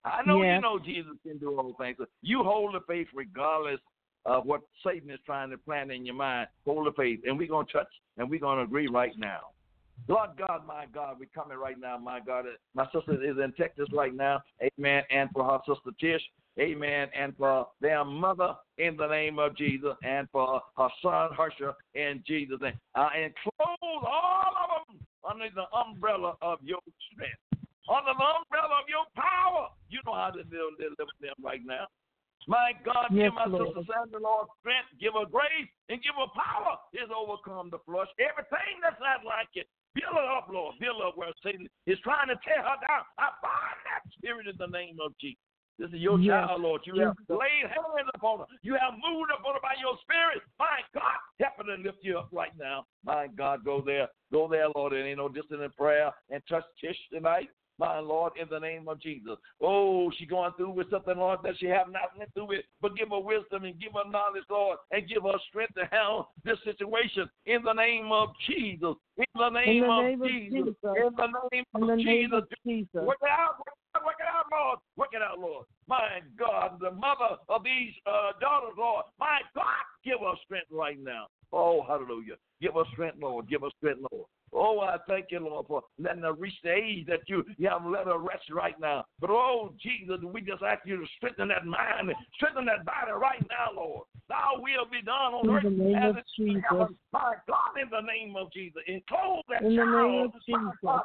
I 0.04 0.22
know 0.24 0.42
you 0.42 0.60
know 0.60 0.78
Jesus 0.78 1.12
can 1.26 1.38
do 1.38 1.58
all 1.58 1.74
things. 1.78 1.96
So 1.98 2.06
you 2.22 2.42
hold 2.42 2.74
the 2.74 2.80
faith 2.88 3.08
regardless 3.14 3.80
of 4.24 4.46
what 4.46 4.62
Satan 4.84 5.10
is 5.10 5.18
trying 5.26 5.50
to 5.50 5.58
plant 5.58 5.92
in 5.92 6.06
your 6.06 6.14
mind. 6.14 6.48
Hold 6.64 6.86
the 6.86 6.92
faith, 6.92 7.20
and 7.24 7.38
we're 7.38 7.48
gonna 7.48 7.66
touch 7.72 7.88
and 8.16 8.30
we're 8.30 8.40
gonna 8.40 8.62
agree 8.62 8.88
right 8.88 9.12
now. 9.18 9.40
Lord 10.08 10.30
God, 10.36 10.62
my 10.66 10.86
God, 10.92 11.16
we're 11.20 11.26
coming 11.34 11.58
right 11.58 11.78
now, 11.78 11.96
my 11.98 12.20
God. 12.20 12.46
My 12.74 12.86
sister 12.92 13.22
is 13.22 13.36
in 13.42 13.52
Texas 13.52 13.86
right 13.92 14.14
now, 14.14 14.42
amen. 14.62 15.04
And 15.10 15.30
for 15.32 15.44
her 15.44 15.58
sister 15.66 15.90
Tish, 16.00 16.22
Amen. 16.58 17.08
And 17.18 17.34
for 17.36 17.68
their 17.80 18.04
mother 18.04 18.54
in 18.78 18.96
the 18.96 19.06
name 19.06 19.38
of 19.38 19.56
Jesus, 19.56 19.94
and 20.02 20.28
for 20.30 20.60
her 20.76 20.88
son 21.02 21.30
Harsha 21.32 21.74
in 21.94 22.22
Jesus' 22.26 22.60
name. 22.60 22.74
I 22.94 23.30
enclose 23.30 23.78
all 24.04 24.52
of 24.58 24.86
them 24.88 25.00
under 25.28 25.48
the 25.54 25.64
umbrella 25.76 26.34
of 26.42 26.58
your 26.62 26.80
strength, 27.12 27.38
under 27.88 28.12
the 28.12 28.28
umbrella 28.28 28.82
of 28.82 28.88
your 28.88 29.06
power. 29.14 29.68
You 29.88 30.00
know 30.04 30.14
how 30.14 30.30
to 30.30 30.42
deal 30.44 30.68
with 30.76 30.98
them 30.98 31.34
right 31.42 31.64
now. 31.64 31.86
My 32.48 32.72
God, 32.84 33.12
Yes, 33.12 33.30
give 33.30 33.34
my 33.34 33.46
Lord. 33.46 33.68
sister 33.76 33.92
Sandra, 33.92 34.20
Lord, 34.20 34.48
strength, 34.60 34.88
give 34.98 35.12
her 35.12 35.28
grace, 35.28 35.68
and 35.88 36.02
give 36.02 36.16
her 36.16 36.28
power 36.34 36.80
is 36.92 37.08
overcome 37.12 37.68
the 37.70 37.78
flesh. 37.84 38.08
Everything 38.16 38.80
that's 38.80 38.98
not 38.98 39.24
like 39.28 39.52
it, 39.54 39.68
build 39.94 40.14
her 40.14 40.28
up, 40.36 40.48
Lord. 40.52 40.76
Build 40.78 41.00
her 41.00 41.08
up 41.08 41.16
where 41.16 41.32
Satan 41.42 41.68
is 41.86 41.98
trying 42.00 42.28
to 42.28 42.36
tear 42.44 42.62
her 42.62 42.78
down. 42.86 43.04
I 43.18 43.30
bind 43.42 43.78
that 43.90 44.02
spirit 44.12 44.46
in 44.46 44.56
the 44.58 44.66
name 44.66 44.98
of 45.04 45.12
Jesus. 45.20 45.40
This 45.78 45.88
is 45.96 46.00
your 46.00 46.18
Yes. 46.20 46.46
child, 46.46 46.60
Lord. 46.60 46.82
You 46.84 46.94
have 47.00 47.16
laid 47.28 47.66
hands 47.66 48.10
upon 48.14 48.40
her. 48.40 48.46
You 48.60 48.74
have 48.74 48.94
moved 49.00 49.30
upon 49.30 49.54
her 49.54 49.60
by 49.60 49.74
your 49.80 49.96
spirit. 50.02 50.42
My 50.58 50.84
God, 50.92 51.16
help 51.40 51.56
her 51.56 51.64
to 51.74 51.82
lift 51.82 52.04
you 52.04 52.18
up 52.18 52.28
right 52.32 52.52
now. 52.58 52.84
My 53.02 53.28
God, 53.28 53.64
go 53.64 53.80
there. 53.80 54.08
Go 54.30 54.46
there, 54.46 54.68
Lord. 54.76 54.92
And 54.92 55.06
ain't 55.06 55.16
no 55.16 55.28
distant 55.30 55.62
in 55.62 55.70
prayer 55.72 56.12
and 56.28 56.42
touch 56.46 56.64
Tish 56.80 56.98
tonight. 57.10 57.48
My 57.80 57.98
Lord, 57.98 58.34
in 58.38 58.46
the 58.50 58.58
name 58.58 58.88
of 58.88 59.00
Jesus. 59.00 59.38
Oh, 59.62 60.12
she 60.18 60.26
going 60.26 60.52
through 60.58 60.72
with 60.72 60.90
something, 60.90 61.16
Lord, 61.16 61.38
that 61.44 61.54
she 61.58 61.64
have 61.66 61.90
not 61.90 62.12
went 62.14 62.32
through 62.34 62.48
with. 62.48 62.60
But 62.82 62.94
give 62.94 63.08
her 63.08 63.18
wisdom 63.18 63.64
and 63.64 63.80
give 63.80 63.92
her 63.94 64.10
knowledge, 64.10 64.44
Lord, 64.50 64.76
and 64.90 65.08
give 65.08 65.22
her 65.22 65.38
strength 65.48 65.74
to 65.76 65.88
handle 65.90 66.28
this 66.44 66.58
situation 66.62 67.30
in 67.46 67.62
the 67.62 67.72
name 67.72 68.12
of 68.12 68.28
Jesus. 68.46 68.96
In 69.16 69.24
the 69.34 69.48
name, 69.48 69.84
In 69.84 69.88
the 69.88 69.92
of, 69.94 70.04
name 70.04 70.22
of 70.22 70.28
Jesus. 70.28 70.52
Jesus. 70.52 70.76
In 70.84 71.16
the 71.16 71.26
name 71.52 71.64
In 71.74 71.82
of 71.82 71.96
name 71.96 72.30
Jesus. 72.30 72.44
Jesus. 72.66 73.02
Work 73.06 73.16
it 73.22 73.30
out, 73.30 73.56
work 73.64 73.72
it 73.72 73.96
out, 73.96 74.04
work 74.04 74.16
it 74.20 74.28
out, 74.28 74.44
Lord. 74.52 74.78
Work 74.98 75.08
it 75.14 75.22
out, 75.22 75.38
Lord. 75.38 75.64
My 75.88 76.20
God, 76.38 76.76
the 76.82 76.90
mother 76.90 77.40
of 77.48 77.64
these 77.64 77.94
uh, 78.04 78.32
daughters, 78.42 78.76
Lord. 78.76 79.06
My 79.18 79.40
God, 79.54 79.64
give 80.04 80.20
us 80.20 80.36
strength 80.44 80.68
right 80.70 80.98
now. 81.02 81.28
Oh, 81.50 81.82
hallelujah. 81.88 82.36
Give 82.60 82.76
us 82.76 82.86
strength, 82.92 83.16
Lord. 83.22 83.48
Give 83.48 83.64
us 83.64 83.72
strength, 83.78 84.02
Lord. 84.12 84.26
Oh, 84.52 84.80
I 84.80 84.96
thank 85.08 85.26
you, 85.30 85.40
Lord, 85.40 85.66
for 85.66 85.82
letting 85.98 86.22
her 86.22 86.32
reach 86.32 86.54
the 86.64 86.72
age 86.72 87.06
that 87.06 87.20
you, 87.26 87.44
you 87.56 87.68
have 87.68 87.84
let 87.86 88.06
her 88.06 88.18
rest 88.18 88.50
right 88.52 88.78
now. 88.80 89.04
But 89.20 89.30
oh, 89.30 89.74
Jesus, 89.80 90.18
we 90.24 90.40
just 90.40 90.62
ask 90.62 90.80
you 90.84 90.96
to 90.96 91.06
strengthen 91.16 91.48
that 91.48 91.66
mind, 91.66 92.12
strengthen 92.34 92.66
that 92.66 92.84
body 92.84 93.12
right 93.12 93.42
now, 93.48 93.80
Lord. 93.80 94.06
Thy 94.28 94.42
will 94.58 94.86
be 94.90 95.02
done 95.02 95.34
on 95.34 95.50
earth 95.50 95.62
the 95.64 95.94
as 95.94 96.14
it 96.16 96.42
is 96.42 96.54
in 96.54 96.62
heaven. 96.68 96.96
My 97.12 97.34
God, 97.48 97.78
in 97.80 97.90
the 97.90 98.00
name 98.00 98.36
of 98.36 98.52
Jesus. 98.52 98.82
Enclose 98.86 99.42
that 99.48 99.62
In 99.62 99.76
the 99.76 99.82
child. 99.82 100.10
name 100.10 100.64
of. 100.64 100.74
God, 100.82 101.02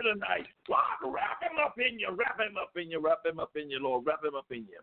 tonight. 0.00 0.46
God, 0.68 1.12
wrap 1.12 1.42
him 1.42 1.58
up 1.64 1.74
in 1.78 1.98
you, 1.98 2.08
wrap 2.10 2.38
him 2.38 2.56
up 2.60 2.70
in 2.76 2.90
you, 2.90 3.00
wrap 3.00 3.24
him 3.24 3.38
up 3.38 3.50
in 3.56 3.70
you, 3.70 3.78
Lord, 3.80 4.06
wrap 4.06 4.24
him 4.24 4.34
up 4.34 4.46
in 4.50 4.58
you. 4.58 4.80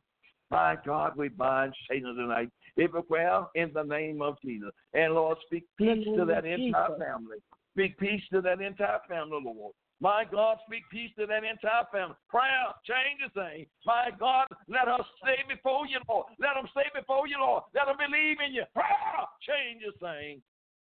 My 0.50 0.78
God, 0.86 1.16
we 1.16 1.30
bind 1.30 1.74
Satan 1.90 2.16
tonight. 2.16 2.50
Everywhere 2.78 3.46
in 3.56 3.72
the 3.74 3.84
name 3.84 4.22
of 4.22 4.38
Jesus. 4.44 4.72
And 4.94 5.14
Lord, 5.14 5.38
speak 5.46 5.66
peace 5.78 6.06
to 6.18 6.26
that 6.26 6.46
entire 6.46 6.58
Jesus. 6.58 7.00
family. 7.00 7.38
Speak 7.74 7.98
peace 7.98 8.22
to 8.34 8.42
that 8.42 8.62
entire 8.62 9.00
family, 9.08 9.40
Lord. 9.44 9.74
My 10.02 10.26
God, 10.30 10.58
speak 10.66 10.82
peace 10.92 11.12
to 11.20 11.28
that 11.28 11.44
entire 11.44 11.86
family. 11.92 12.16
Prayer, 12.28 12.74
change 12.84 13.22
the 13.22 13.30
thing. 13.40 13.66
My 13.86 14.10
God, 14.20 14.48
let 14.68 14.88
us 14.88 15.06
stay 15.22 15.38
before 15.48 15.86
you, 15.86 16.00
Lord. 16.10 16.26
Let 16.40 16.56
them 16.56 16.68
stay 16.72 16.90
before 16.94 17.28
you, 17.28 17.38
Lord. 17.40 17.64
Let 17.76 17.86
them 17.86 17.98
believe 17.98 18.38
in 18.46 18.54
you. 18.54 18.64
Prayer, 18.74 19.24
change 19.46 19.84
the 19.86 19.94
thing. 20.06 20.42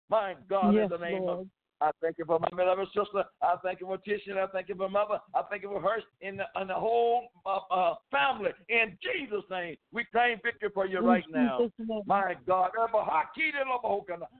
My 0.08 0.34
God, 0.48 0.74
Yes, 0.74 0.90
in 0.92 1.00
the 1.00 1.06
name 1.06 1.28
of 1.28 1.46
I 1.80 1.90
thank 2.02 2.18
you 2.18 2.24
for 2.24 2.40
my 2.40 2.48
beloved 2.50 2.88
sister. 2.88 3.24
I 3.42 3.54
thank 3.62 3.80
you 3.80 3.86
for 3.86 3.98
Tisha. 3.98 4.36
I 4.36 4.46
thank 4.52 4.68
you 4.68 4.74
for 4.74 4.88
mother. 4.88 5.20
I 5.34 5.42
thank 5.48 5.62
you 5.62 5.68
for 5.68 5.80
her 5.80 6.02
and 6.22 6.40
the, 6.40 6.44
and 6.56 6.70
the 6.70 6.74
whole 6.74 7.28
uh, 7.46 7.60
uh, 7.70 7.94
family. 8.10 8.50
In 8.68 8.98
Jesus' 9.00 9.44
name, 9.50 9.76
we 9.92 10.04
claim 10.10 10.38
victory 10.42 10.70
for 10.74 10.86
you 10.86 10.98
right 11.00 11.24
now. 11.30 11.68
My 12.04 12.34
God, 12.46 12.70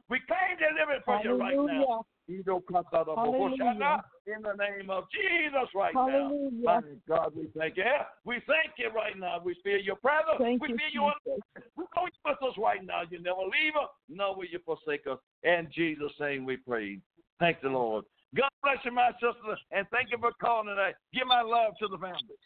we 0.08 0.20
claim 0.26 0.56
deliverance 0.58 1.04
for 1.04 1.20
you 1.22 1.38
right 1.38 1.56
now. 1.64 2.04
Hallelujah. 2.28 2.44
Don't 2.44 2.66
cut 2.66 2.86
out 2.94 3.08
of 3.08 3.16
Hallelujah. 3.16 4.02
in 4.26 4.42
the 4.42 4.52
name 4.52 4.90
of 4.90 5.04
Jesus 5.10 5.68
right 5.74 5.94
now. 5.94 6.08
Hallelujah. 6.08 6.50
My 6.62 6.80
God, 7.08 7.32
we 7.34 7.48
thank 7.56 7.76
you. 7.76 7.84
We 8.24 8.36
thank 8.46 8.76
you 8.76 8.90
right 8.94 9.18
now. 9.18 9.40
We 9.42 9.56
feel 9.64 9.80
your 9.80 9.96
presence. 9.96 10.36
Thank 10.38 10.62
we 10.62 10.68
you, 10.68 10.76
feel 10.76 10.92
your 10.92 11.12
Jesus. 11.24 11.42
we 11.76 11.84
know 11.96 12.04
you're 12.04 12.34
with 12.34 12.50
us 12.50 12.58
right 12.58 12.84
now. 12.84 13.02
You 13.10 13.22
never 13.22 13.40
leave 13.40 13.76
us, 13.80 13.88
nor 14.08 14.36
will 14.36 14.44
you 14.44 14.60
forsake 14.64 15.06
us. 15.10 15.18
In 15.42 15.68
Jesus' 15.74 16.12
name 16.20 16.44
we 16.44 16.56
pray. 16.56 16.98
Thank 17.40 17.62
the 17.62 17.68
Lord. 17.68 18.04
God 18.36 18.50
bless 18.62 18.76
you, 18.84 18.92
my 18.92 19.10
sister, 19.12 19.56
and 19.72 19.86
thank 19.90 20.10
you 20.10 20.18
for 20.20 20.32
calling 20.38 20.68
tonight. 20.68 20.94
Give 21.14 21.26
my 21.26 21.40
love 21.40 21.72
to 21.80 21.88
the 21.88 21.96
family. 21.96 22.36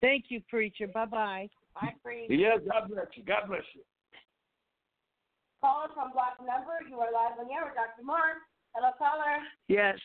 Thank 0.00 0.26
you, 0.28 0.40
preacher. 0.48 0.88
Bye 0.88 1.04
bye. 1.04 1.48
Bye, 1.80 1.94
Free. 2.02 2.26
Yes, 2.28 2.58
God 2.68 2.90
bless 2.90 3.06
you. 3.14 3.22
God 3.24 3.46
bless 3.46 3.62
you. 3.74 3.82
Caller 5.60 5.88
from 5.94 6.12
block 6.12 6.38
number, 6.38 6.78
you 6.88 6.98
are 6.98 7.12
live 7.12 7.38
on 7.38 7.50
air 7.50 7.64
with 7.66 7.74
Dr. 7.74 8.04
Mark. 8.04 8.38
Hello, 8.74 8.90
caller. 8.96 9.42
Yes, 9.66 9.98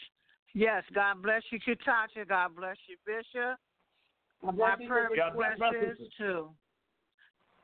yes. 0.56 0.84
God 0.96 1.22
bless 1.22 1.44
you, 1.52 1.60
Katasha. 1.60 2.28
God 2.28 2.56
bless 2.56 2.78
you, 2.88 2.98
Bishop. 3.06 3.60
God 4.42 4.46
my 4.46 4.52
bless 4.52 4.80
you, 4.80 4.88
prayer 4.88 5.10
Bishop. 5.10 5.26
request 5.36 5.60
God 5.60 5.72
bless 5.72 6.00
is 6.00 6.08
to, 6.18 6.50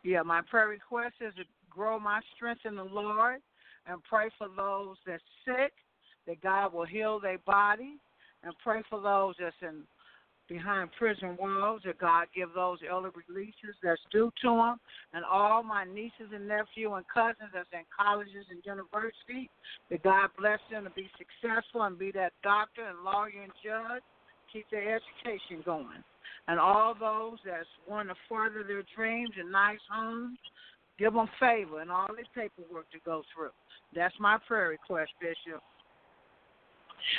yeah, 0.03 0.21
my 0.21 0.41
prayer 0.41 0.67
request 0.67 1.15
is 1.19 1.33
to 1.35 1.43
grow 1.69 1.99
my 1.99 2.21
strength 2.35 2.61
in 2.65 2.75
the 2.75 2.83
Lord 2.83 3.39
and 3.87 4.03
pray 4.03 4.29
for 4.37 4.47
those 4.55 4.97
that's 5.07 5.23
sick, 5.45 5.73
that 6.27 6.41
God 6.41 6.73
will 6.73 6.85
heal 6.85 7.19
their 7.19 7.39
body, 7.39 7.97
and 8.43 8.53
pray 8.63 8.83
for 8.87 9.01
those 9.01 9.33
that's 9.39 9.55
in 9.61 9.81
behind 10.49 10.89
prison 10.97 11.37
walls, 11.39 11.81
that 11.85 11.99
God 11.99 12.27
give 12.35 12.49
those 12.55 12.79
early 12.89 13.09
releases 13.27 13.77
that's 13.81 14.01
due 14.11 14.31
to 14.41 14.49
them, 14.49 14.79
and 15.13 15.23
all 15.23 15.63
my 15.63 15.85
nieces 15.85 16.33
and 16.33 16.47
nephew 16.47 16.93
and 16.95 17.05
cousins 17.13 17.53
that's 17.53 17.69
in 17.71 17.85
colleges 17.95 18.45
and 18.49 18.59
universities, 18.65 19.49
that 19.89 20.03
God 20.03 20.29
bless 20.37 20.59
them 20.71 20.83
to 20.83 20.89
be 20.91 21.09
successful 21.17 21.83
and 21.83 21.97
be 21.97 22.11
that 22.11 22.33
doctor 22.43 22.83
and 22.83 23.05
lawyer 23.05 23.43
and 23.43 23.53
judge, 23.63 24.01
keep 24.51 24.65
their 24.71 24.99
education 24.99 25.63
going. 25.63 26.03
And 26.47 26.59
all 26.59 26.95
those 26.99 27.37
that's 27.45 27.67
want 27.87 28.09
to 28.09 28.15
further 28.27 28.63
their 28.67 28.83
dreams 28.95 29.29
and 29.39 29.51
nice 29.51 29.79
homes, 29.91 30.39
give 30.97 31.13
them 31.13 31.29
favor 31.39 31.79
and 31.79 31.91
all 31.91 32.07
this 32.17 32.27
paperwork 32.33 32.89
to 32.91 32.97
go 33.05 33.21
through. 33.33 33.51
That's 33.95 34.15
my 34.19 34.37
prayer 34.47 34.69
request, 34.69 35.11
Bishop. 35.21 35.61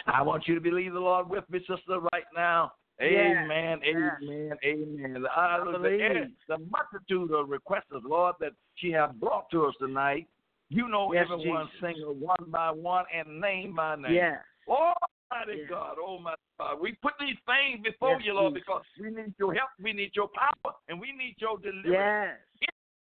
I 0.07 0.23
want 0.23 0.47
you 0.47 0.55
to 0.55 0.61
believe 0.61 0.93
the 0.93 1.01
Lord 1.01 1.29
with 1.29 1.49
me, 1.51 1.61
sister, 1.61 2.01
right 2.13 2.25
now. 2.37 2.73
Yes, 3.01 3.37
Amen, 3.45 3.81
yes. 3.83 4.13
amen, 4.23 4.53
amen. 4.63 5.25
Uh, 5.35 5.65
the, 5.73 6.29
the 6.49 6.59
multitude 6.59 7.33
of 7.33 7.49
requests, 7.49 7.87
Lord, 8.05 8.35
that 8.41 8.53
she 8.75 8.91
has 8.91 9.11
brought 9.19 9.51
to 9.53 9.65
us 9.67 9.75
tonight. 9.81 10.27
You 10.69 10.87
know 10.87 11.13
Yes, 11.13 11.27
everyone 11.33 11.67
Jesus. 11.73 11.81
single 11.97 12.15
one 12.15 12.45
by 12.49 12.71
one 12.71 13.05
and 13.15 13.41
name 13.41 13.75
by 13.75 13.97
name. 13.97 14.13
Yes. 14.15 14.39
Almighty 14.69 15.61
Yes. 15.61 15.71
God, 15.71 15.97
oh 15.99 16.19
my 16.19 16.35
God. 16.59 16.79
We 16.81 16.93
put 17.03 17.15
these 17.19 17.37
things 17.47 17.83
before 17.83 18.13
Yes, 18.17 18.23
you, 18.27 18.35
Lord, 18.35 18.55
Jesus. 18.55 18.67
because 18.67 18.85
we 19.01 19.11
need 19.11 19.35
your 19.39 19.55
help, 19.55 19.71
we 19.83 19.93
need 19.93 20.11
your 20.15 20.29
power, 20.29 20.75
and 20.89 21.01
we 21.01 21.13
need 21.13 21.37
your 21.39 21.57
deliverance. 21.59 22.39
Yes. 22.61 22.69
In 22.69 22.69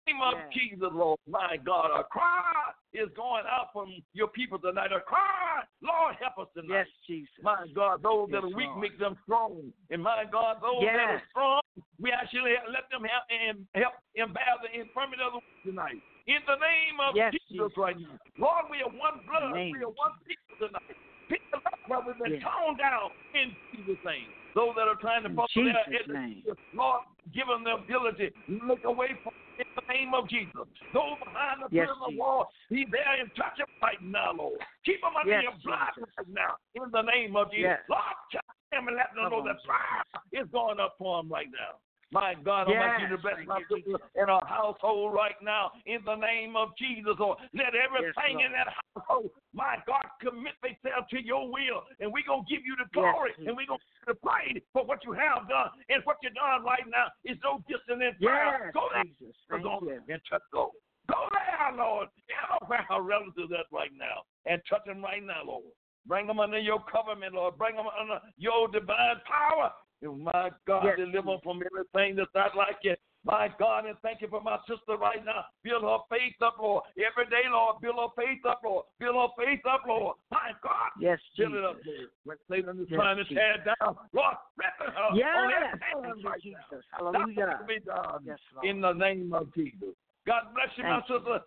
the 0.07 0.13
name 0.13 0.23
of 0.23 0.35
Yes. 0.35 0.53
Jesus, 0.55 0.89
Lord, 0.93 1.21
my 1.29 1.59
God, 1.65 1.91
I 1.93 2.03
cry 2.05 2.73
is 2.95 3.11
going 3.19 3.43
out 3.51 3.75
from 3.75 3.91
your 4.15 4.29
people 4.29 4.59
tonight. 4.59 4.95
A 4.95 5.03
cry, 5.03 5.67
Lord, 5.83 6.15
help 6.23 6.39
us 6.39 6.49
tonight. 6.55 6.87
Yes, 6.87 6.89
Jesus. 7.07 7.35
My 7.43 7.67
God, 7.75 8.03
those 8.03 8.31
that 8.31 8.47
are 8.47 8.55
weak, 8.55 8.71
Lord. 8.71 8.81
make 8.81 8.97
them 8.99 9.19
strong. 9.27 9.75
And 9.91 10.03
my 10.03 10.25
God, 10.31 10.63
those 10.63 10.87
that 10.87 11.19
are 11.19 11.23
strong, 11.31 11.61
we 11.99 12.15
actually 12.15 12.55
let 12.71 12.87
them 12.95 13.03
help 13.03 13.27
and 13.29 13.67
help 13.75 13.99
and 14.15 14.33
bear 14.33 14.55
the 14.63 14.71
infirmity 14.71 15.23
of 15.27 15.35
the 15.35 15.43
weak 15.43 15.75
tonight. 15.75 16.01
In 16.31 16.41
the 16.47 16.57
name 16.57 16.97
of 17.03 17.13
Yes, 17.19 17.35
Jesus, 17.35 17.69
Jesus. 17.69 17.77
right 17.77 17.99
now. 17.99 18.17
Lord, 18.39 18.71
we 18.71 18.81
are 18.81 18.89
one 18.89 19.21
blood. 19.29 19.53
Name 19.53 19.75
We 19.77 19.85
are 19.85 19.93
one 19.93 20.15
people 20.25 20.57
tonight. 20.57 20.97
Pick 21.29 21.41
them 21.51 21.61
up 21.65 21.81
where 21.87 22.01
we've 22.01 22.33
Yes. 22.33 22.43
torn 22.43 22.77
down 22.77 23.11
in 23.35 23.57
Jesus' 23.75 24.03
name. 24.05 24.29
Those 24.55 24.75
that 24.77 24.87
are 24.89 24.97
trying 24.97 25.23
to 25.25 25.31
follow 25.35 25.49
their 25.55 25.85
Jesus' 25.89 26.57
Lord, 26.73 27.03
give 27.33 27.47
them 27.47 27.65
the 27.65 27.75
ability. 27.75 28.33
Make 28.47 28.85
a 28.85 28.93
way 28.93 29.15
for 29.23 29.33
in 29.59 29.65
the 29.77 29.95
name 29.95 30.15
of 30.15 30.29
Jesus. 30.29 30.67
Those 30.93 31.19
behind 31.25 31.63
the 31.63 31.69
Yes, 31.71 31.87
prison 31.87 32.19
wall, 32.19 32.51
be 32.71 32.87
there 32.91 33.21
and 33.21 33.31
touch 33.37 33.57
them 33.57 33.67
right 33.83 34.03
now, 34.03 34.33
Lord. 34.33 34.59
Keep 34.85 35.01
them 35.01 35.15
under 35.15 35.31
Yes, 35.33 35.43
your 35.45 35.53
blood 35.63 35.95
right 36.19 36.29
now. 36.29 36.57
In 36.75 36.91
the 36.91 37.03
name 37.03 37.37
of 37.37 37.51
Jesus. 37.51 37.79
Yes. 37.79 37.81
Lord, 37.89 38.17
touch 38.33 38.43
them 38.73 38.89
and 38.89 38.97
let 38.97 39.15
them 39.15 39.25
Come 39.25 39.33
know 39.33 39.39
on, 39.39 39.47
that 39.47 39.63
fire 39.67 40.03
is 40.33 40.49
going 40.51 40.81
up 40.81 40.97
for 40.99 41.23
them 41.23 41.31
right 41.31 41.47
now. 41.51 41.79
My 42.13 42.35
God, 42.35 42.69
I 42.69 42.77
want 42.77 43.03
you 43.03 43.17
to 43.17 43.23
Yes, 43.25 44.01
in 44.15 44.29
our 44.29 44.45
household 44.47 45.15
right 45.15 45.35
now 45.43 45.73
in 45.87 45.99
the 46.05 46.15
name 46.15 46.57
of 46.57 46.71
Jesus. 46.79 47.15
Lord. 47.19 47.39
Let 47.53 47.75
everything 47.75 48.39
Lord. 48.39 48.47
in 48.47 48.53
that 48.53 48.69
household, 48.95 49.31
my 49.53 49.77
God, 49.87 50.05
commit 50.21 50.55
themselves 50.63 51.09
to 51.11 51.23
your 51.23 51.51
will. 51.51 51.83
And 52.01 52.13
we're 52.13 52.27
going 52.27 52.45
to 52.45 52.51
give 52.51 52.65
you 52.65 52.77
the 52.77 52.89
glory. 52.93 53.33
And 53.39 53.57
we're 53.57 53.67
going 53.67 53.81
to 53.81 54.15
the 54.15 54.19
praise 54.21 54.63
for 54.73 54.85
what 54.85 55.05
you 55.05 55.13
have 55.13 55.49
done. 55.49 55.71
And 55.89 56.03
what 56.05 56.19
you're 56.23 56.37
doing 56.37 56.65
right 56.65 56.87
now 56.87 57.11
is 57.25 57.39
no 57.43 57.63
distant 57.67 58.03
in 58.03 58.15
prayer. 58.21 58.71
Yes, 58.71 58.75
Go 58.75 58.89
there. 58.93 59.05
Jesus. 59.05 59.35
Go 59.51 59.81
you. 59.83 60.01
and 60.07 60.21
touch 60.31 60.45
go. 60.53 60.73
Go 61.09 61.29
there, 61.33 61.73
Lord. 61.77 62.09
Help 62.31 62.71
our 62.91 63.03
relatives 63.03 63.51
that 63.51 63.69
right 63.73 63.93
now. 63.97 64.25
And 64.47 64.61
touch 64.69 64.85
them 64.87 65.03
right 65.03 65.23
now, 65.23 65.45
Lord. 65.47 65.65
Bring 66.07 66.27
them 66.27 66.39
under 66.39 66.59
your 66.59 66.81
covenant, 66.85 67.35
Lord. 67.35 67.57
Bring 67.57 67.77
them 67.77 67.87
under 67.89 68.21
your 68.37 68.69
divine 68.69 69.21
power 69.25 69.73
My 70.03 70.51
God, 70.67 70.85
Yes, 70.85 70.99
deliver 70.99 71.39
from 71.43 71.63
everything 71.65 72.17
that's 72.17 72.31
not 72.35 72.57
like 72.57 72.77
you. 72.83 72.95
My 73.25 73.49
God, 73.59 73.87
and 73.87 73.97
thank 74.03 74.21
you 74.21 74.29
for 74.29 74.43
my 74.43 74.59
sister 74.69 74.99
right 75.01 75.25
now. 75.25 75.47
Build 75.63 75.83
her 75.83 75.97
faith 76.11 76.37
up, 76.45 76.57
Lord. 76.61 76.85
Every 77.01 77.25
day, 77.31 77.49
Lord, 77.49 77.81
build 77.81 77.97
her 77.97 78.13
faith 78.15 78.45
up, 78.45 78.61
Lord. 78.63 78.85
Build 79.01 79.17
her 79.17 79.33
faith 79.39 79.65
up, 79.65 79.81
Lord. 79.89 80.17
My 80.31 80.53
God. 80.63 80.93
Yes, 81.01 81.19
Build 81.39 81.55
it 81.55 81.65
up, 81.65 81.81
Lord. 81.87 82.09
When 82.25 82.37
Satan 82.51 82.81
is 82.81 82.87
Yes, 82.91 83.01
trying 83.01 83.17
to 83.17 83.25
tear 83.25 83.55
it 83.55 83.65
down, 83.65 83.97
Lord, 84.13 84.37
rip 84.59 84.77
it 84.81 84.93
up. 84.93 85.17
Yes. 85.17 85.33
on 85.41 85.51
hand 85.51 85.81
Hallelujah, 86.05 86.29
right 86.29 86.43
Jesus. 86.43 86.85
now. 86.93 87.11
Hallelujah. 87.13 87.47
That 87.47 87.67
be 87.69 87.81
done 87.81 88.21
Yes, 88.27 88.39
Lord. 88.55 88.67
in 88.69 88.81
the 88.83 88.93
name 88.93 89.33
of 89.33 89.55
Jesus. 89.55 89.97
God 90.27 90.43
bless 90.53 90.69
you, 90.77 90.85
my 90.85 91.01
Thank 91.01 91.09
you. 91.09 91.17
sister. 91.17 91.41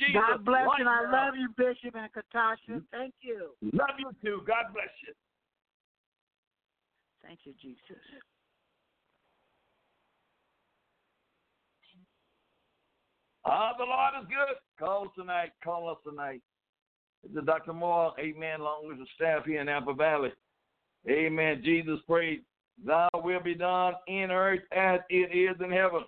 Jesus. 0.00 0.14
God 0.14 0.44
bless 0.44 0.66
right 0.66 0.78
you. 0.78 0.86
and 0.86 0.88
I 0.88 1.02
love 1.10 1.34
you, 1.36 1.48
Bishop 1.56 1.96
and 1.96 2.08
Katasha. 2.12 2.80
Thank 2.92 3.12
you. 3.20 3.50
Love 3.74 3.98
you 3.98 4.10
too. 4.22 4.40
God 4.46 4.72
bless 4.72 4.88
you. 5.06 5.12
Thank 7.26 7.40
you, 7.44 7.54
Jesus. 7.60 7.80
Ah, 13.46 13.72
the 13.78 13.84
Lord 13.84 14.22
is 14.22 14.28
good. 14.28 14.56
Call 14.78 15.04
us 15.04 15.10
tonight. 15.16 15.52
Call 15.62 15.90
us 15.90 15.98
tonight. 16.06 16.40
This 17.22 17.40
is 17.40 17.46
Dr. 17.46 17.72
Moore. 17.72 18.12
Amen. 18.18 18.60
Along 18.60 18.88
with 18.88 18.98
the 18.98 19.06
staff 19.14 19.44
here 19.44 19.60
in 19.60 19.68
Apple 19.68 19.94
Valley. 19.94 20.32
Amen. 21.08 21.62
Jesus 21.64 21.98
prayed, 22.06 22.42
Thy 22.84 23.08
will 23.14 23.40
be 23.40 23.54
done 23.54 23.94
in 24.08 24.30
earth 24.30 24.62
as 24.72 25.00
it 25.10 25.36
is 25.36 25.56
in 25.62 25.70
heaven. 25.70 26.04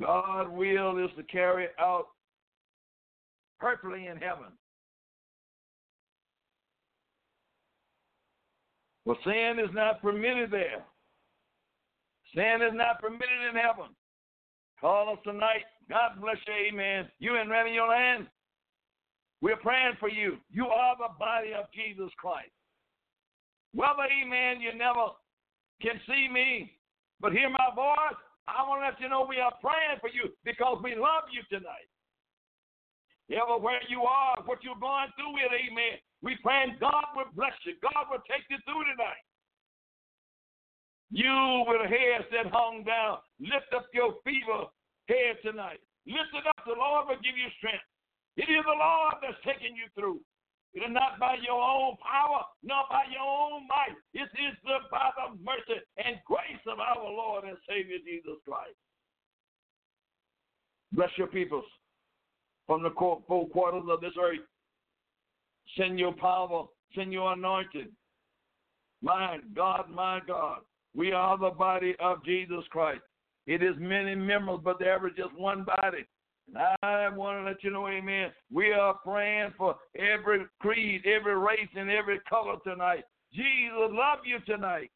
God's 0.00 0.50
will 0.52 1.04
is 1.04 1.10
to 1.16 1.22
carry 1.24 1.68
out 1.78 2.06
perfectly 3.60 4.06
in 4.06 4.16
heaven. 4.16 4.46
Well, 9.04 9.18
sin 9.24 9.58
is 9.62 9.70
not 9.74 10.00
permitted 10.00 10.50
there. 10.50 10.84
Sin 12.34 12.62
is 12.66 12.74
not 12.74 13.00
permitted 13.00 13.48
in 13.50 13.56
heaven. 13.56 13.94
Call 14.80 15.12
us 15.12 15.18
tonight. 15.24 15.64
God 15.88 16.20
bless 16.20 16.36
you. 16.46 16.54
Amen. 16.72 17.08
You 17.18 17.36
in 17.36 17.48
your 17.74 17.88
Land, 17.88 18.26
we're 19.40 19.56
praying 19.56 19.94
for 20.00 20.08
you. 20.08 20.38
You 20.50 20.66
are 20.66 20.96
the 20.96 21.12
body 21.18 21.52
of 21.52 21.66
Jesus 21.72 22.10
Christ. 22.16 22.50
Whether, 23.74 24.08
amen, 24.08 24.60
you 24.60 24.72
never 24.76 25.12
can 25.82 26.00
see 26.06 26.28
me, 26.32 26.72
but 27.20 27.32
hear 27.32 27.50
my 27.50 27.68
voice, 27.74 28.18
I 28.48 28.66
want 28.68 28.82
to 28.82 28.86
let 28.88 29.00
you 29.00 29.08
know 29.08 29.26
we 29.28 29.40
are 29.40 29.52
praying 29.60 30.00
for 30.00 30.08
you 30.08 30.32
because 30.44 30.80
we 30.82 30.94
love 30.94 31.24
you 31.32 31.42
tonight. 31.50 31.88
Everywhere 33.32 33.80
you 33.88 34.04
are, 34.04 34.36
what 34.44 34.60
you're 34.60 34.76
going 34.76 35.08
through 35.16 35.32
with, 35.32 35.48
amen. 35.48 35.96
We 36.20 36.36
pray 36.44 36.68
God 36.76 37.08
will 37.16 37.32
bless 37.32 37.56
you. 37.64 37.72
God 37.80 38.12
will 38.12 38.24
take 38.28 38.44
you 38.52 38.60
through 38.68 38.84
tonight. 38.84 39.24
You 41.08 41.64
with 41.64 41.80
a 41.84 41.88
head 41.88 42.28
that 42.32 42.52
hung 42.52 42.84
down, 42.84 43.24
lift 43.40 43.72
up 43.72 43.88
your 43.96 44.20
feeble 44.24 44.72
head 45.08 45.40
tonight. 45.40 45.80
Lift 46.04 46.36
it 46.36 46.44
up. 46.44 46.60
The 46.68 46.76
Lord 46.76 47.08
will 47.08 47.22
give 47.24 47.36
you 47.36 47.48
strength. 47.56 47.84
It 48.36 48.48
is 48.48 48.64
the 48.64 48.76
Lord 48.76 49.20
that's 49.24 49.40
taking 49.44 49.72
you 49.72 49.88
through. 49.96 50.20
It 50.74 50.82
is 50.82 50.92
not 50.92 51.16
by 51.22 51.38
your 51.40 51.60
own 51.60 51.96
power, 52.02 52.44
not 52.60 52.90
by 52.90 53.06
your 53.08 53.24
own 53.24 53.64
might. 53.70 53.96
It 54.12 54.28
is 54.36 54.52
the, 54.66 54.84
by 54.90 55.14
the 55.16 55.38
mercy 55.40 55.80
and 55.96 56.18
grace 56.26 56.64
of 56.66 56.82
our 56.82 57.08
Lord 57.08 57.44
and 57.44 57.56
Savior 57.64 58.02
Jesus 58.04 58.36
Christ. 58.44 58.76
Bless 60.92 61.14
your 61.16 61.28
peoples 61.28 61.64
from 62.66 62.82
the 62.82 62.90
four 62.98 63.48
quarters 63.48 63.84
of 63.88 64.00
this 64.00 64.12
earth. 64.20 64.38
Send 65.76 65.98
your 65.98 66.12
power, 66.12 66.64
send 66.94 67.12
your 67.12 67.32
anointing. 67.32 67.88
My 69.02 69.38
God, 69.54 69.90
my 69.90 70.20
God, 70.26 70.60
we 70.94 71.12
are 71.12 71.36
the 71.36 71.50
body 71.50 71.94
of 72.00 72.24
Jesus 72.24 72.64
Christ. 72.70 73.02
It 73.46 73.62
is 73.62 73.74
many 73.78 74.14
members, 74.14 74.60
but 74.64 74.78
there 74.78 75.06
is 75.06 75.12
just 75.16 75.34
one 75.38 75.64
body. 75.64 76.06
I 76.82 77.08
want 77.08 77.40
to 77.40 77.44
let 77.50 77.62
you 77.64 77.70
know, 77.70 77.88
amen. 77.88 78.30
We 78.52 78.72
are 78.72 78.94
praying 78.94 79.52
for 79.56 79.76
every 79.96 80.44
creed, 80.60 81.02
every 81.06 81.36
race, 81.36 81.68
and 81.74 81.90
every 81.90 82.20
color 82.28 82.56
tonight. 82.64 83.04
Jesus 83.32 83.72
love 83.90 84.20
you 84.24 84.38
tonight. 84.46 84.90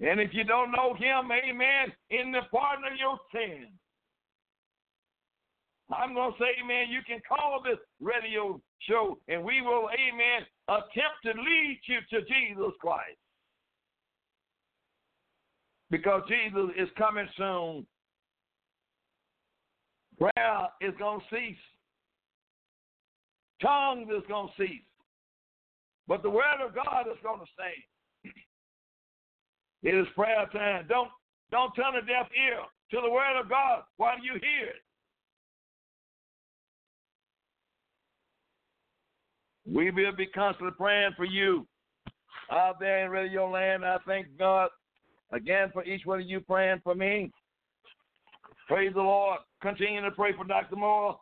And 0.00 0.20
if 0.20 0.32
you 0.32 0.44
don't 0.44 0.72
know 0.72 0.94
him, 0.94 1.30
amen, 1.32 1.92
in 2.10 2.32
the 2.32 2.40
pardon 2.52 2.84
of 2.90 2.98
your 2.98 3.18
sin, 3.32 3.66
I'm 5.90 6.14
going 6.14 6.32
to 6.32 6.38
say, 6.38 6.50
amen, 6.62 6.88
you 6.90 7.00
can 7.06 7.20
call 7.26 7.62
this 7.64 7.78
radio 8.00 8.60
show 8.80 9.18
and 9.28 9.42
we 9.42 9.62
will, 9.62 9.88
amen, 9.88 10.46
attempt 10.68 11.18
to 11.24 11.30
lead 11.30 11.80
you 11.86 11.98
to 12.10 12.26
Jesus 12.26 12.72
Christ. 12.80 13.16
Because 15.90 16.22
Jesus 16.28 16.70
is 16.76 16.88
coming 16.98 17.26
soon. 17.36 17.86
Prayer 20.18 20.68
is 20.82 20.92
going 20.98 21.20
to 21.20 21.26
cease. 21.34 21.56
Tongues 23.62 24.08
is 24.14 24.22
going 24.28 24.48
to 24.48 24.62
cease. 24.62 24.82
But 26.06 26.22
the 26.22 26.30
word 26.30 26.60
of 26.66 26.74
God 26.74 27.06
is 27.10 27.18
going 27.22 27.40
to 27.40 27.46
stay. 27.54 28.30
It 29.84 29.94
is 29.94 30.08
prayer 30.16 30.44
time. 30.52 30.86
Don't 30.88 31.08
don't 31.52 31.72
turn 31.76 31.94
a 31.94 32.04
deaf 32.04 32.26
ear 32.34 32.58
to 32.90 33.00
the 33.00 33.08
word 33.08 33.38
of 33.38 33.48
God 33.48 33.82
while 33.96 34.18
you 34.20 34.32
hear 34.32 34.66
it. 34.70 34.82
We 39.70 39.90
will 39.90 40.12
be 40.12 40.26
constantly 40.26 40.74
praying 40.76 41.12
for 41.16 41.24
you 41.24 41.66
out 42.50 42.80
there 42.80 43.04
in 43.04 43.10
Radio 43.10 43.50
Land. 43.50 43.84
I 43.84 43.98
thank 44.06 44.26
God 44.38 44.70
again 45.32 45.68
for 45.72 45.84
each 45.84 46.06
one 46.06 46.20
of 46.20 46.26
you 46.26 46.40
praying 46.40 46.80
for 46.82 46.94
me. 46.94 47.30
Praise 48.66 48.94
the 48.94 49.02
Lord. 49.02 49.40
Continue 49.60 50.02
to 50.02 50.10
pray 50.10 50.32
for 50.32 50.44
Dr. 50.44 50.76
Moore. 50.76 51.18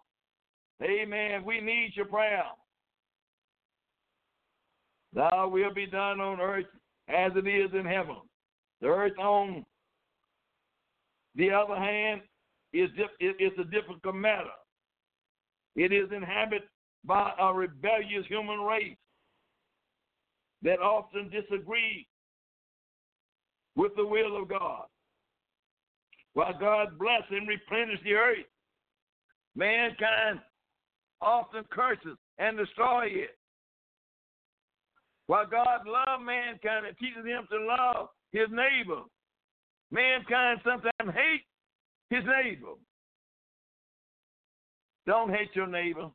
Amen. 0.82 1.44
We 1.44 1.60
need 1.60 1.92
your 1.94 2.06
prayer. 2.06 2.44
Thou 5.14 5.48
will 5.48 5.72
be 5.74 5.86
done 5.86 6.20
on 6.20 6.40
earth 6.40 6.66
as 7.08 7.32
it 7.34 7.48
is 7.48 7.70
in 7.72 7.86
heaven. 7.86 8.16
The 8.80 8.88
earth 8.88 9.18
on 9.18 9.64
the 11.34 11.50
other 11.50 11.76
hand 11.76 12.20
is 12.72 12.90
it's 13.18 13.58
a 13.58 13.64
difficult 13.64 14.14
matter. 14.14 14.50
It 15.74 15.92
is 15.92 16.10
inhabited 16.14 16.68
by 17.06 17.32
a 17.38 17.54
rebellious 17.54 18.26
human 18.28 18.60
race 18.60 18.96
that 20.62 20.80
often 20.80 21.30
disagree 21.30 22.06
with 23.76 23.92
the 23.96 24.06
will 24.06 24.40
of 24.40 24.48
God. 24.48 24.86
While 26.34 26.58
God 26.58 26.98
bless 26.98 27.22
and 27.30 27.48
replenish 27.48 28.00
the 28.02 28.14
earth, 28.14 28.46
mankind 29.54 30.40
often 31.20 31.64
curses 31.70 32.18
and 32.38 32.58
destroys 32.58 33.12
it. 33.12 33.38
While 35.28 35.46
God 35.46 35.86
loves 35.86 36.22
mankind 36.24 36.86
and 36.86 36.96
teaches 36.98 37.24
him 37.24 37.46
to 37.50 37.58
love 37.64 38.08
his 38.32 38.48
neighbor, 38.50 39.02
mankind 39.90 40.60
sometimes 40.64 41.14
hates 41.14 41.44
his 42.10 42.24
neighbor. 42.24 42.74
Don't 45.06 45.30
hate 45.30 45.50
your 45.54 45.66
neighbor. 45.66 46.10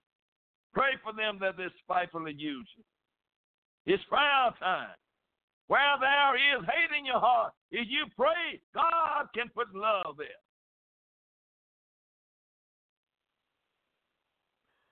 Pray 0.73 0.91
for 1.03 1.13
them 1.13 1.37
that 1.41 1.57
they 1.57 1.67
spitefully 1.83 2.33
use 2.37 2.67
you. 2.77 3.93
It's 3.93 4.03
prayer 4.05 4.51
time. 4.59 4.95
Where 5.67 5.97
there 5.99 6.35
is 6.35 6.65
hate 6.65 6.97
in 6.97 7.05
your 7.05 7.19
heart, 7.19 7.53
if 7.71 7.87
you 7.89 8.05
pray, 8.15 8.61
God 8.73 9.27
can 9.33 9.49
put 9.55 9.73
love 9.73 10.17
there. 10.17 10.27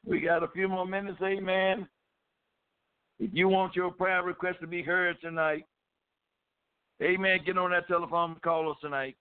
We 0.05 0.21
got 0.21 0.43
a 0.43 0.47
few 0.47 0.67
more 0.67 0.87
minutes, 0.87 1.21
amen. 1.21 1.87
If 3.19 3.31
you 3.33 3.49
want 3.49 3.75
your 3.75 3.91
prayer 3.91 4.23
request 4.23 4.59
to 4.61 4.67
be 4.67 4.81
heard 4.81 5.17
tonight, 5.21 5.65
amen, 7.03 7.41
get 7.45 7.57
on 7.57 7.71
that 7.71 7.87
telephone 7.87 8.31
and 8.31 8.41
call 8.41 8.71
us 8.71 8.77
tonight. 8.81 9.17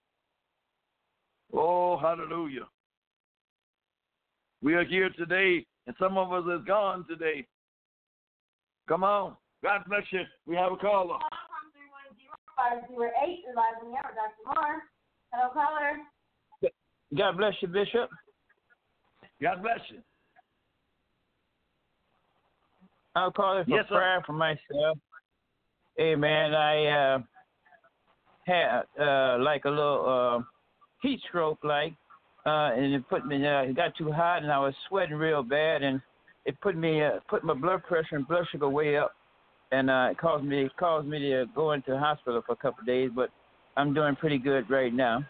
Oh, 1.53 1.97
hallelujah. 1.97 2.67
We 4.61 4.75
are 4.75 4.85
here 4.85 5.09
today, 5.17 5.65
and 5.89 5.95
some 5.97 6.19
of 6.19 6.31
us 6.31 6.43
is 6.55 6.63
gone 6.67 7.03
today. 7.09 7.47
Come 8.87 9.03
on. 9.03 9.35
God 9.63 9.81
bless 9.87 10.03
you. 10.11 10.21
We 10.45 10.55
have 10.55 10.71
a 10.71 10.75
caller. 10.75 11.17
508 12.55 13.29
is 13.31 13.55
live 13.55 13.65
in 13.83 13.89
the 13.89 13.97
hour. 13.97 14.13
Dr. 14.13 14.45
Moore. 14.45 14.83
Hello, 15.33 15.49
caller. 15.51 15.97
God 17.17 17.37
bless 17.37 17.55
you, 17.61 17.69
Bishop. 17.69 18.07
God 19.41 19.63
bless 19.63 19.79
you. 19.89 19.97
I'm 23.15 23.31
calling 23.31 23.63
for 23.63 23.71
Yes, 23.71 23.85
sir. 23.89 23.95
prayer 23.95 24.23
for 24.27 24.33
myself. 24.33 24.99
Amen. 25.99 26.53
I 26.53 26.85
uh, 26.85 27.19
had 28.45 28.83
uh, 29.01 29.39
like 29.39 29.65
a 29.65 29.69
little 29.69 30.05
uh, 30.39 30.43
heat 31.01 31.19
stroke, 31.27 31.63
like, 31.63 31.95
uh, 32.49 32.73
and 32.75 32.93
it 32.93 33.07
put 33.09 33.25
me. 33.25 33.45
Uh, 33.45 33.61
it 33.61 33.75
got 33.75 33.95
too 33.95 34.11
hot, 34.11 34.43
and 34.43 34.51
I 34.51 34.59
was 34.59 34.73
sweating 34.87 35.15
real 35.15 35.43
bad, 35.43 35.83
and 35.83 36.01
it 36.45 36.59
put 36.61 36.75
me 36.75 37.03
uh, 37.03 37.19
put 37.29 37.43
my 37.43 37.53
blood 37.53 37.83
pressure 37.83 38.15
and 38.15 38.27
blood 38.27 38.45
sugar 38.51 38.69
way 38.69 38.97
up. 38.97 39.13
and 39.71 39.89
uh, 39.89 40.07
it 40.11 40.17
caused 40.17 40.45
me 40.45 40.65
it 40.65 40.77
caused 40.77 41.07
me 41.07 41.19
to 41.19 41.45
go 41.55 41.73
into 41.73 41.91
the 41.91 41.99
hospital 41.99 42.41
for 42.45 42.53
a 42.53 42.55
couple 42.55 42.81
of 42.81 42.87
days, 42.87 43.11
but 43.15 43.29
I'm 43.77 43.93
doing 43.93 44.15
pretty 44.15 44.37
good 44.37 44.69
right 44.69 44.93
now. 44.93 45.23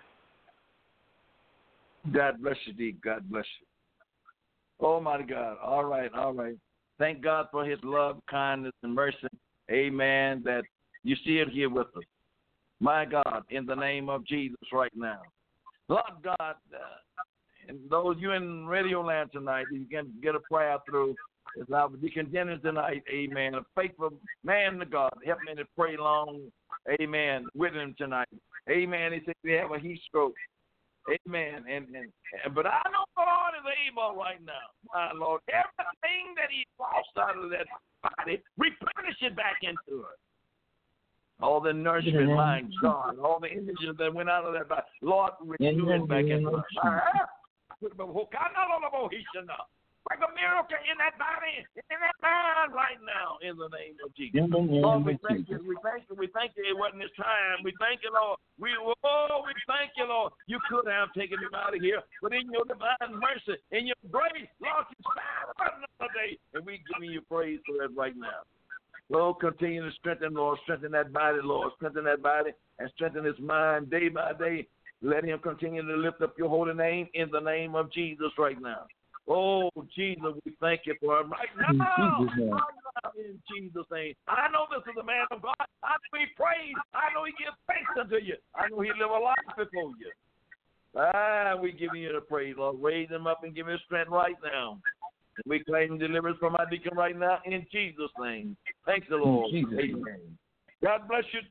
God 2.13 2.41
bless 2.41 2.55
you, 2.65 2.73
D. 2.73 2.95
God 3.03 3.29
bless 3.29 3.45
you. 3.59 3.67
Oh 4.79 4.99
my 5.01 5.21
God. 5.21 5.57
All 5.63 5.83
right, 5.83 6.11
all 6.13 6.33
right. 6.33 6.57
Thank 6.97 7.21
God 7.21 7.47
for 7.51 7.65
his 7.65 7.79
love, 7.83 8.19
kindness, 8.29 8.73
and 8.83 8.93
mercy. 8.93 9.27
Amen. 9.69 10.41
That 10.45 10.63
you 11.03 11.15
it 11.25 11.49
here 11.49 11.69
with 11.69 11.87
us. 11.95 12.03
My 12.79 13.05
God, 13.05 13.43
in 13.49 13.65
the 13.65 13.75
name 13.75 14.09
of 14.09 14.25
Jesus 14.25 14.57
right 14.71 14.91
now. 14.95 15.21
Lord 15.89 16.03
God, 16.23 16.35
uh, 16.39 16.99
and 17.69 17.79
those 17.89 18.17
you 18.19 18.31
in 18.31 18.65
Radio 18.65 19.01
Land 19.01 19.29
tonight, 19.31 19.67
you 19.71 19.85
can 19.85 20.11
get 20.21 20.35
a 20.35 20.39
prayer 20.39 20.77
through. 20.89 21.15
As 21.59 21.67
I 21.73 21.85
will 21.85 21.97
be 21.97 22.09
contending 22.09 22.59
tonight, 22.61 23.03
amen. 23.11 23.55
A 23.55 23.61
faithful 23.75 24.13
man 24.43 24.77
to 24.79 24.85
God. 24.85 25.13
Help 25.25 25.39
me 25.47 25.55
to 25.55 25.65
pray 25.75 25.97
long, 25.97 26.41
amen, 27.01 27.47
with 27.55 27.73
him 27.73 27.95
tonight. 27.97 28.27
Amen. 28.69 29.13
He 29.13 29.21
said 29.25 29.35
we 29.43 29.53
have 29.53 29.71
a 29.71 29.79
heat 29.79 29.99
stroke. 30.07 30.35
Amen. 31.27 31.63
And, 31.67 31.87
and, 31.87 32.11
and 32.43 32.53
but 32.53 32.67
I 32.67 32.81
know 32.91 33.05
the 33.15 33.23
Lord 33.23 33.53
is 33.57 33.73
able 33.87 34.15
right 34.15 34.39
now. 34.45 34.53
My 34.93 35.11
Lord. 35.13 35.41
Everything 35.49 36.35
that 36.35 36.49
he 36.51 36.65
lost 36.79 37.09
out 37.17 37.43
of 37.43 37.49
that 37.49 37.65
body, 38.03 38.41
replenish 38.57 39.17
it 39.21 39.35
back 39.35 39.57
into 39.63 40.01
it. 40.01 40.19
All 41.41 41.61
the 41.61 41.73
nourishment, 41.73 42.27
my 42.27 42.61
God, 42.81 43.17
all 43.17 43.39
the 43.39 43.49
images 43.49 43.95
that 43.97 44.13
went 44.13 44.29
out 44.29 44.45
of 44.45 44.53
that 44.53 44.69
body. 44.69 44.81
Lord, 45.01 45.31
renew 45.41 45.89
it 45.93 46.07
back 46.07 46.25
into 46.25 46.57
it. 46.57 46.63
Bring 50.07 50.25
a 50.25 50.31
miracle 50.33 50.79
in 50.89 50.97
that 50.97 51.15
body, 51.19 51.61
in 51.75 51.97
that 52.01 52.17
mind 52.23 52.73
right 52.73 52.97
now, 53.03 53.37
in 53.45 53.55
the 53.59 53.69
name 53.69 53.93
of 54.01 54.09
Jesus. 54.15 54.41
In 54.41 54.49
the 54.49 54.63
name 54.63 54.81
Lord, 54.81 55.05
we 55.05 55.13
of 55.15 55.21
thank 55.21 55.45
Jesus. 55.45 55.61
you. 55.63 55.69
We 55.69 55.77
thank 55.83 56.03
you. 56.09 56.15
We 56.15 56.27
thank 56.33 56.51
you. 56.57 56.63
It 56.65 56.75
wasn't 56.75 57.03
this 57.03 57.13
time. 57.13 57.61
We 57.63 57.75
thank 57.77 58.01
you, 58.01 58.11
Lord. 58.11 58.39
We 58.57 58.73
oh, 58.79 59.43
we 59.45 59.53
thank 59.67 59.93
you, 59.95 60.07
Lord. 60.07 60.33
You 60.47 60.57
could 60.65 60.87
have 60.89 61.13
taken 61.13 61.37
him 61.37 61.53
out 61.53 61.75
of 61.75 61.81
here, 61.83 62.01
but 62.23 62.33
in 62.33 62.49
your 62.51 62.65
divine 62.65 63.15
mercy, 63.15 63.59
in 63.69 63.91
your 63.91 64.01
grace, 64.09 64.49
Lord, 64.63 64.87
you 64.89 64.99
spared 65.03 65.55
another 65.61 66.11
day, 66.15 66.39
and 66.55 66.65
we 66.65 66.81
giving 66.89 67.11
you 67.11 67.21
praise 67.27 67.59
for 67.67 67.83
it 67.83 67.91
right 67.95 68.15
now. 68.17 68.43
Lord, 69.09 69.39
continue 69.39 69.83
to 69.83 69.91
strengthen, 69.95 70.33
Lord. 70.33 70.59
Strengthen 70.63 70.91
that 70.93 71.11
body, 71.11 71.39
Lord. 71.43 71.73
Strengthen 71.77 72.05
that 72.05 72.21
body 72.21 72.51
and 72.77 72.89
strengthen 72.95 73.25
his 73.25 73.39
mind 73.39 73.89
day 73.89 74.09
by 74.09 74.33
day. 74.33 74.67
Let 75.01 75.23
him 75.23 75.39
continue 75.39 75.81
to 75.81 75.95
lift 75.95 76.21
up 76.21 76.37
your 76.37 76.49
holy 76.49 76.73
name 76.73 77.07
in 77.13 77.29
the 77.31 77.39
name 77.39 77.75
of 77.75 77.91
Jesus 77.91 78.31
right 78.37 78.61
now. 78.61 78.85
Oh, 79.27 79.69
Jesus, 79.95 80.33
we 80.43 80.53
thank 80.59 80.81
you 80.85 80.95
for 80.99 81.21
him 81.21 81.31
right 81.31 81.47
now. 81.57 81.69
In 81.69 82.27
Jesus' 82.27 82.37
name. 82.37 82.57
In 83.15 83.41
Jesus' 83.47 83.85
name. 83.91 84.13
I 84.27 84.49
know 84.51 84.65
this 84.69 84.83
is 84.91 84.97
a 84.99 85.05
man 85.05 85.25
of 85.31 85.41
God. 85.41 85.53
I 85.83 85.91
know 85.91 86.19
he 86.19 86.25
prays. 86.35 86.75
I 86.93 87.13
know 87.13 87.23
he 87.23 87.31
gives 87.31 87.55
thanks 87.67 87.91
unto 87.99 88.15
you. 88.15 88.35
I 88.55 88.67
know 88.69 88.81
he 88.81 88.89
live 88.89 89.11
a 89.11 89.19
life 89.23 89.37
before 89.55 89.91
you. 89.99 90.11
Ah, 90.97 91.55
we 91.61 91.71
giving 91.71 92.01
you 92.01 92.11
the 92.11 92.21
praise, 92.21 92.55
Lord. 92.57 92.77
Raise 92.81 93.09
him 93.09 93.27
up 93.27 93.43
and 93.43 93.55
give 93.55 93.67
him 93.67 93.77
strength 93.85 94.09
right 94.09 94.35
now. 94.43 94.79
We 95.45 95.63
claim 95.63 95.97
deliverance 95.97 96.37
from 96.39 96.55
our 96.55 96.65
deacon 96.65 96.97
right 96.97 97.17
now 97.17 97.39
in 97.45 97.65
Jesus' 97.71 98.11
name. 98.19 98.57
Thanks 98.85 99.07
the 99.09 99.15
Lord. 99.15 99.53
Amen. 99.53 100.37
God 100.83 101.07
bless 101.07 101.23
you. 101.31 101.41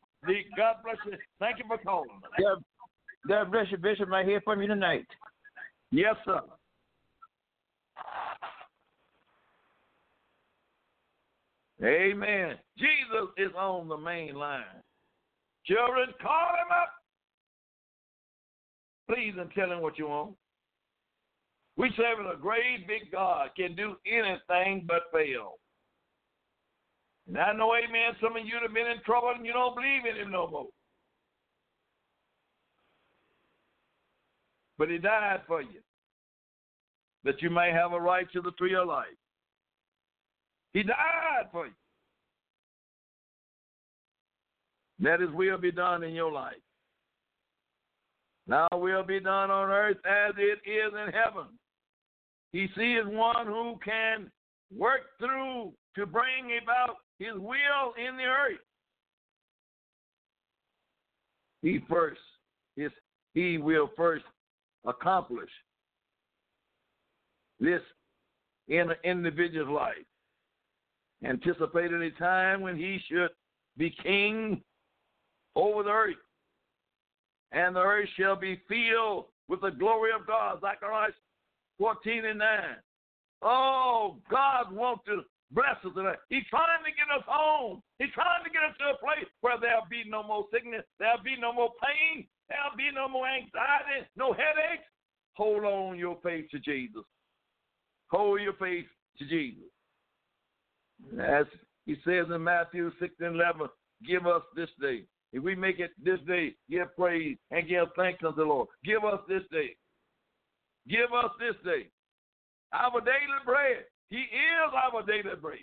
God 0.57 0.77
bless 0.83 0.97
you. 1.07 1.17
Thank 1.39 1.59
you 1.59 1.65
for 1.69 1.79
calling. 1.79 2.21
God, 2.39 2.63
God 3.27 3.51
bless 3.51 3.67
you, 3.71 3.79
Bishop. 3.79 4.13
I 4.13 4.25
hear 4.25 4.41
from 4.43 4.61
you 4.61 4.69
tonight. 4.69 5.07
Yes, 5.91 6.15
sir. 6.25 6.41
Amen. 11.83 12.57
Jesus 12.77 13.29
is 13.37 13.51
on 13.57 13.89
the 13.89 13.97
main 13.97 14.35
line. 14.35 14.65
Children, 15.65 16.09
call 16.21 16.49
him 16.49 16.71
up. 16.71 16.93
Please 19.09 19.35
and 19.39 19.51
tell 19.53 19.71
him 19.71 19.81
what 19.81 19.99
you 19.99 20.09
want. 20.09 20.35
We 21.77 21.91
serve 21.97 22.27
a 22.27 22.37
great 22.37 22.89
big 22.89 23.13
God, 23.13 23.51
can 23.57 23.77
do 23.77 23.95
anything 24.05 24.85
but 24.87 25.03
fail. 25.13 25.55
And 27.29 27.39
I 27.39 27.53
know, 27.53 27.73
amen, 27.75 28.17
some 28.21 28.37
of 28.37 28.45
you 28.45 28.55
have 28.61 28.75
been 28.75 28.87
in 28.87 29.01
trouble 29.05 29.33
and 29.37 29.47
you 29.47 29.53
don't 29.53 29.77
believe 29.77 30.03
in 30.11 30.21
him 30.21 30.33
no 30.33 30.49
more. 30.49 30.67
But 34.79 34.91
he 34.91 34.99
died 34.99 35.41
for 35.47 35.61
you, 35.61 35.81
that 37.25 37.43
you 37.43 37.51
may 37.51 37.73
have 37.73 37.93
a 37.93 38.01
right 38.01 38.31
to 38.33 38.41
the 38.41 38.53
tree 38.53 38.77
of 38.77 38.87
life. 38.87 39.07
He 40.73 40.85
died 40.85 41.49
for 41.51 41.67
you. 41.67 41.73
Let 45.01 45.21
his 45.21 45.31
will 45.31 45.59
be 45.59 45.73
done 45.73 46.03
in 46.03 46.13
your 46.13 46.31
life. 46.31 46.55
Now 48.47 48.69
will 48.73 49.03
be 49.03 49.21
done 49.21 49.51
on 49.51 49.69
earth 49.69 49.99
as 50.07 50.35
it 50.39 50.61
is 50.69 50.93
in 50.93 51.13
heaven. 51.13 51.47
He 52.53 52.69
sees 52.77 53.03
one 53.05 53.47
who 53.47 53.79
can 53.85 54.31
work 54.75 55.03
through 55.19 55.73
to 55.97 56.07
bring 56.07 56.59
about 56.63 56.97
his 57.19 57.35
will 57.35 57.93
in 57.99 58.17
the 58.17 58.25
earth. 58.25 58.61
He 61.63 61.81
first, 61.89 62.21
his, 62.77 62.91
he 63.35 63.59
will 63.59 63.91
first 63.97 64.25
accomplish 64.89 65.51
this 67.61 67.83
in 68.69 68.91
an 68.91 68.97
individual's 69.05 69.71
life. 69.71 69.95
Anticipating 71.25 72.03
a 72.03 72.11
time 72.13 72.61
when 72.61 72.77
he 72.77 73.01
should 73.09 73.31
be 73.77 73.95
king 74.03 74.63
over 75.57 75.83
the 75.83 75.91
earth, 75.91 76.15
and 77.53 77.75
the 77.75 77.81
earth 77.81 78.09
shall 78.17 78.37
be 78.37 78.61
filled 78.69 79.27
with 79.49 79.61
the 79.61 79.71
glory 79.71 80.11
of 80.13 80.27
God. 80.27 80.61
Zechariah 80.61 81.11
14 81.79 82.25
and 82.25 82.39
9. 82.39 82.49
Oh, 83.43 84.17
God 84.31 84.73
wants 84.73 85.05
to 85.07 85.23
bless 85.51 85.77
us 85.85 85.93
tonight. 85.95 86.19
He's 86.29 86.47
trying 86.51 86.85
to 86.85 86.93
get 86.93 87.09
us 87.15 87.25
home. 87.27 87.83
He's 87.99 88.13
trying 88.15 88.45
to 88.45 88.51
get 88.51 88.63
us 88.63 88.77
to 88.79 88.97
a 88.97 88.99
place 88.99 89.29
where 89.41 89.59
there'll 89.61 89.89
be 89.91 90.05
no 90.07 90.23
more 90.23 90.47
sickness, 90.53 90.85
there'll 90.99 91.23
be 91.23 91.37
no 91.39 91.53
more 91.53 91.73
pain, 91.83 92.27
there'll 92.49 92.77
be 92.77 92.91
no 92.95 93.09
more 93.09 93.27
anxiety, 93.27 94.07
no 94.17 94.33
headaches. 94.33 94.87
Hold 95.35 95.65
on 95.65 95.99
your 95.99 96.19
faith 96.23 96.47
to 96.51 96.59
Jesus. 96.59 97.05
Hold 98.11 98.41
your 98.41 98.55
faith 98.55 98.87
to 99.19 99.25
Jesus. 99.25 99.71
As 101.21 101.47
he 101.87 101.95
says 102.05 102.27
in 102.35 102.43
Matthew 102.43 102.91
6 102.99 103.15
and 103.21 103.37
11, 103.37 103.69
give 104.07 104.27
us 104.27 104.43
this 104.57 104.71
day. 104.81 105.05
If 105.33 105.43
we 105.43 105.55
make 105.55 105.79
it 105.79 105.91
this 106.03 106.19
day, 106.27 106.55
give 106.71 106.95
praise 106.97 107.37
and 107.51 107.69
give 107.69 107.89
thanks 107.97 108.25
unto 108.25 108.37
the 108.37 108.45
Lord. 108.45 108.69
Give 108.85 109.05
us 109.05 109.21
this 109.29 109.43
day. 109.53 109.77
Give 110.89 111.13
us 111.13 111.31
this 111.39 111.55
day 111.65 111.89
our 112.73 113.01
daily 113.01 113.41
bread. 113.45 113.85
He 114.11 114.17
is 114.17 114.73
our 114.75 115.03
daily 115.03 115.37
bread. 115.41 115.59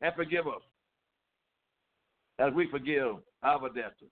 And 0.00 0.14
forgive 0.16 0.46
us 0.48 0.62
as 2.38 2.52
we 2.54 2.68
forgive 2.70 3.16
our 3.42 3.68
debtors. 3.68 4.10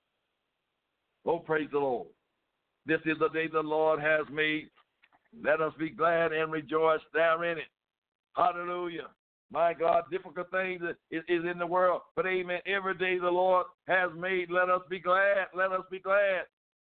Oh, 1.26 1.38
praise 1.38 1.68
the 1.72 1.78
Lord. 1.78 2.08
This 2.86 3.00
is 3.04 3.18
the 3.18 3.28
day 3.28 3.48
the 3.48 3.60
Lord 3.60 4.00
has 4.00 4.22
made. 4.32 4.68
Let 5.44 5.60
us 5.60 5.72
be 5.78 5.90
glad 5.90 6.32
and 6.32 6.52
rejoice 6.52 7.00
therein. 7.12 7.58
It. 7.58 7.64
Hallelujah. 8.36 9.08
My 9.52 9.74
God, 9.74 10.04
difficult 10.10 10.50
things 10.50 10.80
is, 11.10 11.22
is 11.28 11.44
in 11.50 11.58
the 11.58 11.66
world. 11.66 12.02
But 12.14 12.26
amen. 12.26 12.60
Every 12.66 12.96
day 12.96 13.18
the 13.18 13.30
Lord 13.30 13.66
has 13.88 14.10
made. 14.16 14.50
Let 14.50 14.70
us 14.70 14.82
be 14.88 15.00
glad. 15.00 15.46
Let 15.54 15.72
us 15.72 15.82
be 15.90 15.98
glad. 15.98 16.42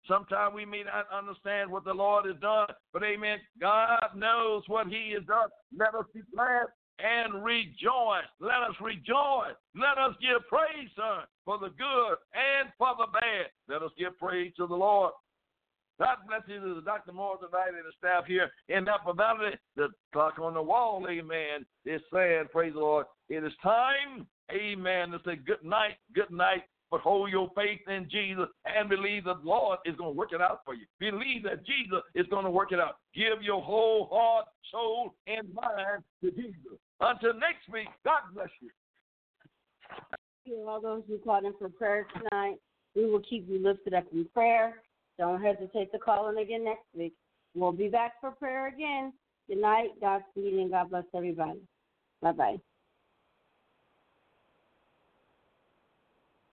Sometimes 0.07 0.55
we 0.55 0.65
may 0.65 0.83
not 0.83 1.05
understand 1.15 1.71
what 1.71 1.83
the 1.83 1.93
Lord 1.93 2.25
has 2.25 2.39
done, 2.41 2.67
but 2.93 3.03
amen. 3.03 3.39
God 3.59 3.99
knows 4.15 4.63
what 4.67 4.87
He 4.87 5.13
has 5.15 5.25
done. 5.25 5.49
Let 5.77 5.93
us 5.95 6.05
be 6.13 6.21
glad 6.33 6.65
and 6.99 7.43
rejoice. 7.43 8.29
Let 8.39 8.61
us 8.67 8.75
rejoice. 8.81 9.55
Let 9.75 9.97
us 9.97 10.15
give 10.21 10.47
praise, 10.49 10.89
son, 10.95 11.25
for 11.45 11.57
the 11.57 11.69
good 11.69 12.15
and 12.33 12.69
for 12.77 12.95
the 12.97 13.07
bad. 13.13 13.49
Let 13.67 13.83
us 13.83 13.91
give 13.97 14.17
praise 14.17 14.51
to 14.57 14.67
the 14.67 14.75
Lord. 14.75 15.11
God 15.99 16.17
bless 16.27 16.41
you 16.47 16.59
to 16.59 16.81
Dr. 16.81 17.13
Moore 17.13 17.37
tonight 17.37 17.77
and 17.77 17.85
the 17.85 17.91
staff 17.97 18.25
here 18.25 18.49
in 18.69 18.87
Apple 18.87 19.13
Valley. 19.13 19.51
The 19.75 19.89
clock 20.11 20.39
on 20.39 20.55
the 20.55 20.61
wall, 20.61 21.05
amen, 21.07 21.65
is 21.85 22.01
saying, 22.11 22.45
praise 22.51 22.73
the 22.73 22.79
Lord, 22.79 23.05
it 23.29 23.43
is 23.43 23.53
time, 23.61 24.25
amen, 24.51 25.11
to 25.11 25.19
say 25.23 25.35
good 25.35 25.63
night, 25.63 25.97
good 26.15 26.31
night, 26.31 26.63
but 26.91 26.99
hold 26.99 27.31
your 27.31 27.49
faith 27.55 27.79
in 27.87 28.07
Jesus 28.11 28.47
and 28.65 28.89
believe 28.89 29.23
that 29.23 29.41
the 29.41 29.49
Lord 29.49 29.79
is 29.85 29.95
going 29.95 30.11
to 30.13 30.17
work 30.17 30.33
it 30.33 30.41
out 30.41 30.59
for 30.65 30.75
you. 30.75 30.85
Believe 30.99 31.43
that 31.43 31.65
Jesus 31.65 32.01
is 32.13 32.27
going 32.27 32.43
to 32.43 32.51
work 32.51 32.73
it 32.73 32.79
out. 32.79 32.97
Give 33.15 33.41
your 33.41 33.61
whole 33.61 34.09
heart, 34.11 34.45
soul, 34.69 35.15
and 35.25 35.47
mind 35.53 36.03
to 36.21 36.31
Jesus. 36.31 36.77
Until 36.99 37.33
next 37.33 37.67
week, 37.71 37.87
God 38.03 38.21
bless 38.35 38.49
you. 38.61 38.69
Thank 39.89 40.57
you, 40.57 40.67
all 40.67 40.81
those 40.81 41.03
who 41.07 41.17
called 41.17 41.45
in 41.45 41.53
for 41.57 41.69
prayer 41.69 42.05
tonight. 42.13 42.57
We 42.95 43.09
will 43.09 43.21
keep 43.21 43.47
you 43.49 43.63
lifted 43.63 43.93
up 43.93 44.05
in 44.11 44.27
prayer. 44.33 44.75
Don't 45.17 45.41
hesitate 45.41 45.91
to 45.93 45.99
call 45.99 46.29
in 46.29 46.37
again 46.37 46.65
next 46.65 46.85
week. 46.93 47.13
We'll 47.55 47.71
be 47.71 47.87
back 47.87 48.13
for 48.19 48.31
prayer 48.31 48.67
again. 48.67 49.13
Good 49.47 49.59
night. 49.59 49.89
Godspeed 49.99 50.53
and 50.53 50.71
God 50.71 50.89
bless 50.89 51.03
everybody. 51.15 51.59
Bye 52.21 52.31
bye. 52.33 52.57